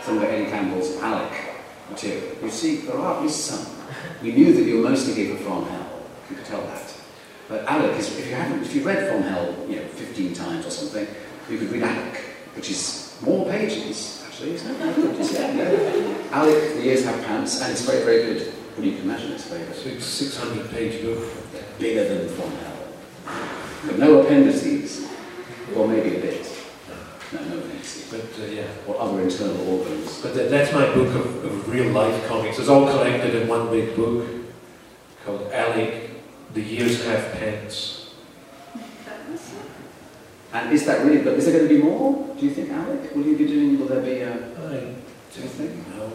some 0.04 0.18
of 0.18 0.24
Eddie 0.24 0.52
Campbell's 0.52 0.98
Alec 0.98 1.32
material? 1.90 2.36
You 2.44 2.50
see, 2.50 2.78
there 2.78 2.98
are 2.98 3.18
at 3.18 3.24
least 3.24 3.46
some. 3.46 3.66
We 4.22 4.34
knew 4.34 4.54
that 4.54 4.64
you 4.64 4.82
were 4.82 4.90
mostly 4.90 5.14
here 5.14 5.38
for 5.38 5.44
From 5.44 5.66
Hell. 5.66 6.04
You 6.30 6.36
could 6.36 6.46
tell 6.46 6.62
that. 6.62 6.94
But 7.48 7.66
Alec 7.66 7.98
is, 7.98 8.18
if 8.20 8.28
you 8.28 8.36
haven't, 8.36 8.64
if 8.64 8.76
you've 8.76 8.86
read 8.86 9.10
From 9.10 9.24
Hell, 9.24 9.56
you 9.70 9.78
know, 9.78 9.88
15 9.88 10.34
times 10.34 10.66
or 10.66 10.72
something, 10.72 11.08
you 11.50 11.58
could 11.58 11.72
read 11.72 11.84
Alec, 11.84 12.18
which 12.54 12.70
is 12.70 13.18
more 13.22 13.50
pages 13.50 14.20
please. 14.40 14.66
Alec, 16.32 16.74
the 16.76 16.82
years 16.82 17.04
have 17.04 17.26
pants, 17.26 17.62
and 17.62 17.72
it's 17.72 17.82
very, 17.82 18.04
very 18.04 18.34
good. 18.34 18.54
Well, 18.76 18.86
you 18.86 18.94
can 18.94 19.02
imagine 19.04 19.32
it's 19.34 19.48
very 19.48 19.66
good. 19.66 20.02
600 20.02 20.70
page 20.72 21.02
book. 21.02 21.30
Bigger 21.78 22.08
than 22.08 22.30
From 22.30 22.52
Hell. 22.52 22.78
But 23.86 24.00
no 24.00 24.22
appendices. 24.22 24.99
Or 25.76 25.88
maybe 25.88 26.18
a 26.18 26.20
bit. 26.20 26.46
No, 27.32 27.40
no. 27.42 27.62
But, 28.10 28.42
uh, 28.42 28.46
yeah. 28.46 28.68
Or 28.88 29.00
other 29.00 29.22
internal 29.22 29.68
organs. 29.70 30.22
But 30.22 30.34
th 30.34 30.50
that's 30.50 30.74
my 30.74 30.86
book 30.94 31.14
of, 31.14 31.46
of 31.46 31.70
real 31.70 31.92
life 31.94 32.28
comics. 32.28 32.58
It's 32.58 32.70
all 32.70 32.88
collected 32.90 33.36
in 33.36 33.48
one 33.48 33.70
big 33.70 33.96
book 33.96 34.26
called 35.24 35.52
Alec, 35.54 36.10
The 36.54 36.62
Years 36.62 37.06
Have 37.06 37.34
Pants. 37.34 38.00
And 40.52 40.74
is 40.74 40.86
that 40.88 41.06
really, 41.06 41.22
but 41.22 41.34
is 41.34 41.46
there 41.46 41.54
going 41.54 41.70
to 41.70 41.76
be 41.76 41.82
more, 41.82 42.36
do 42.36 42.46
you 42.46 42.52
think, 42.52 42.72
Alec? 42.72 43.14
Will 43.14 43.24
you 43.24 43.38
be 43.38 43.46
doing, 43.46 43.80
will 43.80 43.86
there 43.86 44.02
be 44.02 44.22
a, 44.22 44.34
I, 44.34 44.98
do 45.32 45.42
you 45.42 45.48
think? 45.48 45.88
No. 45.96 46.12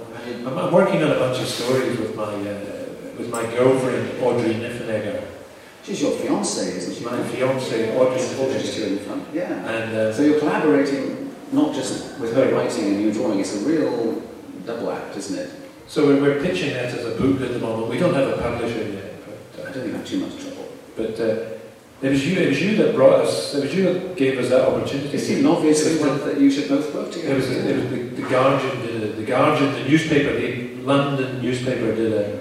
I'm, 0.50 0.58
I'm, 0.58 0.72
working 0.72 1.00
on 1.04 1.12
a 1.12 1.18
bunch 1.20 1.38
of 1.40 1.46
stories 1.46 1.96
with 1.96 2.16
my, 2.16 2.34
uh, 2.34 3.14
with 3.16 3.30
my 3.30 3.42
girlfriend, 3.54 4.20
Audrey 4.20 4.54
Niffenegger. 4.54 5.33
She's 5.84 6.00
your 6.00 6.12
fiancée, 6.12 6.76
isn't 6.76 6.94
she? 6.94 7.04
My 7.04 7.18
fiancée, 7.22 7.94
Audrey 7.94 8.18
Niffenegger. 8.18 8.86
in 8.86 8.98
front, 9.00 9.24
yeah. 9.34 9.68
And, 9.68 9.94
uh, 9.94 10.12
so 10.14 10.22
you're 10.22 10.38
collaborating 10.38 11.34
not 11.52 11.74
just 11.74 12.18
with 12.18 12.34
her 12.34 12.54
writing 12.54 12.86
and 12.86 13.02
you 13.02 13.12
drawing, 13.12 13.38
it's 13.40 13.54
a 13.54 13.66
real 13.66 14.22
double 14.64 14.90
act, 14.90 15.14
isn't 15.16 15.38
it? 15.38 15.50
So 15.86 16.06
we're, 16.06 16.20
we're 16.20 16.42
pitching 16.42 16.70
that 16.70 16.86
as 16.86 17.04
a 17.04 17.20
book 17.20 17.40
at 17.42 17.52
the 17.52 17.58
moment. 17.58 17.88
We 17.88 17.98
don't 17.98 18.14
have 18.14 18.28
a 18.28 18.40
publisher 18.40 18.88
yet. 18.88 19.14
But, 19.54 19.60
uh, 19.60 19.68
I 19.68 19.72
don't 19.72 19.82
think 19.82 19.94
I 19.94 19.98
have 19.98 20.06
too 20.06 20.20
much 20.20 20.40
trouble. 20.40 20.68
But 20.96 21.20
uh, 21.20 21.54
it 22.00 22.10
was 22.10 22.26
you. 22.26 22.40
It 22.40 22.48
was 22.48 22.62
you 22.62 22.76
that 22.76 22.94
brought 22.94 23.20
us. 23.20 23.54
It 23.54 23.64
was 23.64 23.74
you 23.74 23.92
that 23.92 24.16
gave 24.16 24.38
us 24.38 24.48
that 24.48 24.66
opportunity. 24.66 25.14
It 25.14 25.20
seemed 25.20 25.44
obvious 25.44 25.84
that 25.84 26.40
you 26.40 26.50
should 26.50 26.68
both 26.68 26.94
work 26.94 27.12
together. 27.12 27.34
It 27.34 27.36
was, 27.36 27.50
it 27.50 27.76
was 27.76 27.90
the, 27.90 28.22
the 28.22 28.28
Guardian. 28.28 28.86
Did 28.86 29.16
the 29.16 29.24
Guardian, 29.24 29.72
the 29.74 29.88
newspaper, 29.88 30.34
the 30.34 30.76
London 30.82 31.42
newspaper, 31.42 31.94
did 31.94 32.12
a, 32.12 32.40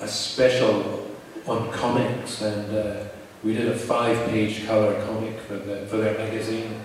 a 0.00 0.06
special 0.06 1.01
on 1.46 1.70
comics, 1.72 2.42
and 2.42 2.76
uh, 2.76 3.04
we 3.42 3.54
did 3.54 3.68
a 3.68 3.76
five-page 3.76 4.66
color 4.66 5.04
comic 5.04 5.38
for 5.40 5.56
the, 5.56 5.86
for 5.86 5.96
their 5.96 6.16
magazine. 6.16 6.80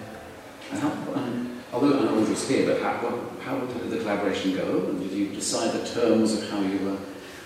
And 0.72 0.80
how, 0.80 0.90
um, 1.14 1.62
although 1.72 2.00
I 2.00 2.04
know 2.06 2.20
was 2.20 2.48
here, 2.48 2.66
but 2.66 2.82
how, 2.82 2.94
how 3.42 3.60
did 3.60 3.90
the 3.90 3.98
collaboration 3.98 4.56
go? 4.56 4.88
And 4.90 5.00
did 5.00 5.12
you 5.12 5.28
decide 5.28 5.72
the 5.74 5.88
terms 5.88 6.34
of 6.34 6.50
how 6.50 6.62
you 6.62 6.80
were 6.80 6.98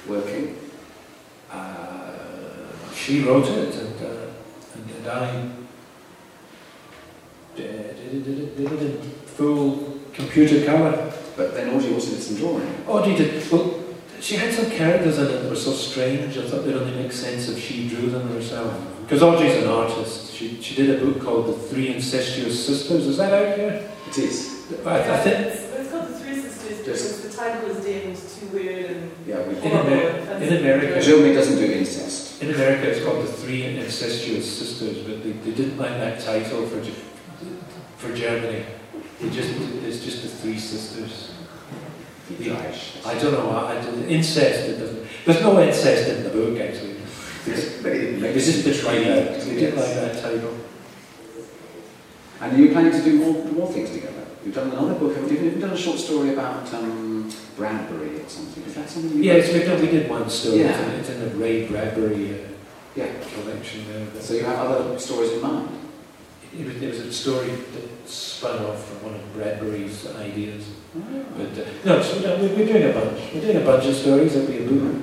working? 0.07 0.57
Uh, 1.51 2.18
she 2.95 3.24
wrote 3.24 3.47
it, 3.47 3.76
and. 3.76 4.05
Uh, 4.05 4.22
and 5.01 5.07
I 5.07 5.49
did 7.55 7.66
it, 7.66 8.26
did 8.26 8.39
it, 8.39 8.57
did 8.57 8.72
it 8.72 8.82
in 8.82 9.01
full 9.26 9.99
computer 10.14 10.66
color. 10.66 11.12
But 11.36 11.53
then 11.53 11.76
Audrey 11.76 11.93
also 11.93 12.12
did 12.12 12.22
some 12.22 12.38
drawing. 12.38 12.86
Audrey 12.88 13.16
did. 13.16 13.51
Well, 13.51 13.80
she 14.22 14.36
had 14.36 14.53
some 14.53 14.69
characters 14.69 15.17
in 15.17 15.26
it 15.26 15.41
that 15.41 15.49
were 15.49 15.55
so 15.55 15.74
strange. 15.74 16.38
I 16.38 16.47
thought 16.47 16.63
they'd 16.63 16.76
only 16.76 16.95
make 16.95 17.11
sense 17.11 17.49
if 17.49 17.59
she 17.59 17.89
drew 17.89 18.09
them 18.09 18.28
herself. 18.30 18.72
Mm-hmm. 18.72 19.03
Because 19.03 19.24
Audrey's 19.24 19.63
an 19.63 19.67
artist. 19.67 20.34
She, 20.34 20.61
she 20.61 20.76
did 20.76 21.01
a 21.01 21.05
book 21.05 21.22
called 21.22 21.47
The 21.47 21.53
Three 21.53 21.93
Incestuous 21.93 22.65
Sisters. 22.65 23.07
Is 23.07 23.17
that 23.17 23.34
out 23.34 23.57
here? 23.57 23.91
It 24.07 24.17
is. 24.17 24.72
I, 24.86 24.99
I 24.99 25.17
think. 25.17 25.47
It's, 25.47 25.61
it's 25.63 25.91
called 25.91 26.07
The 26.07 26.19
Three 26.19 26.36
Sisters 26.36 26.80
because 26.80 27.22
the 27.22 27.38
title 27.38 27.69
is 27.72 27.84
deemed 27.84 28.15
too 28.15 28.47
weird 28.55 28.91
and. 28.91 29.11
Yeah, 29.28 29.45
we, 29.47 29.57
in, 29.57 29.72
Amer- 29.72 30.43
in 30.43 30.57
America. 30.57 31.01
Germany 31.01 31.34
doesn't 31.34 31.57
do 31.57 31.65
incest. 31.65 32.41
In 32.41 32.53
America, 32.53 32.89
it's 32.89 33.03
called 33.03 33.28
The 33.28 33.32
Three 33.32 33.65
Incestuous 33.65 34.57
Sisters, 34.57 34.99
but 34.99 35.24
they, 35.24 35.32
they 35.32 35.51
didn't 35.51 35.78
like 35.78 35.91
that 35.91 36.22
title 36.22 36.65
for, 36.67 36.82
for 37.97 38.15
Germany. 38.15 38.65
It 39.19 39.32
just, 39.32 39.49
it's 39.84 40.03
just 40.03 40.24
the 40.24 40.30
three 40.30 40.57
sisters. 40.57 41.30
I 43.05 43.17
don't 43.19 43.34
know. 43.34 43.49
I, 43.51 43.75
I, 43.75 44.07
incest. 44.07 44.69
It. 44.69 45.25
There's 45.25 45.41
no 45.41 45.61
incest 45.61 46.09
in 46.09 46.23
the 46.23 46.29
book 46.29 46.59
actually. 46.59 46.97
It's, 47.45 47.84
it's 47.86 48.45
just 48.45 48.65
the 48.65 48.73
trailer. 48.73 49.38
We 49.47 49.55
did 49.55 49.75
like 49.75 49.93
that 49.95 50.21
title. 50.21 50.57
And 52.39 52.53
are 52.53 52.57
you 52.57 52.71
planning 52.71 52.91
to 52.91 53.03
do 53.03 53.19
more, 53.19 53.45
more 53.45 53.71
things 53.71 53.91
together? 53.91 54.25
You've 54.43 54.55
done 54.55 54.71
another 54.71 54.95
book. 54.95 55.15
Have 55.15 55.32
you 55.32 55.38
even 55.38 55.59
done 55.59 55.69
a 55.69 55.77
short 55.77 55.99
story 55.99 56.34
about 56.34 56.73
um, 56.73 57.32
Bradbury 57.55 58.19
or 58.19 58.27
something? 58.27 58.63
Is 58.63 58.73
that 58.73 58.89
something? 58.89 59.15
You 59.17 59.23
yes, 59.23 59.53
we've 59.53 59.65
done. 59.65 59.79
We 59.79 59.88
did 59.88 60.09
one 60.09 60.27
story. 60.29 60.61
Yeah. 60.61 60.89
It's, 60.93 61.09
in, 61.09 61.19
the 61.19 61.36
Ray 61.36 61.67
Bradbury 61.67 62.34
uh, 62.34 62.47
yeah. 62.95 63.11
collection 63.36 63.86
there. 63.88 64.21
So 64.21 64.34
you 64.34 64.43
have 64.43 64.57
other 64.57 64.97
stories 64.97 65.34
in 65.34 65.41
mind? 65.41 65.69
It 66.57 66.65
was, 66.65 66.82
it 66.82 66.88
was 66.89 66.99
a 66.99 67.13
story 67.13 67.49
that 67.49 68.09
spun 68.09 68.65
off 68.65 68.84
from 68.86 69.11
one 69.11 69.13
of 69.13 69.34
Bradbury's 69.34 70.07
ideas. 70.15 70.65
Oh. 70.93 71.25
But 71.37 71.57
uh, 71.57 71.69
no, 71.85 72.01
so 72.01 72.19
we're, 72.21 72.55
we're 72.55 72.65
doing 72.65 72.89
a 72.89 72.93
bunch. 72.93 73.33
We're 73.33 73.41
doing 73.41 73.57
a 73.57 73.65
bunch 73.65 73.85
of 73.85 73.95
stories. 73.95 74.33
That'll 74.33 74.49
be 74.49 74.57
a 74.57 74.67
book. 74.67 75.01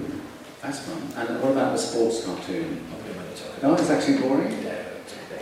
That's 0.62 0.80
fun. 0.80 1.00
And 1.16 1.42
what 1.42 1.52
about 1.52 1.72
the 1.72 1.78
sports 1.78 2.24
cartoon? 2.24 2.84
No, 3.62 3.74
it's 3.74 3.90
actually 3.90 4.18
boring. 4.18 4.52
Yeah. 4.62 4.84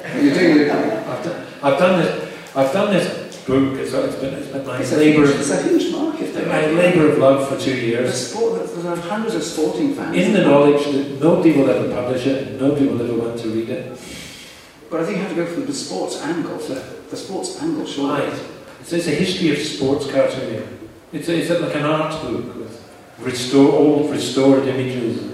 You're 0.23 0.35
doing 0.35 0.59
it. 0.59 0.71
I've 0.71 1.25
done, 1.25 1.47
I've 1.63 1.79
done 1.79 2.01
this. 2.01 2.37
I've 2.55 2.73
done 2.73 2.93
this 2.93 3.45
book. 3.45 3.75
It's, 3.79 3.93
it's 3.93 4.17
been, 4.17 4.35
it's 4.35 4.49
been 4.49 4.67
my 4.67 4.79
it's 4.79 4.93
labour. 4.93 5.27
Huge, 5.27 5.37
it's 5.37 5.51
a 5.51 5.63
huge 5.63 5.93
market. 5.93 6.33
There. 6.33 6.47
My 6.47 6.67
labour 6.67 7.11
of 7.11 7.19
love 7.19 7.49
for 7.49 7.59
two 7.59 7.77
years. 7.77 8.29
Sport, 8.31 8.67
there 8.75 8.97
hundreds 8.97 9.35
of 9.35 9.43
sporting 9.43 9.95
fans. 9.95 10.17
In 10.17 10.33
the 10.33 10.43
knowledge 10.43 10.85
that 10.85 11.21
nobody 11.21 11.53
will 11.53 11.69
ever 11.69 11.93
publish 11.93 12.27
it 12.27 12.49
and 12.49 12.61
nobody 12.61 12.87
will 12.87 13.03
ever 13.03 13.15
want 13.15 13.39
to 13.41 13.49
read 13.49 13.69
it. 13.69 13.99
But 14.91 15.01
I 15.01 15.05
think 15.05 15.17
you 15.19 15.23
have 15.25 15.35
to 15.35 15.37
go 15.37 15.47
for 15.47 15.61
the 15.61 15.75
sports 15.75 16.23
angle. 16.23 16.59
So 16.61 16.75
the 16.75 17.17
sports 17.17 17.61
angle, 17.61 17.85
sure. 17.85 18.09
Right. 18.09 18.56
It's, 18.87 18.93
it's 18.93 19.09
a 19.09 19.11
history 19.11 19.51
of 19.51 19.59
sports 19.59 20.07
cartooning. 20.07 20.65
It's, 21.13 21.29
a, 21.29 21.37
it's 21.37 21.51
like 21.51 21.75
an 21.75 21.87
art 21.87 22.23
book 22.23 22.55
with 22.55 22.89
restore, 23.19 23.73
old 23.73 24.13
restored 24.13 24.69
images. 24.69 25.25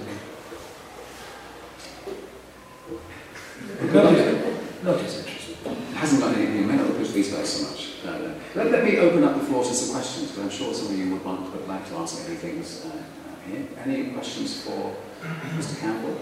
Not 3.93 4.15
just, 4.15 4.83
not 4.83 4.99
just 5.01 5.19
interesting. 5.19 5.57
It 5.67 5.97
hasn't 5.97 6.23
got 6.23 6.35
any, 6.35 6.61
you 6.61 6.65
may 6.65 6.77
not 6.77 6.97
push 6.97 7.11
these 7.11 7.31
guys 7.31 7.51
so 7.51 7.71
much. 7.71 7.91
No, 8.07 8.27
no. 8.27 8.35
Let, 8.55 8.71
let 8.71 8.85
me 8.85 8.97
open 8.97 9.23
up 9.23 9.35
the 9.39 9.45
floor 9.45 9.63
to 9.63 9.75
some 9.75 9.97
questions, 9.97 10.31
because 10.31 10.45
I'm 10.45 10.51
sure 10.51 10.73
some 10.73 10.87
of 10.87 10.99
you 10.99 11.13
would, 11.13 11.23
want, 11.23 11.53
would 11.53 11.69
like 11.69 11.87
to 11.91 11.97
ask 11.97 12.27
any 12.27 12.37
things 12.37 12.87
uh, 12.87 13.03
here. 13.47 13.69
Any 13.85 14.13
questions 14.13 14.63
for 14.63 14.97
Mr. 15.21 15.79
Campbell? 15.79 16.19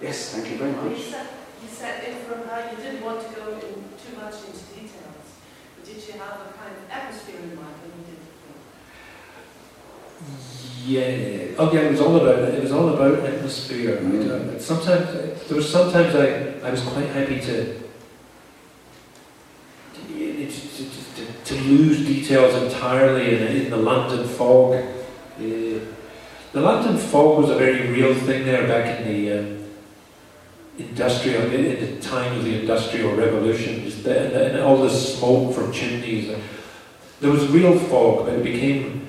Yes, 0.00 0.30
thank 0.32 0.50
you 0.50 0.56
very 0.56 0.72
much. 0.72 1.36
You 1.62 1.68
said, 1.68 2.02
you 2.02 2.14
said 2.14 2.14
in 2.14 2.16
From 2.24 2.48
Hell 2.48 2.70
you 2.70 2.76
didn't 2.82 3.04
want 3.04 3.20
to 3.26 3.34
go 3.34 3.52
in 3.52 3.84
too 3.98 4.16
much 4.16 4.34
into 4.46 4.64
details. 4.74 5.26
But 5.76 5.84
did 5.84 5.96
you 5.96 6.12
have 6.14 6.40
a 6.40 6.52
kind 6.56 6.76
of 6.76 6.90
atmosphere 6.90 7.40
in 7.40 7.56
mind 7.56 7.74
when 7.82 7.92
you 7.98 8.04
did 8.08 8.20
Yeah. 10.86 11.56
Oh, 11.58 11.72
yeah. 11.72 11.80
It 11.80 11.90
was 11.92 12.00
all 12.00 12.16
about 12.16 12.38
it. 12.38 12.62
was 12.62 12.72
all 12.72 12.88
about 12.88 13.24
atmosphere. 13.24 13.96
Mm. 13.96 14.60
sometimes 14.60 15.12
there 15.48 15.56
was 15.56 15.70
sometimes 15.70 16.14
I 16.14 16.66
I 16.66 16.70
was 16.70 16.82
quite 16.82 17.08
happy 17.08 17.40
to 17.40 17.80
to, 20.50 20.84
to, 21.16 21.32
to 21.44 21.54
lose 21.62 22.06
details 22.06 22.54
entirely 22.62 23.36
in, 23.36 23.64
in 23.64 23.70
the 23.70 23.76
London 23.76 24.26
fog. 24.26 24.74
Uh, 24.74 25.80
the 26.52 26.60
London 26.60 26.96
fog 26.96 27.38
was 27.38 27.50
a 27.50 27.56
very 27.56 27.88
real 27.88 28.14
thing 28.14 28.44
there 28.44 28.66
back 28.66 29.00
in 29.00 29.08
the 29.08 29.38
um, 29.38 29.59
industrial, 30.88 31.52
in 31.52 31.94
the 31.94 32.00
time 32.00 32.38
of 32.38 32.44
the 32.44 32.60
Industrial 32.60 33.14
Revolution, 33.14 33.90
and, 34.06 34.60
all 34.60 34.78
the 34.78 34.90
smoke 34.90 35.54
from 35.54 35.72
chimneys. 35.72 36.36
There 37.20 37.30
was 37.30 37.46
real 37.48 37.78
fog, 37.78 38.26
but 38.26 38.34
it 38.34 38.44
became 38.44 39.08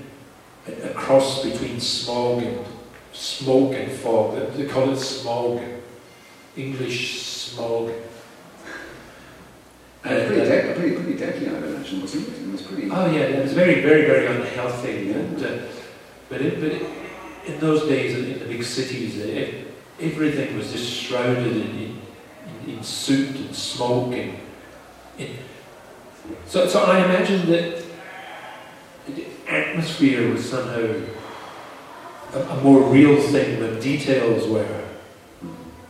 a, 0.67 0.89
cross 0.89 1.43
between 1.43 1.79
smog 1.79 2.43
and 2.43 2.59
smoke 3.13 3.73
and 3.73 3.91
fog. 3.91 4.53
They 4.53 4.67
call 4.67 4.91
it 4.91 4.97
smog, 4.97 5.61
English 6.57 7.21
smog. 7.21 7.91
And 10.03 10.27
pretty, 10.27 10.49
de- 10.49 10.73
pretty, 10.73 10.95
pretty 10.95 11.17
deadly, 11.17 11.47
I 11.47 11.57
imagine, 11.57 12.01
wasn't 12.01 12.27
it? 12.27 12.41
It 12.41 12.51
was 12.51 12.61
pretty. 12.63 12.89
Oh 12.91 13.05
yeah, 13.11 13.21
it 13.21 13.43
was 13.43 13.53
very, 13.53 13.81
very, 13.81 14.05
very 14.05 14.25
unhealthy. 14.25 15.07
Yeah. 15.07 15.15
And, 15.15 15.43
uh, 15.45 15.57
but, 16.27 16.41
it, 16.41 16.59
but 16.59 16.71
it, 16.71 16.81
in 17.45 17.59
those 17.59 17.87
days, 17.87 18.17
in 18.17 18.39
the 18.39 18.45
big 18.45 18.63
cities, 18.63 19.19
it, 19.19 19.70
everything 20.01 20.57
was 20.57 20.71
just 20.71 20.91
shrouded 20.91 21.55
in, 21.55 21.99
in, 22.65 22.69
in 22.69 22.83
soot 22.83 23.35
and 23.35 23.55
smoke. 23.55 24.13
And, 24.13 24.37
so, 26.45 26.67
so 26.67 26.83
I 26.83 27.03
imagine 27.05 27.49
that 27.49 27.83
the 29.07 29.25
atmosphere 29.47 30.31
was 30.31 30.49
somehow 30.49 31.01
a, 32.33 32.39
a 32.39 32.63
more 32.63 32.81
real 32.83 33.21
thing 33.21 33.59
than 33.59 33.79
details 33.79 34.47
were. 34.47 34.83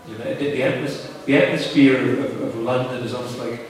You 0.07 0.18
know, 0.18 0.34
the, 0.34 0.51
the, 0.51 0.62
atmos- 0.62 1.26
the 1.26 1.38
atmosphere 1.38 2.20
of, 2.20 2.41
of 2.41 2.55
London 2.55 3.03
is 3.03 3.14
almost 3.14 3.38
like 3.39 3.68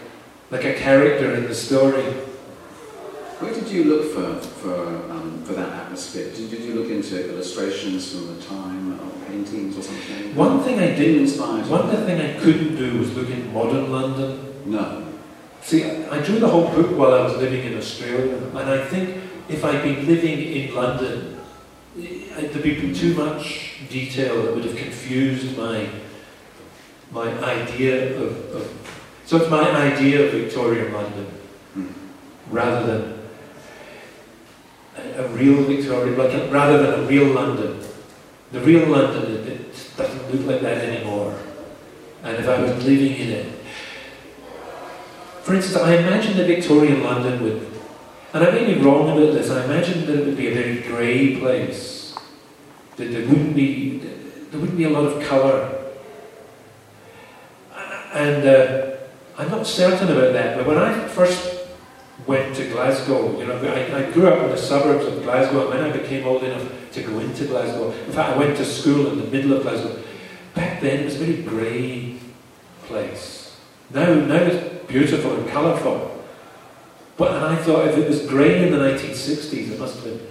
like 0.52 0.66
a 0.66 0.74
character 0.74 1.34
in 1.34 1.46
the 1.46 1.56
story. 1.56 2.04
Where 3.40 3.54
did 3.54 3.70
you 3.70 3.86
look 3.86 4.14
for 4.14 4.36
for, 4.60 4.76
um, 5.10 5.21
for 5.52 5.60
that 5.60 5.86
atmosphere? 5.86 6.32
Did, 6.34 6.50
did, 6.50 6.62
you 6.62 6.76
look 6.76 6.90
into 6.90 7.30
illustrations 7.30 8.12
from 8.12 8.36
the 8.36 8.42
time, 8.44 9.00
or 9.00 9.12
paintings, 9.28 9.78
or 9.78 9.82
something? 9.82 10.36
One 10.36 10.62
thing 10.62 10.80
I 10.80 10.96
did, 10.96 11.18
inspire 11.18 11.64
one 11.66 11.90
thing 11.90 12.22
I 12.22 12.40
couldn't 12.40 12.76
do 12.76 13.00
was 13.00 13.14
look 13.16 13.30
in 13.30 13.54
modern 13.54 13.92
London. 13.92 14.54
No. 14.66 15.08
See, 15.62 15.84
I 15.86 16.22
drew 16.22 16.40
the 16.40 16.48
whole 16.48 16.70
book 16.70 16.98
while 16.98 17.14
I 17.14 17.24
was 17.24 17.38
living 17.38 17.66
in 17.66 17.78
Australia, 17.78 18.36
and 18.36 18.58
I 18.70 18.84
think 18.86 19.22
if 19.50 19.64
I'd 19.64 19.84
been 19.84 20.08
living 20.08 20.40
in 20.40 20.74
London, 20.74 21.40
there'd 21.96 22.64
be 22.64 22.94
too 22.94 23.14
much 23.14 23.74
detail 23.90 24.42
that 24.44 24.56
would 24.56 24.66
have 24.66 24.78
confused 24.78 25.58
my 25.58 25.90
my 27.12 27.28
idea 27.44 28.18
of, 28.18 28.56
of 28.56 28.94
so 29.26 29.36
it's 29.36 29.50
my 29.50 29.70
idea 29.70 30.26
of 30.26 30.32
Victorian 30.32 30.94
London, 30.94 31.28
mm. 31.78 31.94
rather 32.50 32.86
than 32.88 33.21
a, 34.98 35.24
a 35.24 35.28
real 35.30 35.64
Victorian, 35.64 36.18
like 36.18 36.52
rather 36.52 36.78
than 36.82 37.00
a 37.02 37.08
real 37.08 37.28
London. 37.34 37.80
The 38.52 38.60
real 38.60 38.88
London, 38.88 39.32
it, 39.36 39.48
it 39.48 39.92
doesn't 39.96 40.36
look 40.36 40.46
like 40.46 40.62
that 40.62 40.78
anymore. 40.84 41.38
And 42.24 42.38
if 42.38 42.48
I 42.48 42.62
was 42.62 42.86
living 42.86 43.16
in 43.16 43.30
it, 43.30 43.62
for 45.42 45.56
instance, 45.56 45.78
I 45.78 45.96
imagine 45.96 46.38
the 46.38 46.44
Victorian 46.44 47.04
London 47.04 47.42
would, 47.44 47.68
and 48.34 48.44
I 48.44 48.52
may 48.52 48.74
be 48.74 48.80
wrong 48.80 49.10
about 49.10 49.34
this, 49.34 49.50
I 49.50 49.66
imagine 49.66 50.06
that 50.06 50.20
it 50.20 50.26
would 50.26 50.38
be 50.38 50.48
a 50.48 50.54
very 50.54 50.82
grey 50.82 51.38
place. 51.38 52.16
That 52.98 53.12
there 53.12 53.28
wouldn't 53.28 53.56
be, 53.56 53.98
there 53.98 54.60
wouldn't 54.60 54.78
be 54.78 54.84
a 54.84 54.90
lot 54.90 55.06
of 55.06 55.24
colour. 55.24 55.78
And 58.14 58.48
uh, 58.48 58.98
I'm 59.38 59.50
not 59.50 59.66
certain 59.66 60.12
about 60.12 60.34
that, 60.34 60.58
but 60.58 60.68
when 60.68 60.78
I 60.78 61.08
first 61.08 61.51
went 62.28 62.56
to 62.56 62.70
Glasgow, 62.70 63.40
you 63.40 63.46
know, 63.46 63.58
I, 63.58 64.08
I 64.08 64.12
grew 64.12 64.28
up 64.28 64.44
in 64.44 64.50
the 64.52 64.58
suburbs 64.58 65.06
of 65.06 65.24
Glasgow, 65.24 65.62
and 65.62 65.70
when 65.70 65.92
I 65.92 65.98
became 65.98 66.26
old 66.26 66.44
enough 66.44 66.70
to 66.92 67.02
go 67.04 67.20
into 67.20 67.46
Glasgow, 67.46 67.92
in 67.92 68.12
fact, 68.12 68.36
I 68.36 68.38
went 68.38 68.58
to 68.58 68.66
school 68.66 69.08
in 69.08 69.18
the 69.18 69.26
middle 69.26 69.54
of 69.54 69.64
Glasgow. 69.64 70.02
Back 70.54 70.82
then, 70.82 71.02
it 71.02 71.06
was 71.06 71.16
a 71.16 71.26
very 71.26 71.42
grey 71.42 72.18
place. 72.84 73.58
Now, 73.90 74.14
now 74.14 74.36
it's 74.36 74.86
beautiful 74.88 75.36
and 75.36 75.50
colourful. 75.50 76.24
But 77.18 77.36
and 77.36 77.46
I 77.46 77.56
thought 77.56 77.88
if 77.88 77.98
it 77.98 78.08
was 78.08 78.26
grey 78.26 78.66
in 78.66 78.72
the 78.72 78.80
1960s, 78.80 79.72
it 79.72 79.80
must 79.80 79.96
have 79.96 80.04
been 80.06 80.28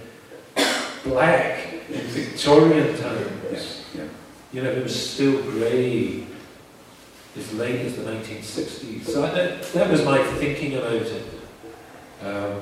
black 1.03 1.73
in 1.89 2.01
Victorian 2.01 2.97
times. 2.97 3.31
Yes, 3.51 3.85
yeah. 3.95 4.07
You 4.51 4.63
know, 4.63 4.71
it 4.71 4.83
was 4.83 5.11
still 5.11 5.41
grey 5.43 6.25
as 7.37 7.53
late 7.53 7.79
as 7.85 7.95
the 7.95 8.03
1960s. 8.03 9.05
So 9.05 9.21
that, 9.21 9.63
that 9.73 9.89
was 9.89 10.03
my 10.03 10.23
thinking 10.35 10.75
about 10.75 10.93
it. 10.93 11.40
Um, 12.23 12.61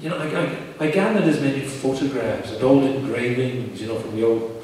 you 0.00 0.08
know, 0.08 0.16
I, 0.16 0.84
I, 0.84 0.86
I, 0.86 0.90
gathered 0.90 1.24
as 1.24 1.40
many 1.40 1.60
photographs 1.60 2.52
and 2.52 2.62
old 2.62 2.84
engravings, 2.84 3.80
you 3.80 3.88
know, 3.88 3.98
from 3.98 4.16
the 4.16 4.24
old 4.24 4.62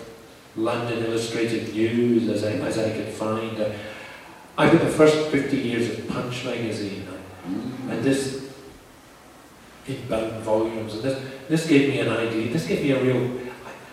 London 0.56 1.04
Illustrated 1.04 1.74
News 1.74 2.28
as 2.28 2.44
I, 2.44 2.52
as 2.66 2.78
I 2.78 2.90
could 2.90 3.08
find. 3.08 3.60
Uh, 3.60 3.70
I 4.56 4.70
got 4.72 4.80
the 4.80 4.88
first 4.88 5.28
50 5.28 5.56
years 5.56 5.98
of 5.98 6.08
Punch 6.08 6.44
magazine, 6.44 7.06
uh, 7.08 7.92
and 7.92 8.02
this 8.02 8.50
in 9.86 10.08
bound 10.08 10.42
volumes, 10.42 10.94
and 10.94 11.02
this, 11.02 11.24
this 11.48 11.66
gave 11.68 11.90
me 11.90 12.00
an 12.00 12.08
idea. 12.08 12.52
This 12.52 12.66
gave 12.66 12.82
me 12.82 12.92
a 12.92 13.02
real 13.02 13.46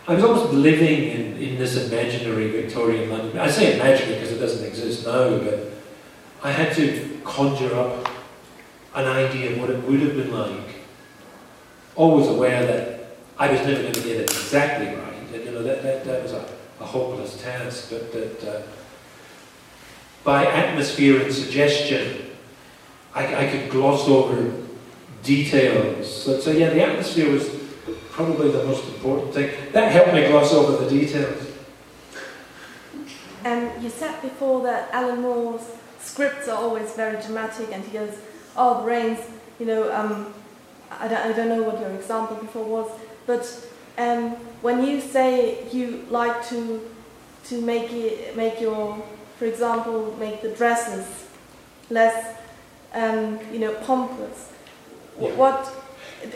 I 0.05 0.15
was 0.15 0.23
almost 0.23 0.51
living 0.51 1.03
in, 1.09 1.37
in 1.37 1.57
this 1.57 1.87
imaginary 1.87 2.49
Victorian 2.49 3.09
London. 3.09 3.39
I 3.39 3.49
say 3.49 3.75
imaginary 3.75 4.15
because 4.15 4.33
it 4.33 4.39
doesn't 4.39 4.65
exist 4.65 5.05
now, 5.05 5.37
but 5.37 5.71
I 6.43 6.51
had 6.51 6.75
to 6.75 7.21
conjure 7.23 7.73
up 7.73 8.09
an 8.95 9.07
idea 9.07 9.51
of 9.51 9.59
what 9.59 9.69
it 9.69 9.83
would 9.83 9.99
have 10.01 10.15
been 10.15 10.31
like. 10.31 10.75
Always 11.95 12.27
aware 12.27 12.65
that 12.65 13.17
I 13.37 13.51
was 13.51 13.59
never 13.61 13.81
going 13.81 13.93
to 13.93 14.01
get 14.01 14.17
it 14.17 14.29
exactly 14.29 14.87
right. 14.87 15.13
And, 15.33 15.45
you 15.45 15.51
know, 15.51 15.63
that, 15.63 15.83
that, 15.83 16.05
that 16.05 16.23
was 16.23 16.33
a, 16.33 16.45
a 16.79 16.85
hopeless 16.85 17.41
task, 17.41 17.89
but 17.89 18.11
that, 18.13 18.43
uh, 18.43 18.61
by 20.23 20.45
atmosphere 20.45 21.21
and 21.21 21.33
suggestion, 21.33 22.31
I, 23.13 23.45
I 23.45 23.49
could 23.49 23.69
gloss 23.69 24.07
over 24.07 24.53
details. 25.21 26.23
So, 26.23 26.39
so 26.39 26.51
yeah, 26.51 26.69
the 26.69 26.81
atmosphere 26.81 27.31
was 27.31 27.49
probably 28.11 28.51
the 28.51 28.63
most 28.63 28.87
important 28.87 29.33
thing. 29.33 29.51
That 29.71 29.91
helped 29.91 30.13
me 30.13 30.27
gloss 30.27 30.53
over 30.53 30.83
the 30.83 30.89
details. 30.89 31.51
And 33.43 33.83
you 33.83 33.89
said 33.89 34.21
before 34.21 34.63
that 34.63 34.89
Alan 34.93 35.21
Moore's 35.21 35.69
scripts 35.99 36.47
are 36.47 36.57
always 36.57 36.93
very 36.93 37.21
dramatic, 37.21 37.69
and 37.71 37.83
he 37.83 37.91
goes, 37.91 38.17
"Oh, 38.55 38.83
brains, 38.83 39.19
you 39.59 39.65
know. 39.65 39.93
Um, 39.93 40.33
I, 40.91 41.07
don't, 41.07 41.19
I 41.19 41.33
don't 41.33 41.49
know 41.49 41.63
what 41.63 41.79
your 41.79 41.89
example 41.91 42.37
before 42.37 42.65
was, 42.65 42.89
but 43.25 43.43
um, 43.97 44.31
when 44.61 44.85
you 44.85 45.01
say 45.01 45.67
you 45.71 46.05
like 46.09 46.47
to 46.49 46.81
to 47.45 47.61
make 47.61 47.91
it, 47.91 48.35
make 48.37 48.61
your, 48.61 49.03
for 49.37 49.45
example, 49.45 50.15
make 50.17 50.41
the 50.41 50.49
dresses 50.49 51.27
less, 51.89 52.37
um, 52.93 53.39
you 53.51 53.59
know, 53.59 53.73
pompous. 53.85 54.51
Yeah. 55.19 55.35
What 55.35 55.69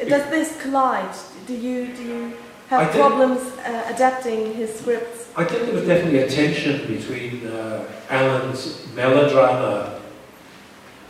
does 0.07 0.29
this 0.29 0.61
collide? 0.61 1.15
Do 1.47 1.53
you 1.53 1.87
do 1.95 2.03
you 2.03 2.33
have 2.69 2.91
problems 2.91 3.41
uh, 3.59 3.93
adapting 3.93 4.53
his 4.53 4.77
scripts? 4.79 5.29
I 5.35 5.45
think 5.45 5.65
there 5.65 5.75
was 5.75 5.85
definitely 5.85 6.19
a 6.19 6.29
tension 6.29 6.85
between 6.87 7.47
uh, 7.47 7.85
Alan's 8.09 8.85
melodrama, 8.93 9.96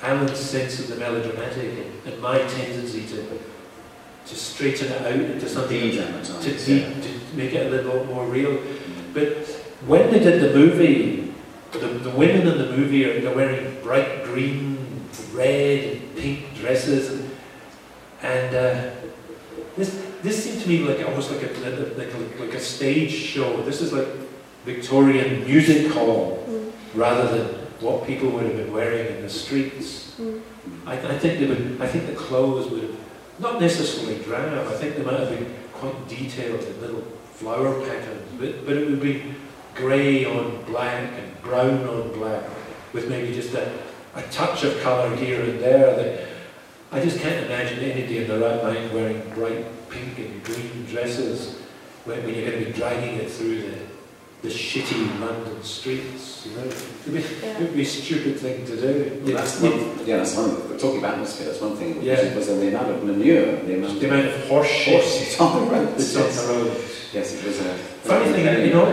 Alan's 0.07 0.39
sense 0.39 0.79
of 0.79 0.87
the 0.87 0.95
melodramatic, 0.95 1.71
and, 1.81 2.13
and 2.13 2.21
my 2.21 2.37
tendency 2.39 3.05
to 3.07 3.39
to 4.27 4.35
straighten 4.35 4.91
it 4.91 5.01
out 5.01 5.13
into 5.13 5.47
something 5.47 5.79
to, 5.79 5.91
De-dramatise, 5.91 6.65
de- 6.65 6.73
yeah. 6.73 6.89
to 7.01 7.35
make 7.37 7.53
it 7.53 7.67
a 7.67 7.69
little 7.69 8.03
more 8.05 8.25
real. 8.27 8.59
But 9.13 9.47
when 9.87 10.11
they 10.11 10.19
did 10.19 10.41
the 10.41 10.53
movie, 10.53 11.33
the, 11.71 11.79
the 11.79 12.09
women 12.09 12.45
in 12.47 12.57
the 12.57 12.75
movie 12.75 13.05
are 13.05 13.21
they're 13.21 13.35
wearing 13.35 13.81
bright 13.81 14.23
green, 14.25 14.77
red, 15.33 15.83
and 15.93 16.15
pink 16.17 16.55
dresses, 16.55 17.09
and, 17.11 17.31
and 18.21 18.55
uh, 18.55 18.91
this 19.77 20.03
this 20.23 20.43
seemed 20.43 20.61
to 20.61 20.67
me 20.69 20.79
like 20.79 21.05
almost 21.07 21.31
like 21.31 21.43
a 21.43 21.53
like 21.97 22.13
a, 22.13 22.17
like 22.43 22.53
a 22.53 22.59
stage 22.59 23.11
show. 23.11 23.61
This 23.63 23.81
is 23.81 23.93
like 23.93 24.07
Victorian 24.65 25.45
music 25.45 25.91
hall 25.93 26.43
Mm, 26.47 26.71
rather 26.95 27.27
than 27.37 27.66
what 27.81 28.07
people 28.07 28.29
would 28.31 28.43
have 28.43 28.55
been 28.55 28.71
wearing 28.73 29.15
in 29.15 29.21
the 29.21 29.29
streets. 29.29 30.15
mm, 30.19 30.41
I, 30.85 30.93
I 30.93 31.19
think 31.19 31.39
they 31.39 31.47
would. 31.47 31.81
I 31.81 31.87
think 31.87 32.07
the 32.07 32.15
clothes 32.15 32.69
would 32.71 32.83
have 32.83 32.95
not 33.39 33.59
necessarily 33.61 34.23
drab. 34.23 34.67
I 34.67 34.73
think 34.73 34.95
they 34.95 35.03
might 35.03 35.19
have 35.19 35.29
been 35.29 35.53
quite 35.73 36.07
detailed 36.07 36.63
in 36.63 36.81
little 36.81 37.01
flower 37.33 37.79
patterns, 37.85 38.27
but 38.39 38.65
but 38.65 38.75
it 38.77 38.89
would 38.89 39.01
be 39.01 39.35
grey 39.75 40.25
on 40.25 40.63
black 40.65 41.11
and 41.17 41.41
brown 41.41 41.87
on 41.87 42.11
black, 42.13 42.43
with 42.93 43.07
maybe 43.09 43.33
just 43.33 43.53
a, 43.53 43.71
a 44.15 44.23
touch 44.23 44.63
of 44.63 44.79
colour 44.81 45.15
here 45.15 45.41
and 45.41 45.59
there. 45.59 45.95
That 45.95 46.27
I 46.91 46.99
just 46.99 47.19
can't 47.19 47.45
imagine 47.45 47.79
anybody 47.79 48.19
in 48.19 48.27
their 48.27 48.39
right 48.39 48.63
mind 48.63 48.93
wearing 48.93 49.21
bright 49.33 49.65
pink 49.89 50.17
and 50.17 50.43
green 50.43 50.85
dresses 50.85 51.59
when, 52.05 52.23
when 52.23 52.33
you're 52.33 52.49
going 52.49 52.63
to 52.63 52.71
be 52.71 52.77
dragging 52.77 53.15
it 53.15 53.29
through 53.29 53.61
the 53.61 53.77
the 54.47 54.53
shitty 54.53 55.19
London 55.19 55.61
streets. 55.63 56.45
You 56.45 56.55
know, 56.55 56.63
it'd 56.65 57.13
be, 57.13 57.19
yeah. 57.19 57.57
it 57.57 57.61
would 57.61 57.75
be 57.75 57.81
a 57.81 57.85
stupid 57.85 58.39
thing 58.39 58.65
to 58.65 58.75
do. 58.79 59.21
Well, 59.25 59.35
that's 59.35 59.59
one, 59.61 60.05
yeah, 60.07 60.17
that's 60.17 60.35
one. 60.35 60.69
We're 60.69 60.79
talking 60.79 60.99
about 60.99 61.13
atmosphere. 61.15 61.47
That's 61.47 61.59
one 61.61 61.75
thing. 61.75 62.01
Yeah. 62.01 62.35
Was, 62.35 62.47
was 62.47 62.59
the 62.59 62.67
amount 62.69 62.89
of 62.91 63.03
manure, 63.03 63.57
the 63.63 63.75
amount 63.75 63.99
The 63.99 64.05
of 64.07 64.11
amount 64.13 64.27
of 64.27 64.47
horse 64.47 64.67
shit 64.69 65.41
on 65.41 65.65
the 65.65 65.71
roads. 65.71 66.13
that's 66.13 66.15
on 66.17 66.23
Yes. 66.23 66.41
the 66.47 66.53
road. 66.53 66.67
yes, 67.13 67.33
it 67.33 67.45
was 67.45 67.59
a 67.59 67.73
Funny 68.07 68.31
thing, 68.31 68.67
you 68.67 68.73
know, 68.73 68.85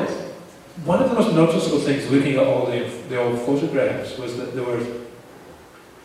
One 0.84 1.00
of 1.02 1.08
the 1.10 1.14
most 1.14 1.32
noticeable 1.34 1.78
things 1.78 2.10
looking 2.10 2.32
at 2.36 2.46
all 2.46 2.66
the, 2.66 2.80
the 3.08 3.16
old 3.22 3.38
photographs 3.40 4.18
was 4.18 4.36
that 4.38 4.54
there 4.54 4.64
were 4.64 4.78
there 4.78 5.02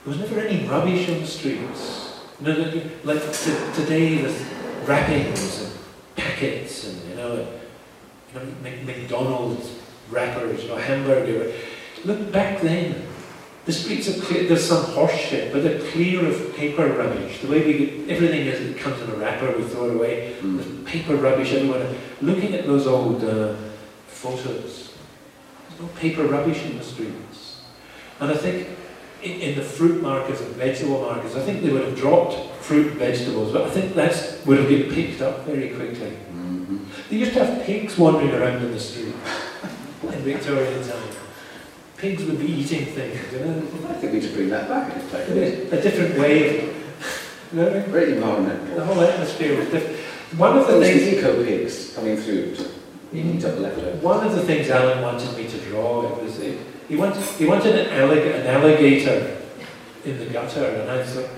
was 0.06 0.20
never 0.20 0.40
any 0.40 0.66
rubbish 0.68 1.10
on 1.10 1.20
the 1.22 1.28
streets. 1.28 2.20
No, 2.40 2.54
no, 2.54 2.82
like 3.04 3.22
today, 3.74 4.22
there's 4.22 4.40
wrappings 4.86 5.64
and 5.64 5.72
packets 6.16 6.88
and 6.88 7.10
you 7.10 7.16
know, 7.16 7.34
you 7.34 7.38
know 7.38 7.44
Mc- 7.44 7.69
McDonald's 8.34 9.80
wrappers, 10.10 10.64
you 10.64 10.70
know, 10.70 10.78
hamburger. 10.78 11.54
Look 12.06 12.32
back 12.32 12.62
then. 12.62 13.08
The 13.66 13.74
streets 13.74 14.10
are 14.10 14.20
clear. 14.22 14.48
There's 14.48 14.68
some 14.68 14.84
horse 14.86 15.16
shit, 15.16 15.54
but 15.54 15.64
they're 15.64 15.80
clear 15.92 16.26
of 16.26 16.56
paper 16.56 16.88
rubbish. 16.88 17.42
The 17.42 17.48
way 17.48 17.66
we 17.66 17.74
get, 17.86 18.10
everything 18.10 18.48
is, 18.48 18.62
it 18.62 18.78
comes 18.78 19.00
in 19.02 19.10
a 19.10 19.14
wrapper, 19.14 19.56
we 19.56 19.64
throw 19.64 19.90
it 19.90 19.96
away. 19.96 20.36
Mm. 20.40 20.58
There's 20.58 20.84
paper 20.90 21.16
rubbish 21.16 21.54
everywhere. 21.54 21.94
Looking 22.22 22.56
at 22.56 22.66
those 22.66 22.88
old 22.88 23.24
uh, 23.24 23.56
photos, 24.08 24.94
there's 25.68 25.82
no 25.82 25.88
paper 26.00 26.24
rubbish 26.24 26.64
in 26.66 26.78
the 26.78 26.84
streets. 26.84 27.62
And 28.20 28.32
I 28.32 28.36
think 28.36 28.70
in, 29.22 29.40
in 29.42 29.56
the 29.56 29.64
fruit 29.64 30.02
markets 30.02 30.42
and 30.42 30.56
vegetable 30.56 31.02
markets, 31.02 31.36
I 31.36 31.42
think 31.42 31.62
they 31.62 31.70
would 31.70 31.86
have 31.86 31.98
dropped 31.98 32.56
fruit 32.64 32.88
and 32.88 32.98
vegetables, 32.98 33.52
but 33.52 33.64
I 33.64 33.70
think 33.70 33.94
that 33.96 34.40
would 34.46 34.58
have 34.60 34.70
been 34.70 34.92
picked 34.92 35.22
up 35.22 35.46
very 35.46 35.70
quickly. 35.70 36.16
They 37.10 37.18
used 37.18 37.34
to 37.34 37.44
have 37.44 37.66
pigs 37.66 37.98
wandering 37.98 38.32
around 38.32 38.64
in 38.64 38.72
the 38.72 38.80
street 38.80 39.16
in 40.04 40.22
Victorian 40.22 40.88
time. 40.88 41.10
Pigs 41.98 42.24
would 42.24 42.40
be 42.40 42.46
eating 42.46 42.86
things, 42.86 43.34
you 43.34 43.40
know. 43.40 43.58
I 43.90 43.94
think 43.94 44.14
we 44.14 44.22
should 44.22 44.34
bring 44.34 44.50
that 44.50 44.70
back 44.70 44.96
into 44.96 45.32
A, 45.32 45.34
bit- 45.34 45.74
a 45.74 45.82
different 45.82 46.20
way 46.20 46.60
of, 46.60 46.64
you 47.52 47.62
know, 47.62 47.70
Very 47.88 48.14
the 48.14 48.86
whole 48.86 49.02
atmosphere 49.02 49.58
was 49.58 49.70
different. 49.70 49.98
One 50.38 50.58
of 50.58 50.68
the 50.68 50.74
Those 50.74 50.86
things 50.86 51.14
eco 51.18 51.44
pigs 51.44 51.96
coming 51.96 52.16
through 52.16 52.56
to 52.56 52.64
mm-hmm. 52.64 53.38
eat 53.38 53.44
up. 53.44 54.04
One 54.04 54.26
of 54.26 54.36
the 54.36 54.44
things 54.44 54.70
Alan 54.70 55.02
wanted 55.02 55.36
me 55.36 55.48
to 55.48 55.58
draw 55.66 56.08
it 56.08 56.24
was 56.24 56.40
it, 56.40 56.60
he 56.88 56.96
wanted 56.96 57.24
he 57.24 57.46
wanted 57.46 57.76
an, 57.76 57.88
allig- 57.88 58.40
an 58.40 58.46
alligator 58.46 59.38
in 60.06 60.20
the 60.20 60.26
gutter, 60.26 60.66
and 60.66 60.90
I 60.90 61.04
thought 61.04 61.30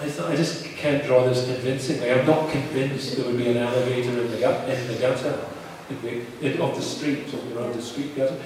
I 0.00 0.08
thought 0.08 0.30
I 0.30 0.36
just 0.36 0.64
can't 0.64 1.04
draw 1.04 1.24
this 1.26 1.44
convincingly. 1.44 2.10
I'm 2.10 2.26
not 2.26 2.50
convinced 2.50 3.16
there 3.16 3.26
would 3.26 3.36
be 3.36 3.48
an 3.48 3.58
alligator 3.58 4.18
in 4.22 4.30
the 4.30 4.38
gut 4.38 4.66
in 4.66 4.86
the 4.86 4.94
gutter 4.94 5.46
in 5.90 6.00
the, 6.00 6.54
in, 6.54 6.60
of 6.60 6.74
the 6.74 6.80
street, 6.80 7.26
you 7.30 7.54
know, 7.54 7.70
the 7.70 7.82
street 7.82 8.16
gutter. 8.16 8.40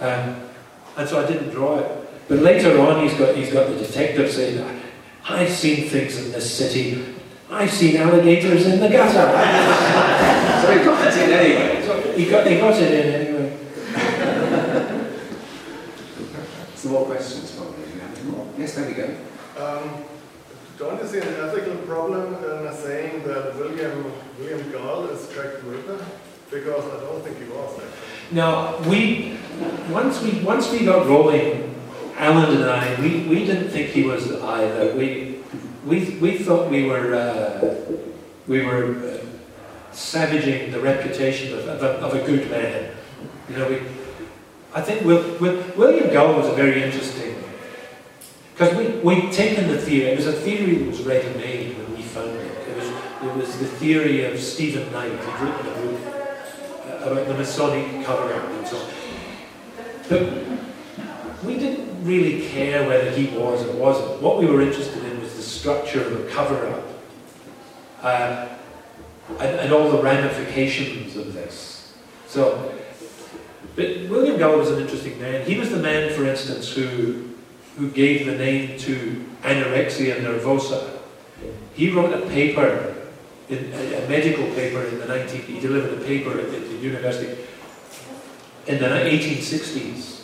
Um, 0.00 0.40
and 0.96 1.08
so 1.08 1.24
I 1.24 1.26
didn't 1.26 1.50
draw 1.50 1.78
it. 1.78 2.28
But 2.28 2.40
later 2.40 2.80
on, 2.80 3.06
he's 3.06 3.16
got 3.16 3.36
he's 3.36 3.52
got 3.52 3.68
the 3.68 3.76
detective 3.76 4.32
saying, 4.32 4.82
"I've 5.28 5.50
seen 5.50 5.88
things 5.88 6.18
in 6.18 6.32
this 6.32 6.52
city. 6.52 7.14
I've 7.48 7.70
seen 7.70 7.98
alligators 7.98 8.66
in 8.66 8.80
the 8.80 8.88
gutter." 8.88 10.32
So 10.56 10.74
we 10.74 10.82
got 10.82 10.98
that 11.04 11.16
in 11.16 11.30
anyway. 11.32 11.86
So 11.86 12.12
he 12.12 12.28
got 12.28 12.46
he 12.46 12.56
got 12.58 12.74
it 12.74 12.92
in 12.92 13.14
anyway. 13.14 13.56
Some 16.74 16.90
more 16.92 17.04
questions 17.04 17.54
probably. 17.54 17.84
if 17.84 17.94
you 17.94 18.00
have 18.00 18.18
any 18.18 18.30
more. 18.30 18.48
Yes, 18.58 18.74
there 18.74 18.88
we 18.88 18.94
go. 18.94 19.16
Um, 19.58 20.04
don't 20.78 21.02
you 21.02 21.08
see 21.08 21.18
an 21.18 21.28
ethical 21.28 21.76
problem 21.86 22.34
in 22.34 22.74
saying 22.74 23.22
that 23.24 23.56
William 23.56 24.12
William 24.38 24.70
Gull 24.72 25.06
is 25.06 25.26
Jack 25.28 25.60
the 25.62 25.70
Ripper? 25.70 26.04
Because 26.50 26.84
I 26.84 27.00
don't 27.00 27.22
think 27.24 27.38
he 27.38 27.44
was 27.44 27.72
actually. 27.74 28.36
Now 28.36 28.78
we 28.88 29.38
once 29.90 30.22
we 30.22 30.42
once 30.44 30.70
we 30.70 30.84
got 30.84 31.06
rolling, 31.06 31.74
Alan 32.16 32.56
and 32.56 32.64
I, 32.64 33.00
we, 33.00 33.26
we 33.26 33.44
didn't 33.44 33.70
think 33.70 33.90
he 33.90 34.02
was 34.02 34.30
either. 34.32 34.94
We 34.94 35.40
we 35.86 36.18
we 36.20 36.38
thought 36.38 36.70
we 36.70 36.84
were 36.84 37.14
uh, 37.14 37.74
we 38.46 38.64
were 38.64 38.96
uh, 38.96 39.24
savaging 39.92 40.72
the 40.72 40.80
reputation 40.80 41.54
of, 41.58 41.66
of, 41.66 41.82
a, 41.82 41.90
of 42.06 42.14
a 42.14 42.26
good 42.26 42.50
man. 42.50 42.90
You 43.48 43.56
know, 43.56 43.68
we 43.68 43.80
I 44.74 44.82
think 44.82 45.06
Will, 45.06 45.38
Will, 45.38 45.64
William 45.74 46.12
Gull 46.12 46.34
was 46.34 46.48
a 46.48 46.52
very 46.52 46.82
interesting 46.82 47.35
because 48.56 48.74
we 48.74 48.86
we'd 49.00 49.32
taken 49.32 49.68
the 49.68 49.76
theory. 49.76 50.12
It 50.12 50.16
was 50.16 50.26
a 50.26 50.32
theory 50.32 50.76
that 50.76 50.86
was 50.86 51.02
ready 51.02 51.28
made 51.36 51.76
when 51.76 51.94
we 51.94 52.02
found 52.02 52.30
it. 52.30 52.68
It 52.68 52.76
was 52.76 52.88
it 52.88 53.36
was 53.36 53.58
the 53.58 53.66
theory 53.66 54.24
of 54.24 54.40
Stephen 54.40 54.90
Knight. 54.92 55.10
He'd 55.10 55.40
written 55.40 55.66
a 55.66 55.74
book 55.80 56.00
uh, 56.86 57.10
about 57.10 57.26
the 57.28 57.34
Masonic 57.34 58.06
cover-up 58.06 58.48
and 58.48 58.66
so 58.66 58.78
on. 58.78 58.90
But 60.08 61.44
we 61.44 61.58
didn't 61.58 62.02
really 62.04 62.48
care 62.48 62.88
whether 62.88 63.10
he 63.10 63.26
was 63.36 63.66
or 63.66 63.72
wasn't. 63.72 64.22
What 64.22 64.38
we 64.38 64.46
were 64.46 64.62
interested 64.62 65.04
in 65.04 65.20
was 65.20 65.34
the 65.34 65.42
structure 65.42 66.02
of 66.02 66.12
the 66.12 66.30
cover-up 66.30 66.84
uh, 68.00 68.48
and, 69.38 69.60
and 69.60 69.72
all 69.72 69.90
the 69.90 70.02
ramifications 70.02 71.14
of 71.16 71.34
this. 71.34 71.94
So, 72.26 72.72
but 73.74 73.84
William 74.08 74.38
Gull 74.38 74.56
was 74.56 74.70
an 74.70 74.80
interesting 74.80 75.20
man. 75.20 75.44
He 75.44 75.58
was 75.58 75.68
the 75.68 75.78
man, 75.78 76.10
for 76.14 76.24
instance, 76.24 76.72
who 76.72 77.25
who 77.76 77.90
gave 77.90 78.26
the 78.26 78.36
name 78.36 78.78
to 78.78 79.24
anorexia 79.42 80.20
nervosa. 80.20 80.98
He 81.74 81.90
wrote 81.90 82.12
a 82.12 82.26
paper, 82.28 82.94
in, 83.48 83.72
a, 83.72 84.04
a 84.04 84.08
medical 84.08 84.46
paper 84.54 84.82
in 84.84 84.98
the 84.98 85.06
19... 85.06 85.42
He 85.42 85.60
delivered 85.60 86.00
a 86.00 86.04
paper 86.04 86.38
at 86.38 86.50
the, 86.50 86.58
the 86.58 86.76
university 86.76 87.36
in 88.66 88.78
the 88.78 88.86
1860s 88.86 90.22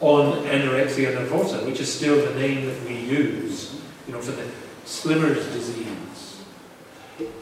on 0.00 0.44
anorexia 0.44 1.14
nervosa, 1.16 1.64
which 1.66 1.80
is 1.80 1.92
still 1.92 2.16
the 2.16 2.34
name 2.38 2.66
that 2.66 2.82
we 2.84 2.96
use, 2.96 3.80
you 4.06 4.12
know, 4.12 4.20
for 4.20 4.32
the 4.32 4.46
Slimmer's 4.84 5.46
disease. 5.52 6.42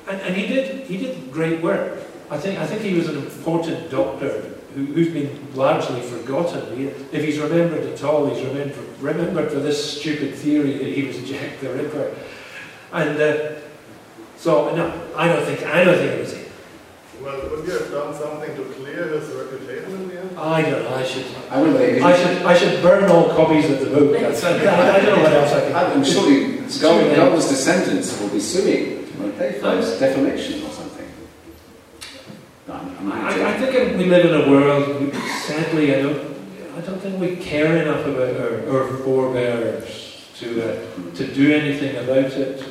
And, 0.08 0.20
and 0.20 0.36
he 0.36 0.46
did 0.46 0.86
he 0.86 0.96
did 0.98 1.32
great 1.32 1.62
work. 1.62 1.98
I 2.30 2.38
think 2.38 2.58
I 2.58 2.66
think 2.66 2.82
he 2.82 2.94
was 2.94 3.08
an 3.08 3.16
important 3.16 3.90
doctor 3.90 4.54
who's 4.74 5.08
been 5.08 5.54
largely 5.54 6.00
forgotten. 6.00 6.76
He, 6.76 6.86
if 6.86 7.24
he's 7.24 7.38
remembered 7.38 7.84
at 7.84 8.02
all, 8.04 8.26
he's 8.26 8.44
remembered, 8.44 9.00
remembered 9.00 9.50
for 9.50 9.60
this 9.60 10.00
stupid 10.00 10.34
theory 10.34 10.78
that 10.78 10.86
he 10.88 11.04
was 11.04 11.22
Jack 11.28 11.60
the 11.60 11.72
Ripper. 11.72 12.14
And 12.92 13.20
uh, 13.20 13.60
so, 14.36 14.74
no, 14.74 14.92
I 15.16 15.28
don't 15.28 15.44
think, 15.44 15.64
I 15.64 15.84
don't 15.84 15.96
think 15.96 16.12
it 16.12 16.20
was 16.20 16.32
him. 16.32 16.46
Well, 17.22 17.50
would 17.50 17.66
you 17.66 17.72
have 17.74 17.90
done 17.90 18.14
something 18.14 18.56
to 18.56 18.64
clear 18.74 19.08
his 19.08 19.28
reputation 19.30 19.92
in 19.92 20.08
the 20.08 20.20
end? 20.20 20.38
I 20.38 20.62
don't 20.62 20.82
know, 20.82 20.94
I 20.96 21.04
should, 21.04 21.26
I 21.50 21.60
wonder 21.60 21.80
if 21.80 22.02
I 22.02 22.16
should, 22.16 22.42
I 22.42 22.56
should 22.58 22.82
burn 22.82 23.08
all 23.10 23.28
copies 23.28 23.70
of 23.70 23.80
the 23.80 23.86
book. 23.86 24.12
That's, 24.20 24.42
I, 24.42 24.54
I 24.56 25.00
don't 25.00 25.16
know 25.16 25.22
what 25.22 25.32
else 25.32 25.52
I 25.52 25.60
can 25.60 25.74
I'm 25.74 26.04
surely 26.04 26.52
Sure. 26.72 27.14
Gull's 27.14 27.48
descendants 27.50 28.18
will 28.18 28.30
be 28.30 28.40
suing, 28.40 29.06
won't 29.20 29.38
they, 29.38 29.52
for 29.52 29.80
defamation 29.98 30.62
or 30.64 30.70
something. 30.70 31.06
No, 32.66 32.71
I'm, 32.71 32.71
I'm 32.71 32.71
not 32.71 32.71
I, 33.10 33.54
I 33.54 33.58
think 33.58 33.74
it- 33.74 33.96
we 33.96 34.04
live 34.06 34.26
in 34.26 34.34
a 34.40 34.50
world, 34.50 35.00
we- 35.00 35.12
sadly, 35.46 35.94
I 35.94 36.02
don't, 36.02 36.20
I 36.76 36.80
don't 36.80 37.00
think 37.00 37.20
we 37.20 37.36
care 37.36 37.76
enough 37.82 38.06
about 38.06 38.36
our, 38.36 38.70
our 38.70 38.96
forebears 38.98 40.26
to, 40.38 40.62
uh, 40.62 41.14
to 41.14 41.26
do 41.26 41.52
anything 41.54 41.96
about 41.96 42.32
it. 42.32 42.64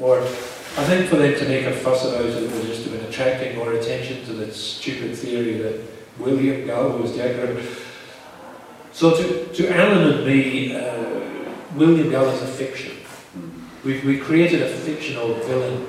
Or, 0.00 0.20
I 0.20 0.84
think 0.84 1.08
for 1.08 1.16
them 1.16 1.34
to 1.34 1.48
make 1.48 1.64
a 1.66 1.72
fuss 1.72 2.04
about 2.04 2.24
it 2.26 2.50
was 2.52 2.66
just 2.66 2.86
about 2.86 3.08
attracting 3.08 3.56
more 3.56 3.72
attention 3.72 4.24
to 4.26 4.32
the 4.32 4.52
stupid 4.52 5.16
theory 5.16 5.54
that 5.58 5.80
William 6.18 6.66
Gull 6.66 6.98
was 6.98 7.12
Ripper. 7.18 7.62
So 8.92 9.16
to, 9.16 9.46
to 9.54 9.68
Alan 9.76 10.12
and 10.12 10.26
me, 10.26 10.74
uh, 10.76 11.04
William 11.74 12.10
Gull 12.10 12.28
is 12.28 12.42
a 12.42 12.46
fiction. 12.46 12.92
We've, 13.84 14.04
we 14.04 14.18
created 14.18 14.62
a 14.62 14.68
fictional 14.68 15.34
villain 15.34 15.86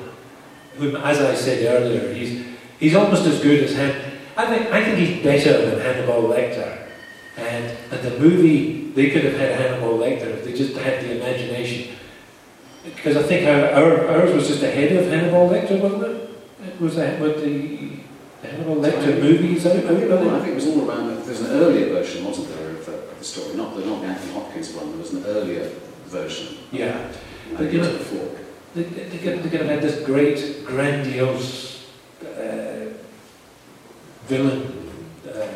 whom, 0.78 0.96
as 0.96 1.20
I 1.20 1.36
said 1.36 1.66
earlier, 1.84 2.14
he's, 2.14 2.46
he's 2.80 2.96
almost 2.96 3.26
as 3.26 3.42
good 3.42 3.64
as 3.64 3.76
Han. 3.76 3.94
I 4.38 4.46
think, 4.46 4.72
I 4.72 4.84
think 4.84 4.98
he's 4.98 5.24
better 5.24 5.70
than 5.70 5.82
Hannibal 5.82 6.24
Lecter. 6.24 6.88
And, 7.38 7.78
and 7.92 8.02
the 8.02 8.20
movie, 8.20 8.92
they 8.92 9.10
could 9.10 9.24
have 9.26 9.36
had 9.36 9.60
Hannibal 9.60 9.98
Lecter 9.98 10.28
if 10.28 10.44
they 10.44 10.54
just 10.54 10.76
had 10.78 11.04
the 11.04 11.18
imagination. 11.18 11.96
Because 12.84 13.18
I 13.18 13.24
think 13.24 13.48
our, 13.48 13.72
our, 13.72 14.08
ours 14.08 14.34
was 14.34 14.48
just 14.48 14.64
ahead 14.64 14.94
of 14.94 15.12
Hannibal 15.12 15.50
Lecter, 15.50 15.80
wasn't 15.80 16.04
it? 16.04 16.30
It 16.68 16.82
was 16.82 16.96
that 16.96 17.20
with 17.20 17.44
the 17.44 17.92
Hannibal 18.48 18.78
Lecter 18.78 19.22
movies 19.22 19.66
out 19.66 19.76
I 19.76 19.82
think, 19.82 20.12
I 20.12 20.40
think 20.40 20.48
it 20.48 20.56
was 20.56 20.68
all 20.68 20.90
around, 20.90 21.26
there's 21.26 21.42
an 21.42 21.52
earlier 21.52 21.94
version, 21.94 22.26
wasn't 22.26 22.50
there, 22.50 22.70
of 22.72 22.86
the, 22.86 22.94
of 22.94 23.20
the 23.20 23.26
story, 23.26 23.56
not 23.56 23.76
the, 23.76 23.86
not 23.86 24.02
the 24.02 24.08
Anthony 24.08 24.34
Hopkins 24.34 24.74
one, 24.74 24.90
there 24.92 25.00
was 25.00 25.14
an 25.14 25.26
earlier 25.26 25.70
version. 26.06 26.58
Yeah. 26.72 27.12
I 27.58 27.64
you 27.64 27.82
know- 27.82 27.98
before. 27.98 28.36
They, 28.76 28.84
they, 28.84 29.04
they 29.10 29.18
could, 29.18 29.44
they 29.44 29.50
could 29.50 29.62
have 29.62 29.70
had 29.70 29.82
this 29.82 30.06
great, 30.06 30.64
grandiose 30.66 31.69
villain, 34.30 34.62
uh, 35.28 35.48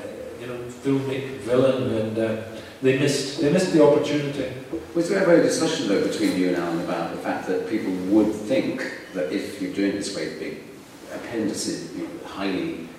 you 0.42 0.48
know, 0.48 0.58
filmic 0.84 1.38
villain, 1.46 1.94
and 1.94 2.18
uh, 2.18 2.42
they 2.82 3.00
missed 3.00 3.40
they 3.40 3.54
missed 3.54 3.72
the 3.72 3.86
opportunity. 3.86 4.52
Was 4.96 5.10
there 5.10 5.20
ever 5.20 5.32
a 5.32 5.36
very 5.36 5.48
discussion 5.48 5.88
though 5.88 6.06
between 6.06 6.36
you 6.38 6.50
and 6.50 6.58
Alan 6.58 6.82
about 6.82 7.12
the 7.12 7.22
fact 7.22 7.48
that 7.48 7.70
people 7.70 7.94
would 8.14 8.34
think 8.34 8.82
that 9.14 9.32
if 9.32 9.62
you're 9.62 9.74
doing 9.74 9.94
this 9.94 10.14
great 10.14 10.40
big 10.40 10.64
appendices, 11.14 11.96
you 11.96 12.04
know, 12.04 12.28
highly 12.28 12.90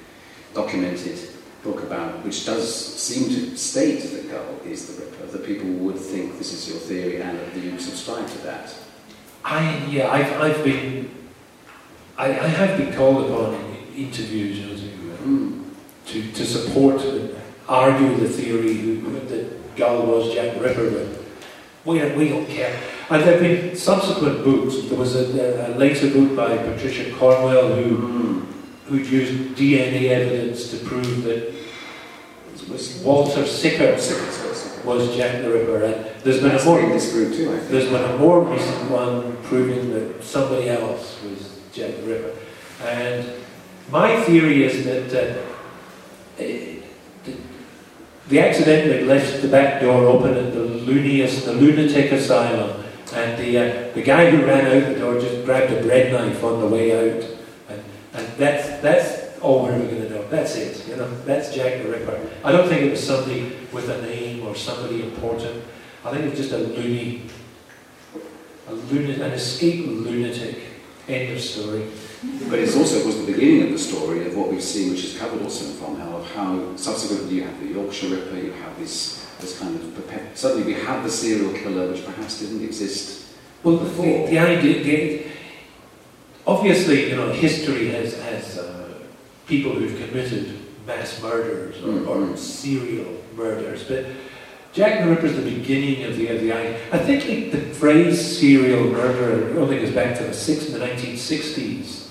documented 0.54 1.18
book 1.64 1.82
about, 1.82 2.24
which 2.24 2.46
does 2.46 2.64
seem 2.72 3.28
to 3.30 3.56
state 3.56 4.02
that 4.12 4.30
Gull 4.30 4.70
is 4.70 4.86
the 4.86 5.04
Ripper, 5.04 5.26
that 5.26 5.44
people 5.44 5.68
would 5.84 5.98
think 5.98 6.38
this 6.38 6.52
is 6.52 6.68
your 6.68 6.78
theory 6.78 7.20
and 7.20 7.38
that 7.38 7.56
you 7.56 7.78
subscribe 7.78 8.28
to 8.28 8.38
that? 8.38 8.74
I 9.44 9.84
yeah, 9.86 10.10
I've, 10.10 10.32
I've 10.40 10.64
been 10.64 11.10
I, 12.16 12.26
I 12.26 12.46
have 12.46 12.78
been 12.78 12.94
called 12.94 13.26
upon 13.26 13.54
in 13.54 14.06
interviews 14.06 14.58
you 14.58 14.66
know, 14.66 14.72
uh, 14.72 15.16
Mm. 15.24 15.63
To, 16.06 16.32
to 16.32 16.44
support 16.44 17.00
and 17.02 17.34
argue 17.68 18.16
the 18.16 18.28
theory 18.28 18.96
that 19.28 19.76
Gull 19.76 20.06
was 20.06 20.34
Jack 20.34 20.54
the 20.54 20.60
Ripper, 20.60 20.90
but 20.90 21.24
we 21.84 21.98
don't, 21.98 22.16
we 22.16 22.28
don't 22.28 22.46
care. 22.46 22.78
And 23.10 23.22
there 23.22 23.32
have 23.32 23.40
been 23.40 23.76
subsequent 23.76 24.44
books. 24.44 24.88
There 24.88 24.98
was 24.98 25.14
a, 25.16 25.68
a 25.68 25.76
later 25.76 26.10
book 26.10 26.36
by 26.36 26.56
Patricia 26.58 27.12
Cornwell 27.16 27.74
who 27.74 27.96
Mm. 27.96 28.46
who'd 28.86 29.06
used 29.06 29.56
DNA 29.56 30.10
evidence 30.10 30.70
to 30.70 30.76
prove 30.84 31.24
that 31.24 31.52
Walter 33.02 33.44
Sickert 33.46 34.00
Sickert, 34.00 34.32
sorry, 34.32 34.54
Sickert. 34.54 34.84
was 34.84 35.14
Jack 35.16 35.42
the 35.42 35.50
Ripper. 35.50 35.84
And 35.84 36.06
there's 36.22 36.40
been 36.40 36.54
a 36.58 36.64
more 36.64 36.80
been 36.80 36.90
disproved 36.92 37.34
too, 37.34 37.48
there's 37.68 37.88
been 37.90 38.04
a 38.04 38.16
more 38.18 38.40
recent 38.42 38.90
one 38.90 39.36
proving 39.44 39.90
that 39.92 40.22
somebody 40.22 40.68
else 40.70 41.18
was 41.24 41.58
Jack 41.72 41.96
the 41.96 42.02
Ripper. 42.02 42.38
And 42.82 43.28
my 43.90 44.20
theory 44.22 44.64
is 44.64 44.84
that 44.84 45.36
uh, 45.38 45.53
the- 46.38 46.74
they 48.28 48.38
accidentally 48.38 49.04
left 49.04 49.42
the 49.42 49.48
back 49.48 49.82
door 49.82 50.06
open 50.06 50.34
at 50.34 50.54
the 50.54 50.60
looniest, 50.60 51.44
the 51.44 51.52
lunatic 51.52 52.10
asylum, 52.10 52.82
and 53.14 53.38
the 53.38 53.58
uh, 53.58 53.94
the 53.94 54.02
guy 54.02 54.30
who 54.30 54.46
ran 54.46 54.66
out 54.66 54.92
the 54.94 54.98
door 54.98 55.20
just 55.20 55.44
grabbed 55.44 55.72
a 55.72 55.82
bread 55.82 56.10
knife 56.12 56.42
on 56.42 56.60
the 56.60 56.66
way 56.66 56.92
out, 56.92 57.22
and, 57.68 57.84
and 58.14 58.26
that's 58.38 58.80
that's 58.80 59.38
all 59.40 59.64
we're 59.64 59.72
ever 59.72 59.84
going 59.84 60.02
to 60.02 60.08
know. 60.08 60.26
That's 60.28 60.56
it, 60.56 60.88
you 60.88 60.96
know. 60.96 61.10
That's 61.26 61.54
Jack 61.54 61.82
the 61.82 61.90
Ripper. 61.90 62.18
I 62.42 62.50
don't 62.50 62.66
think 62.68 62.82
it 62.82 62.90
was 62.90 63.06
somebody 63.06 63.56
with 63.72 63.90
a 63.90 64.00
name 64.02 64.46
or 64.46 64.54
somebody 64.54 65.02
important. 65.02 65.62
I 66.04 66.10
think 66.10 66.24
it's 66.24 66.38
just 66.38 66.52
a 66.52 66.58
loony, 66.58 67.26
a 68.68 68.72
lunatic, 68.72 69.20
an 69.20 69.32
escaped 69.32 69.86
lunatic. 69.86 70.58
End 71.06 71.36
of 71.36 71.40
story. 71.42 71.86
But 72.48 72.58
it's 72.58 72.74
also 72.74 72.96
it 72.96 73.06
was 73.06 73.18
the 73.26 73.30
beginning 73.30 73.64
of 73.64 73.72
the 73.72 73.78
story 73.78 74.26
of 74.26 74.34
what 74.34 74.50
we've 74.50 74.62
seen, 74.62 74.92
which 74.92 75.04
is 75.04 75.18
covered 75.18 75.42
also 75.42 75.66
in 75.66 76.00
of 76.00 76.13
how 76.34 76.76
subsequently 76.76 77.36
you 77.36 77.42
have 77.44 77.60
the 77.60 77.66
Yorkshire 77.68 78.08
Ripper, 78.08 78.36
you 78.36 78.52
have 78.52 78.78
this 78.78 79.24
this 79.40 79.58
kind 79.58 79.74
of 79.74 79.94
perpet- 79.94 80.36
suddenly 80.38 80.64
we 80.74 80.80
have 80.80 81.02
the 81.04 81.10
serial 81.10 81.52
killer, 81.52 81.90
which 81.90 82.04
perhaps 82.04 82.40
didn't 82.40 82.62
exist. 82.64 83.26
Well, 83.62 83.76
the, 83.78 83.84
Before. 83.84 84.28
the 84.28 84.38
idea, 84.38 84.82
the, 84.84 85.26
obviously, 86.46 87.10
you 87.10 87.16
know, 87.16 87.32
history 87.32 87.88
has 87.88 88.18
has 88.22 88.58
uh, 88.58 88.94
people 89.46 89.72
who've 89.72 89.98
committed 90.08 90.58
mass 90.86 91.20
murders 91.22 91.76
or, 91.82 91.88
Mm, 91.88 92.08
or 92.08 92.16
mm. 92.16 92.38
serial 92.38 93.22
murders, 93.36 93.84
but 93.84 94.06
Jack 94.72 95.04
the 95.04 95.10
Ripper 95.10 95.26
is 95.26 95.36
the 95.36 95.42
beginning 95.50 96.04
of 96.04 96.16
the 96.16 96.28
of 96.28 96.40
the 96.40 96.52
idea. 96.52 96.78
I 96.92 96.98
think 96.98 97.26
like, 97.28 97.52
the 97.52 97.74
phrase 97.74 98.38
serial 98.38 98.84
murderer 98.84 99.58
only 99.58 99.78
goes 99.78 99.92
back 99.94 100.16
to 100.18 100.24
the 100.24 100.34
six, 100.34 100.66
the 100.66 100.78
1960s, 100.78 102.08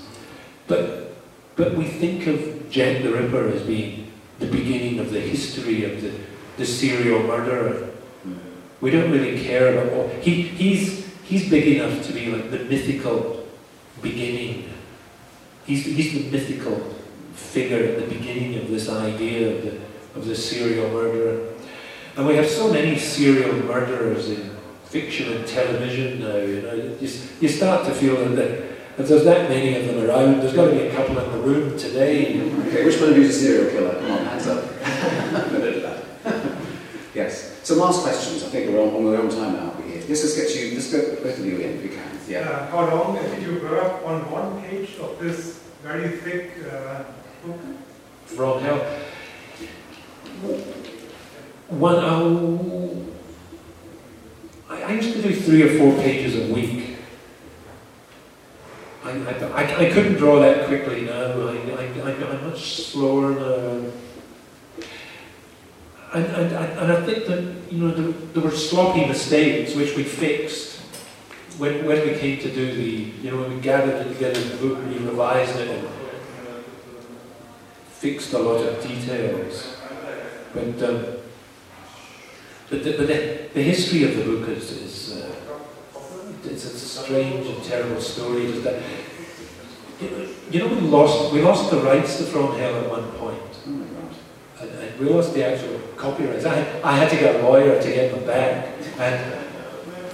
but 0.67 1.13
but 1.55 1.75
we 1.75 1.85
think 1.85 2.25
of 2.27 2.69
Jack 2.69 3.03
the 3.03 3.11
Ripper 3.11 3.49
as 3.49 3.61
being 3.63 4.02
the 4.39 4.47
beginning 4.47 4.99
of 4.99 5.11
the 5.11 5.19
history 5.19 5.85
of 5.85 6.01
the, 6.01 6.13
the 6.57 6.65
serial 6.65 7.23
murderer. 7.23 7.89
We 8.81 8.91
don't 8.91 9.11
really 9.11 9.41
care 9.41 9.77
about. 9.77 10.11
He, 10.21 10.41
he's, 10.41 11.07
he's 11.23 11.49
big 11.49 11.67
enough 11.67 12.05
to 12.07 12.13
be 12.13 12.27
like 12.27 12.51
the 12.51 12.59
mythical 12.59 13.47
beginning. 14.01 14.73
He's, 15.65 15.85
he's 15.85 16.13
the 16.13 16.29
mythical 16.29 16.93
figure 17.33 17.83
at 17.85 17.99
the 17.99 18.13
beginning 18.13 18.59
of 18.59 18.69
this 18.69 18.89
idea 18.89 19.55
of 19.55 19.63
the, 19.63 19.79
of 20.19 20.27
the 20.27 20.35
serial 20.35 20.89
murderer. 20.89 21.53
And 22.15 22.27
we 22.27 22.35
have 22.35 22.47
so 22.47 22.71
many 22.71 22.97
serial 22.97 23.55
murderers 23.63 24.29
in 24.29 24.55
fiction 24.85 25.33
and 25.33 25.47
television 25.47 26.19
now. 26.19 26.35
You 26.35 26.61
know, 26.61 26.73
you, 26.73 27.09
you 27.39 27.47
start 27.47 27.85
to 27.85 27.93
feel 27.93 28.17
that 28.35 28.72
if 28.97 29.07
there's 29.07 29.23
that 29.23 29.49
many 29.49 29.75
of 29.75 29.87
them 29.87 30.07
around, 30.07 30.39
there's 30.39 30.53
got 30.53 30.65
to 30.65 30.71
be 30.71 30.87
a 30.87 30.95
couple 30.95 31.17
in 31.17 31.31
the 31.31 31.39
room 31.39 31.77
today. 31.77 32.39
Okay, 32.67 32.85
which 32.85 32.99
one 32.99 33.09
of 33.09 33.17
you 33.17 33.23
is 33.23 33.35
a 33.35 33.39
serial 33.39 33.71
killer? 33.71 33.99
Come 33.99 34.11
on, 34.11 34.25
hands 34.25 34.47
up. 34.47 34.63
Yes. 37.13 37.59
So 37.63 37.75
last 37.75 38.01
questions. 38.01 38.43
I 38.43 38.47
think 38.47 38.71
we're 38.71 38.81
on, 38.81 39.03
we're 39.03 39.19
on 39.19 39.29
time 39.29 39.53
now. 39.53 39.73
We're 39.77 39.85
here. 39.87 40.03
Yes, 40.07 40.23
let's 40.23 40.35
get 40.35 40.55
you. 40.55 40.73
Let's 40.73 40.91
go 40.91 41.15
both 41.23 41.37
of 41.37 41.45
you 41.45 41.57
in 41.59 41.75
if 41.75 41.83
we 41.83 41.89
can. 41.89 42.19
Yeah. 42.27 42.39
Uh, 42.49 42.67
how 42.71 42.95
long 42.95 43.15
did 43.15 43.43
you 43.43 43.61
work 43.61 44.03
on 44.05 44.31
one 44.31 44.61
page 44.63 44.97
of 44.97 45.19
this 45.19 45.59
very 45.83 46.09
thick 46.09 46.51
uh, 46.71 47.03
book? 47.45 47.59
From 48.25 48.61
hell. 48.61 48.79
One, 51.69 51.95
oh, 51.97 53.05
I, 54.69 54.83
I 54.83 54.91
used 54.93 55.13
to 55.13 55.21
do 55.21 55.35
three 55.35 55.61
or 55.63 55.77
four 55.77 56.01
pages 56.01 56.49
a 56.49 56.53
week. 56.53 56.92
I, 59.03 59.11
I, 59.11 59.87
I, 59.87 59.91
couldn't 59.91 60.15
draw 60.15 60.39
that 60.39 60.67
quickly 60.67 61.01
now. 61.01 61.47
I, 61.47 61.57
I, 61.77 62.11
I'm 62.11 62.49
much 62.49 62.85
slower 62.85 63.31
now. 63.31 63.91
And, 66.13 66.25
and, 66.25 66.53
and 66.53 66.91
I 66.91 67.01
think 67.05 67.25
that, 67.25 67.71
you 67.71 67.79
know, 67.79 67.91
there, 67.91 68.11
there 68.11 68.43
were 68.43 68.51
sloppy 68.51 69.05
mistakes 69.05 69.75
which 69.75 69.95
we 69.97 70.03
fixed 70.03 70.79
when, 71.57 71.85
when 71.85 72.07
we 72.07 72.15
came 72.15 72.39
to 72.39 72.51
do 72.51 72.73
the, 72.75 73.11
you 73.21 73.31
know, 73.31 73.41
when 73.41 73.55
we 73.55 73.61
gathered 73.61 74.05
it 74.05 74.13
together 74.13 74.39
in 74.39 74.49
the 74.49 74.57
book, 74.57 74.77
and 74.77 74.91
we 74.91 75.05
revised 75.05 75.59
it 75.59 75.69
and 75.69 75.87
fixed 77.87 78.33
a 78.33 78.39
lot 78.39 78.65
of 78.65 78.81
details. 78.87 79.75
But, 80.53 80.83
um, 80.83 81.05
but, 82.69 82.83
the, 82.83 82.97
but 82.97 83.07
the, 83.07 83.49
the 83.53 83.63
history 83.63 84.03
of 84.03 84.15
the 84.15 84.23
book 84.23 84.49
is, 84.49 84.71
is 84.71 85.21
uh, 85.23 85.42
it's, 86.45 86.65
it's 86.65 86.83
a 86.83 87.03
strange 87.03 87.47
and 87.47 87.63
terrible 87.63 88.01
story. 88.01 88.47
Just 88.47 88.63
that, 88.63 88.81
you 90.51 90.59
know, 90.59 90.67
we 90.67 90.81
lost 90.81 91.33
we 91.33 91.41
lost 91.41 91.71
the 91.71 91.77
rights 91.77 92.17
to 92.17 92.23
From 92.23 92.57
Hell 92.57 92.75
at 92.75 92.89
one 92.89 93.11
point. 93.13 93.41
Oh 93.67 93.83
and, 94.61 94.71
and 94.71 94.99
we 94.99 95.07
lost 95.07 95.33
the 95.33 95.45
actual 95.45 95.79
copyrights. 95.95 96.45
I, 96.45 96.57
I 96.83 96.97
had 96.97 97.09
to 97.09 97.15
get 97.15 97.35
a 97.35 97.47
lawyer 97.47 97.81
to 97.81 97.87
get 97.87 98.13
them 98.13 98.25
back. 98.25 98.67
And 98.97 99.39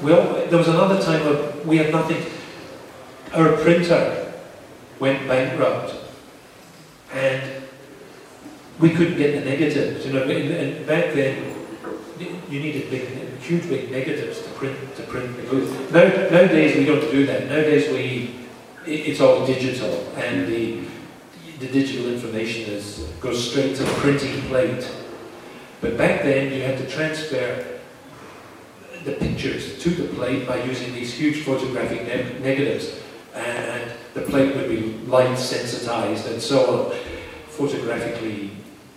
we 0.04 0.14
all, 0.14 0.34
there 0.48 0.58
was 0.58 0.68
another 0.68 1.02
time 1.02 1.26
where 1.26 1.52
we 1.66 1.78
had 1.78 1.92
nothing. 1.92 2.24
Our 3.34 3.58
printer 3.58 4.34
went 5.00 5.28
bankrupt, 5.28 5.96
and 7.14 7.64
we 8.80 8.90
couldn't 8.92 9.18
get 9.18 9.34
the 9.34 9.50
negatives. 9.50 10.06
You 10.06 10.14
know, 10.14 10.24
and, 10.24 10.32
and 10.32 10.88
back 10.88 11.14
then 11.14 11.56
you 12.20 12.60
needed 12.60 12.90
big, 12.90 13.19
huge, 13.50 13.68
big 13.68 13.92
negatives 13.92 14.44
to 14.44 14.50
print 14.50 14.78
to 14.96 15.02
print 15.04 15.36
the 15.36 15.44
book. 15.44 15.92
Now, 15.92 16.06
nowadays 16.30 16.78
we 16.78 16.86
don't 16.86 17.12
do 17.12 17.26
that. 17.26 17.50
Nowadays 17.50 17.90
we, 17.90 18.36
it, 18.86 19.08
it's 19.10 19.20
all 19.20 19.46
digital, 19.46 19.92
and 20.16 20.48
the 20.48 20.82
the 21.60 21.68
digital 21.68 22.14
information 22.14 22.72
is 22.72 23.10
goes 23.20 23.50
straight 23.50 23.76
to 23.76 23.84
the 23.84 23.92
printing 23.94 24.42
plate. 24.44 24.88
But 25.82 25.98
back 25.98 26.22
then 26.22 26.54
you 26.54 26.62
had 26.62 26.78
to 26.78 26.88
transfer 26.88 27.66
the 29.04 29.14
pictures 29.14 29.82
to 29.82 29.90
the 29.90 30.14
plate 30.14 30.48
by 30.48 30.62
using 30.64 30.94
these 30.94 31.14
huge 31.14 31.44
photographic 31.44 32.04
ne- 32.04 32.40
negatives, 32.40 33.00
and 33.34 33.92
the 34.14 34.22
plate 34.22 34.56
would 34.56 34.70
be 34.70 34.94
light 35.08 35.38
sensitized 35.38 36.28
and 36.28 36.42
so 36.42 36.92
photographically 37.48 38.52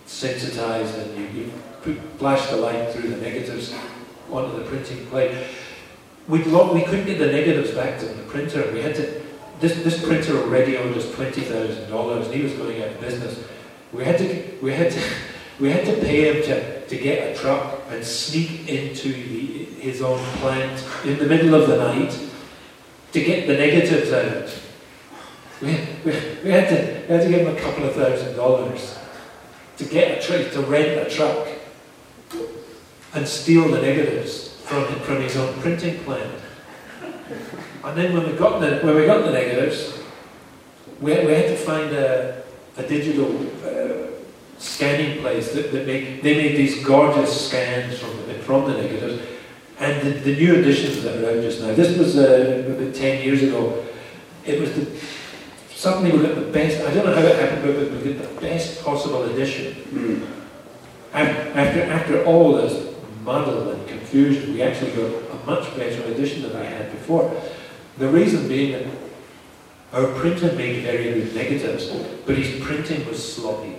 sensitized, 0.05 0.95
and 0.99 1.17
you, 1.17 1.51
you 1.85 2.01
flash 2.17 2.49
the 2.49 2.57
light 2.57 2.93
through 2.93 3.09
the 3.09 3.17
negatives 3.17 3.73
onto 4.33 4.57
the 4.57 4.65
printing 4.69 5.05
plate. 5.07 5.35
We'd 6.27 6.47
lo- 6.47 6.73
we 6.73 6.83
couldn't 6.83 7.05
get 7.05 7.19
the 7.19 7.27
negatives 7.27 7.71
back 7.71 7.99
to 7.99 8.05
the 8.05 8.23
printer. 8.23 8.69
We 8.73 8.81
had 8.81 8.95
to. 8.95 9.21
This, 9.59 9.83
this 9.83 10.03
printer 10.05 10.37
already 10.41 10.77
owed 10.77 10.97
us 10.97 11.13
twenty 11.13 11.41
thousand 11.41 11.89
dollars. 11.89 12.25
and 12.27 12.35
He 12.35 12.43
was 12.43 12.53
going 12.53 12.81
out 12.81 12.89
of 12.89 13.01
business. 13.01 13.43
We 13.91 14.03
had 14.03 14.17
to. 14.17 14.57
We 14.61 14.73
had 14.73 14.91
to. 14.91 15.01
We 15.59 15.69
had 15.69 15.85
to 15.85 15.93
pay 16.01 16.33
him 16.33 16.43
to, 16.47 16.87
to 16.87 16.97
get 16.97 17.29
a 17.29 17.39
truck 17.39 17.79
and 17.91 18.03
sneak 18.03 18.67
into 18.67 19.13
the, 19.13 19.65
his 19.79 20.01
own 20.01 20.17
plant 20.37 20.83
in 21.05 21.19
the 21.19 21.25
middle 21.27 21.53
of 21.53 21.69
the 21.69 21.77
night 21.77 22.11
to 23.11 23.23
get 23.23 23.45
the 23.45 23.53
negatives 23.53 24.11
out. 24.11 24.49
We, 25.61 25.67
we, 26.03 26.11
we, 26.43 26.49
had 26.49 26.69
to, 26.69 27.03
we 27.07 27.13
had 27.13 27.21
to 27.21 27.29
give 27.29 27.47
him 27.47 27.55
a 27.55 27.59
couple 27.59 27.85
of 27.85 27.93
thousand 27.93 28.35
dollars 28.35 28.97
to 29.77 29.85
get 29.85 30.17
a 30.17 30.21
truck, 30.27 30.51
to 30.53 30.61
rent 30.61 31.07
a 31.07 31.09
truck 31.15 31.47
and 33.13 33.27
steal 33.27 33.69
the 33.69 33.81
negatives 33.81 34.49
from, 34.63 34.85
from 35.01 35.21
his 35.21 35.37
own 35.37 35.53
printing 35.61 36.03
plant. 36.03 36.31
And 37.83 37.97
then 37.97 38.13
when 38.13 38.25
we 38.25 38.37
got 38.37 38.59
the, 38.59 38.79
when 38.79 38.95
we 38.95 39.05
got 39.05 39.25
the 39.25 39.31
negatives, 39.31 39.99
we, 40.99 41.11
we 41.25 41.33
had 41.33 41.47
to 41.47 41.57
find 41.57 41.93
a, 41.93 42.43
a 42.77 42.83
digital 42.83 43.29
uh, 43.65 44.09
scanning 44.57 45.19
place 45.19 45.51
that, 45.53 45.71
that 45.71 45.85
made, 45.85 46.23
they 46.23 46.37
made 46.37 46.55
these 46.55 46.83
gorgeous 46.83 47.49
scans 47.49 47.99
from 47.99 48.15
the, 48.25 48.33
from 48.35 48.71
the 48.71 48.81
negatives. 48.81 49.21
And 49.79 50.01
the, 50.01 50.11
the 50.19 50.35
new 50.35 50.55
editions 50.55 51.03
that 51.03 51.23
are 51.23 51.37
out 51.37 51.41
just 51.41 51.61
now, 51.61 51.73
this 51.73 51.97
was 51.97 52.17
uh, 52.17 52.63
about 52.67 52.95
10 52.95 53.23
years 53.23 53.43
ago, 53.43 53.85
it 54.45 54.61
was 54.61 54.73
the, 54.73 54.87
suddenly 55.69 56.11
we 56.11 56.25
got 56.25 56.35
the 56.35 56.51
best, 56.51 56.81
I 56.85 56.93
don't 56.93 57.05
know 57.05 57.13
how 57.13 57.21
it 57.21 57.39
happened, 57.39 57.63
but 57.63 58.03
we 58.03 58.13
got 58.13 58.35
the 58.35 58.41
best 58.41 58.83
possible 58.83 59.23
edition. 59.23 59.73
Mm. 59.73 60.27
And 61.13 61.29
after, 61.29 61.81
after 61.83 62.25
all 62.25 62.53
this 62.53 62.92
muddle 63.23 63.71
and 63.71 63.87
confusion, 63.87 64.53
we 64.53 64.61
actually 64.61 64.91
got 64.91 65.11
a 65.31 65.45
much 65.45 65.75
better 65.75 66.03
edition 66.03 66.43
than 66.43 66.55
I 66.55 66.63
had 66.63 66.91
before. 66.91 67.33
The 67.97 68.07
reason 68.07 68.47
being 68.47 68.71
that 68.71 68.85
our 69.93 70.07
printer 70.19 70.51
made 70.53 70.83
very 70.83 71.13
good 71.13 71.35
negatives, 71.35 71.87
but 72.25 72.37
his 72.37 72.63
printing 72.63 73.05
was 73.07 73.33
sloppy. 73.35 73.75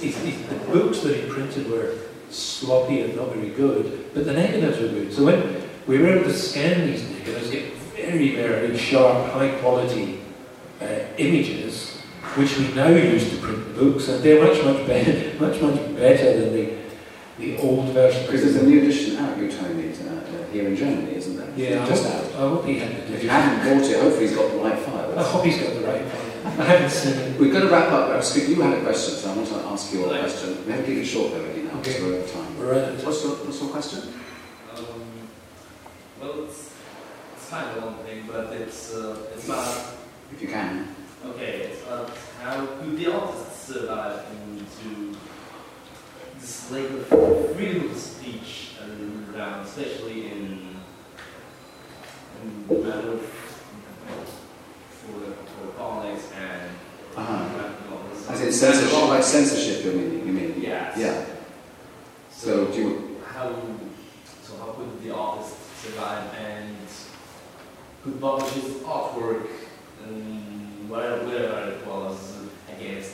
His, 0.00 0.16
his, 0.18 0.46
the 0.48 0.54
books 0.72 1.00
that 1.00 1.16
he 1.16 1.28
printed 1.28 1.68
were 1.70 1.94
sloppy 2.30 3.00
and 3.00 3.16
not 3.16 3.34
very 3.34 3.50
good, 3.50 4.10
but 4.14 4.24
the 4.24 4.32
negatives 4.32 4.78
were 4.78 4.88
good. 4.88 5.12
So 5.12 5.24
when 5.24 5.62
we 5.86 5.98
were 5.98 6.08
able 6.08 6.24
to 6.24 6.32
scan 6.32 6.86
these 6.86 7.02
negatives, 7.08 7.50
get 7.50 7.72
very, 7.96 8.34
very 8.36 8.76
sharp, 8.76 9.32
high 9.32 9.50
quality 9.60 10.20
uh, 10.80 11.00
images, 11.18 12.00
which 12.36 12.56
we 12.58 12.72
now 12.74 12.88
use 12.88 13.30
to 13.30 13.36
print 13.38 13.76
books, 13.76 14.08
and 14.08 14.22
they're 14.22 14.42
much, 14.42 14.62
much 14.64 14.86
better, 14.86 15.34
much, 15.40 15.60
much 15.60 15.96
better 15.96 16.40
than 16.40 16.52
the, 16.52 16.83
the 17.38 17.56
old 17.58 17.88
version. 17.90 18.26
Because 18.26 18.42
there's 18.42 18.56
a 18.56 18.66
new 18.66 18.80
edition 18.82 19.16
out, 19.16 19.36
you're 19.38 19.50
telling 19.50 19.76
me, 19.76 19.90
uh, 19.92 20.10
uh, 20.14 20.46
here 20.52 20.66
in 20.68 20.76
Germany, 20.76 21.14
isn't 21.16 21.36
there? 21.36 21.50
Yeah, 21.56 21.84
I 21.84 21.88
Just 21.88 22.04
hope, 22.04 22.14
out. 22.14 22.34
I 22.34 22.38
hope 22.48 22.64
he 22.66 22.78
had 22.78 23.06
the 23.08 23.14
If 23.14 23.22
you 23.22 23.28
haven't 23.28 23.58
bought 23.78 23.90
it, 23.90 24.00
hopefully 24.00 24.26
he's 24.28 24.36
got 24.36 24.50
the 24.52 24.58
right 24.58 24.78
file. 24.78 25.10
I 25.12 25.14
files. 25.14 25.26
hope 25.30 25.44
he's 25.44 25.58
got 25.62 25.74
the 25.74 25.80
right 25.80 26.02
one. 26.02 26.60
I 26.60 26.64
haven't 26.64 26.90
seen 26.90 27.14
it. 27.14 27.40
We've 27.40 27.52
got 27.52 27.60
to 27.60 27.68
wrap 27.68 27.90
up. 27.90 28.10
I've 28.10 28.24
sp- 28.26 28.48
You 28.48 28.60
had 28.62 28.78
a 28.78 28.82
question, 28.82 29.14
so 29.14 29.30
I 29.32 29.36
want 29.36 29.48
to 29.48 29.54
ask 29.56 29.92
you 29.92 30.04
a 30.04 30.08
Right. 30.10 30.20
question. 30.20 30.64
We 30.66 30.72
have 30.72 30.80
to 30.84 30.86
keep 30.86 30.98
it 30.98 31.06
short, 31.06 31.32
though, 31.32 31.40
really, 31.42 31.62
now, 31.62 31.76
because 31.78 31.94
Okay. 31.96 32.04
we're 32.04 32.18
out 32.18 32.24
of 32.24 32.32
time. 32.32 32.58
We're 32.58 32.74
at. 32.74 33.04
What's 33.04 33.24
your, 33.24 33.32
what's 33.34 33.60
your 33.60 33.70
question? 33.70 34.00
Um, 34.76 34.84
well, 36.20 36.44
it's, 36.44 36.70
it's 37.36 37.48
kind 37.50 37.70
of 37.76 37.82
a 37.82 37.86
long 37.86 37.96
thing, 38.04 38.24
but 38.30 38.52
it's 38.52 38.94
uh, 38.94 39.16
it's 39.34 39.44
about 39.46 39.94
If 40.32 40.42
you 40.42 40.48
can. 40.48 40.94
okay. 41.26 41.70
It's 41.72 41.82
about 41.82 42.10
how 42.42 42.66
could 42.66 42.96
the 42.98 43.12
artists 43.12 43.66
survive 43.72 44.20
into 44.34 45.16
this 46.44 46.70
lack 46.70 46.90
of 46.90 47.56
freedom 47.56 47.88
of 47.90 47.96
speech 47.96 48.72
and 48.82 49.34
around, 49.34 49.64
especially 49.64 50.26
in 50.26 50.76
in 52.42 52.68
the 52.68 52.74
matter 52.74 53.12
of 53.12 53.22
for 55.00 55.20
for 55.52 55.66
politics 55.78 56.28
and 56.36 56.70
Uh-huh. 57.16 57.32
uh, 58.28 58.32
As 58.32 58.40
in 58.42 58.52
censorship, 58.52 59.08
like 59.08 59.22
censorship, 59.22 59.84
you 59.84 59.92
mean? 59.92 60.26
You 60.26 60.32
mean? 60.38 60.54
Yes. 60.60 60.98
Yeah. 60.98 61.24
So 62.30 62.66
do 62.72 62.78
you, 62.80 62.90
how 63.34 63.48
so 64.46 64.50
how 64.60 64.72
could 64.76 64.92
the 65.02 65.14
artist 65.14 65.54
survive 65.82 66.24
and 66.34 66.76
could 68.02 68.20
publish 68.20 68.50
his 68.52 68.68
artwork 68.96 69.46
and 70.04 70.90
whatever, 70.90 71.24
whatever 71.24 71.70
it 71.72 71.86
was 71.86 72.18
against 72.74 73.12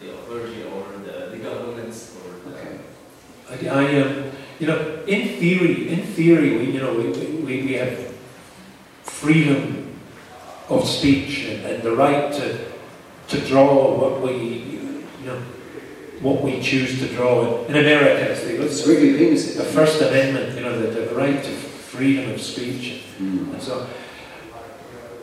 the 0.00 0.08
authority 0.30 0.62
or 0.72 0.82
the, 1.06 1.16
the 1.30 1.36
governments 1.36 2.16
or 2.18 2.50
the 2.50 2.56
okay. 2.56 2.78
I, 3.68 4.00
um, 4.00 4.30
you 4.58 4.66
know, 4.66 5.02
in 5.06 5.38
theory, 5.38 5.88
in 5.88 6.02
theory, 6.02 6.56
we, 6.58 6.70
you 6.72 6.80
know, 6.80 6.94
we, 6.94 7.08
we, 7.10 7.62
we 7.62 7.72
have 7.74 8.12
freedom 9.02 9.96
of 10.68 10.88
speech 10.88 11.46
and, 11.46 11.82
the 11.82 11.94
right 11.96 12.32
to, 12.32 12.58
to 13.28 13.46
draw 13.46 13.96
what 13.98 14.20
we, 14.20 14.32
you 14.32 15.26
know, 15.26 15.40
what 16.20 16.42
we 16.42 16.60
choose 16.60 16.98
to 17.00 17.08
draw. 17.08 17.64
In 17.64 17.76
America, 17.76 18.30
it's 18.30 18.42
the, 18.42 18.62
it's 18.62 18.82
Squiggly 18.82 19.18
penises. 19.18 19.56
the 19.56 19.64
First 19.64 20.00
Amendment, 20.02 20.54
you 20.54 20.62
know, 20.62 20.78
the, 20.78 21.00
the 21.00 21.14
right 21.14 21.42
to 21.42 21.50
freedom 21.50 22.30
of 22.30 22.40
speech 22.40 23.04
Mm. 23.20 23.52
and 23.52 23.62
so. 23.62 23.86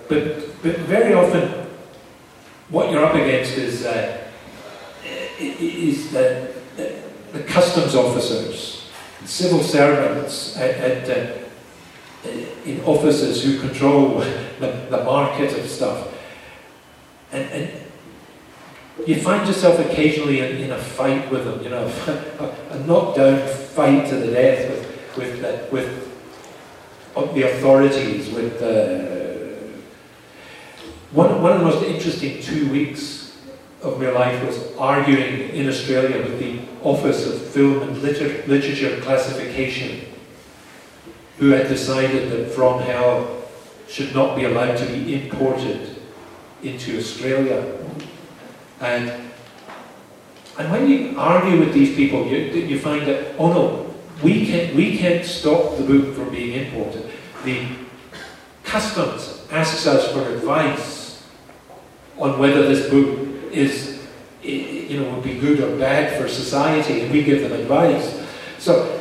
But, 0.07 0.61
but 0.61 0.77
very 0.81 1.15
often, 1.15 1.65
what 2.69 2.91
you're 2.91 3.03
up 3.03 3.15
against 3.15 3.53
is 3.57 3.85
uh, 3.87 4.23
is 5.39 6.11
the, 6.11 6.53
the, 7.37 7.43
the 7.43 7.47
customs 7.47 7.95
officers, 7.95 8.89
civil 9.25 9.61
servants 9.61 10.55
at, 10.57 10.75
at 10.75 11.09
uh, 11.09 12.29
in 12.65 12.81
offices 12.83 13.43
who 13.43 13.59
control 13.59 14.19
the, 14.59 14.87
the 14.89 15.03
market 15.03 15.57
of 15.57 15.69
stuff, 15.69 16.13
and, 17.31 17.49
and 17.51 17.71
you 19.05 19.15
find 19.21 19.47
yourself 19.47 19.79
occasionally 19.79 20.39
in, 20.39 20.57
in 20.57 20.71
a 20.71 20.77
fight 20.77 21.29
with 21.31 21.45
them, 21.45 21.63
you 21.63 21.69
know, 21.69 21.85
a, 22.39 22.75
a 22.75 22.79
knockdown 22.85 23.47
fight 23.47 24.07
to 24.09 24.15
the 24.15 24.31
death 24.31 24.69
with 24.69 25.17
with 25.17 25.43
uh, 25.43 25.65
with 25.71 26.03
the 27.33 27.43
authorities 27.43 28.29
with 28.29 28.61
uh, 28.61 29.17
one, 31.11 31.41
one 31.41 31.53
of 31.53 31.59
the 31.59 31.65
most 31.65 31.83
interesting 31.83 32.41
two 32.41 32.69
weeks 32.71 33.16
of 33.81 33.99
my 34.01 34.09
life 34.09 34.43
was 34.45 34.75
arguing 34.77 35.49
in 35.49 35.67
Australia 35.67 36.17
with 36.17 36.39
the 36.39 36.59
Office 36.81 37.27
of 37.27 37.41
Film 37.41 37.83
and 37.83 38.01
Liter- 38.01 38.45
Literature 38.47 38.99
Classification, 39.01 40.07
who 41.37 41.51
had 41.51 41.67
decided 41.67 42.31
that 42.31 42.51
From 42.51 42.81
Hell 42.81 43.43
should 43.87 44.13
not 44.13 44.35
be 44.35 44.45
allowed 44.45 44.77
to 44.77 44.85
be 44.87 45.21
imported 45.23 45.95
into 46.63 46.97
Australia. 46.97 47.77
And, 48.81 49.09
and 50.57 50.71
when 50.71 50.89
you 50.89 51.17
argue 51.17 51.59
with 51.59 51.73
these 51.73 51.95
people, 51.95 52.25
you, 52.25 52.37
you 52.37 52.79
find 52.79 53.05
that, 53.07 53.35
oh 53.37 53.53
no, 53.53 53.95
we 54.23 54.47
can't, 54.47 54.75
we 54.75 54.97
can't 54.97 55.23
stop 55.23 55.77
the 55.77 55.83
book 55.83 56.15
from 56.15 56.31
being 56.31 56.65
imported. 56.65 57.11
The 57.45 57.67
customs 58.63 59.45
asks 59.51 59.85
us 59.85 60.11
for 60.11 60.27
advice 60.29 61.23
on 62.17 62.39
whether 62.39 62.67
this 62.67 62.89
book 62.89 63.26
is, 63.57 63.99
you 64.43 64.99
know, 64.99 65.13
would 65.15 65.23
be 65.23 65.37
good 65.39 65.59
or 65.59 65.77
bad 65.77 66.19
for 66.21 66.27
society, 66.27 67.01
and 67.01 67.11
we 67.11 67.23
give 67.23 67.41
them 67.41 67.53
advice. 67.53 68.23
So, 68.59 68.93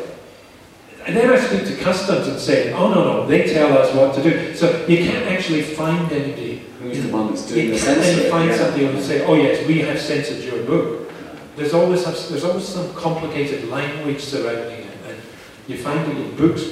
and 1.06 1.16
then 1.16 1.30
I 1.30 1.38
speak 1.38 1.64
to 1.66 1.76
customs 1.76 2.26
and 2.26 2.38
say, 2.38 2.72
oh 2.72 2.92
no, 2.92 3.04
no, 3.04 3.26
they 3.26 3.52
tell 3.52 3.76
us 3.78 3.94
what 3.94 4.14
to 4.16 4.22
do. 4.22 4.54
So 4.54 4.84
you 4.86 4.98
can't 5.08 5.26
actually 5.30 5.62
find 5.62 6.10
anybody. 6.10 6.62
Who's 6.80 7.02
the 7.02 7.08
one 7.12 7.28
that's 7.28 7.46
doing 7.48 7.66
You 7.68 7.78
the 7.78 7.84
can't 7.86 8.00
then 8.00 8.30
find 8.30 8.50
Yeah. 8.50 8.56
somebody 8.58 8.86
who 8.86 9.00
say, 9.02 9.24
oh 9.24 9.34
yes, 9.34 9.66
we 9.66 9.80
have 9.80 10.00
censored 10.00 10.42
your 10.44 10.62
book. 10.64 11.10
there's 11.56 11.72
always 11.72 12.04
there's 12.28 12.44
always 12.44 12.66
some 12.68 12.92
complicated 12.94 13.68
language 13.68 14.20
surrounding 14.20 14.80
it, 14.80 14.96
and 15.08 15.16
you 15.68 15.78
find 15.78 16.00
that 16.06 16.16
your 16.16 16.32
books 16.42 16.62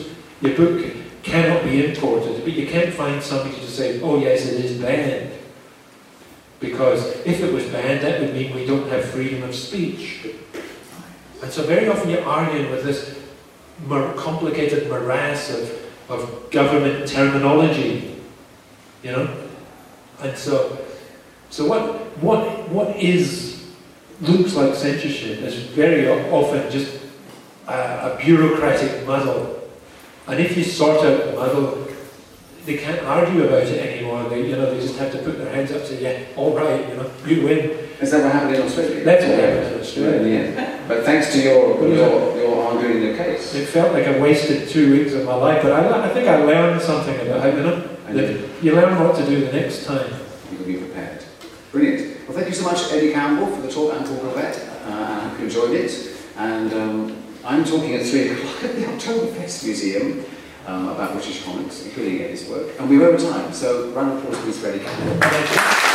your 0.42 0.54
book 0.56 0.84
cannot 1.22 1.64
be 1.64 1.86
imported, 1.86 2.44
but 2.44 2.52
you 2.52 2.66
can't 2.66 2.92
find 2.92 3.22
somebody 3.22 3.54
to 3.56 3.66
say, 3.66 4.00
oh 4.02 4.18
yes, 4.18 4.46
it 4.46 4.62
is 4.64 4.72
banned. 4.80 5.30
Because 6.64 7.04
if 7.26 7.40
it 7.40 7.52
was 7.52 7.64
banned, 7.66 8.00
that 8.00 8.20
would 8.20 8.32
mean 8.32 8.54
we 8.54 8.64
don't 8.64 8.88
have 8.88 9.04
freedom 9.04 9.42
of 9.42 9.54
speech. 9.54 10.26
And 11.42 11.52
so 11.52 11.62
very 11.64 11.88
often 11.88 12.08
you're 12.08 12.24
arguing 12.24 12.70
with 12.70 12.84
this 12.84 13.20
complicated 14.16 14.88
morass 14.88 15.50
of, 15.50 16.10
of 16.10 16.50
government 16.50 17.06
terminology, 17.06 18.16
you 19.02 19.12
know? 19.12 19.28
And 20.20 20.38
so, 20.38 20.78
so 21.50 21.66
what, 21.66 21.82
what, 22.22 22.68
what 22.70 22.96
is, 22.96 23.66
looks 24.22 24.54
like 24.54 24.74
censorship 24.74 25.40
is 25.40 25.54
very 25.54 26.08
often 26.30 26.70
just 26.70 26.98
a, 27.68 27.72
a 27.72 28.18
bureaucratic 28.24 29.06
muddle. 29.06 29.68
And 30.26 30.40
if 30.40 30.56
you 30.56 30.64
sort 30.64 31.04
out 31.04 31.34
muddle, 31.34 31.88
they 32.64 32.78
can't 32.78 33.02
argue 33.02 33.44
about 33.44 33.62
it 33.62 33.78
anymore. 33.78 34.28
They, 34.28 34.48
you 34.48 34.56
know, 34.56 34.74
they 34.74 34.80
just 34.80 34.98
have 34.98 35.12
to 35.12 35.18
put 35.18 35.38
their 35.38 35.54
hands 35.54 35.70
up 35.70 35.80
and 35.80 35.86
say, 35.86 36.02
yeah, 36.02 36.36
all 36.36 36.56
right, 36.56 36.88
you 36.88 36.96
know, 36.96 37.10
you 37.26 37.44
win. 37.44 37.58
Is 38.00 38.10
that 38.10 38.22
what 38.22 38.32
happened 38.32 38.56
in 38.56 38.62
Australia? 38.62 39.04
That's 39.04 39.24
what 39.24 39.38
happened 39.38 39.74
in 39.74 39.80
Australia. 39.80 40.84
But 40.88 41.04
thanks 41.04 41.32
to 41.32 41.42
your, 41.42 41.78
your, 41.86 42.36
your 42.36 42.64
arguing 42.64 43.12
the 43.12 43.16
case. 43.16 43.54
It 43.54 43.66
felt 43.66 43.92
like 43.92 44.06
I 44.06 44.18
wasted 44.18 44.68
two 44.68 44.90
weeks 44.92 45.12
of 45.12 45.24
my 45.24 45.34
life, 45.34 45.62
but 45.62 45.72
I, 45.72 46.08
I 46.08 46.08
think 46.12 46.28
I 46.28 46.36
learned 46.42 46.80
something 46.80 47.14
about 47.26 47.40
how, 47.40 47.48
you 47.48 47.62
know, 47.62 48.48
you, 48.62 48.74
learn 48.74 48.98
what 48.98 49.16
to 49.16 49.26
do 49.26 49.46
the 49.46 49.52
next 49.52 49.84
time. 49.84 50.10
you 50.50 50.56
can 50.56 50.66
be 50.66 50.76
prepared. 50.76 51.24
Brilliant. 51.70 52.28
Well, 52.28 52.36
thank 52.36 52.48
you 52.48 52.54
so 52.54 52.64
much, 52.64 52.92
Eddie 52.92 53.12
Campbell, 53.12 53.46
for 53.46 53.60
the 53.60 53.70
talk 53.70 53.94
and 53.94 54.06
Paul 54.06 54.18
Gravett. 54.18 54.68
Uh, 54.86 54.90
I 54.90 55.28
hope 55.28 55.38
you 55.38 55.44
enjoyed 55.46 55.72
it. 55.72 56.16
And 56.36 56.72
um, 56.72 57.22
I'm 57.44 57.64
talking 57.64 57.94
at 57.94 58.06
3 58.06 58.28
o'clock 58.30 58.64
at 58.64 58.76
the 58.76 58.82
Oktoberfest 58.82 59.64
Museum 59.64 60.24
uh, 60.66 60.92
about 60.94 61.12
British 61.12 61.44
comics, 61.44 61.84
including 61.84 62.22
Eddie's 62.22 62.48
work. 62.48 62.68
And 62.78 62.88
we're 62.88 63.06
over 63.06 63.18
time, 63.18 63.52
so 63.52 63.90
round 63.90 64.12
of 64.12 64.24
applause 64.24 64.42
please 64.42 64.58
for 64.58 64.68
Eddie. 64.68 64.78
Thank 64.80 65.50
you. 65.50 65.94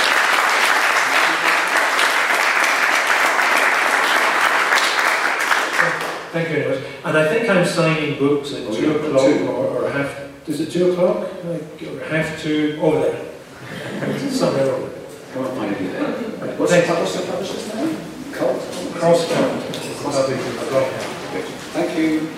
Thank 6.32 6.50
you 6.50 6.56
very 6.56 6.76
much. 6.76 6.90
And 7.06 7.18
I 7.18 7.28
think 7.28 7.50
I'm 7.50 7.66
signing 7.66 8.20
books 8.20 8.54
at 8.54 8.62
oh, 8.68 8.76
two 8.76 8.88
yeah, 8.88 8.94
o'clock 8.94 9.26
two. 9.26 9.48
Or, 9.48 9.84
or, 9.84 9.90
half. 9.90 10.48
Is 10.48 10.60
it 10.62 10.72
two 10.72 10.92
o'clock? 10.92 11.28
Like, 11.44 11.82
or 11.82 12.00
half 12.06 12.40
to 12.44 12.80
Over 12.80 13.00
there. 13.00 13.26
Somewhere 14.30 14.64
over 14.64 14.88
there. 14.88 15.00
What 15.34 15.50
on, 15.50 15.56
find 15.58 15.76
there. 15.76 16.56
What's, 16.58 16.72
the 16.72 16.82
publisher's 16.84 17.74
name? 17.74 17.98
Cult. 18.32 18.62
Cross 18.94 19.28
Cult. 19.34 19.64
Cross 20.02 20.28
Cult. 20.70 20.90
Thank 21.74 21.98
you. 21.98 22.30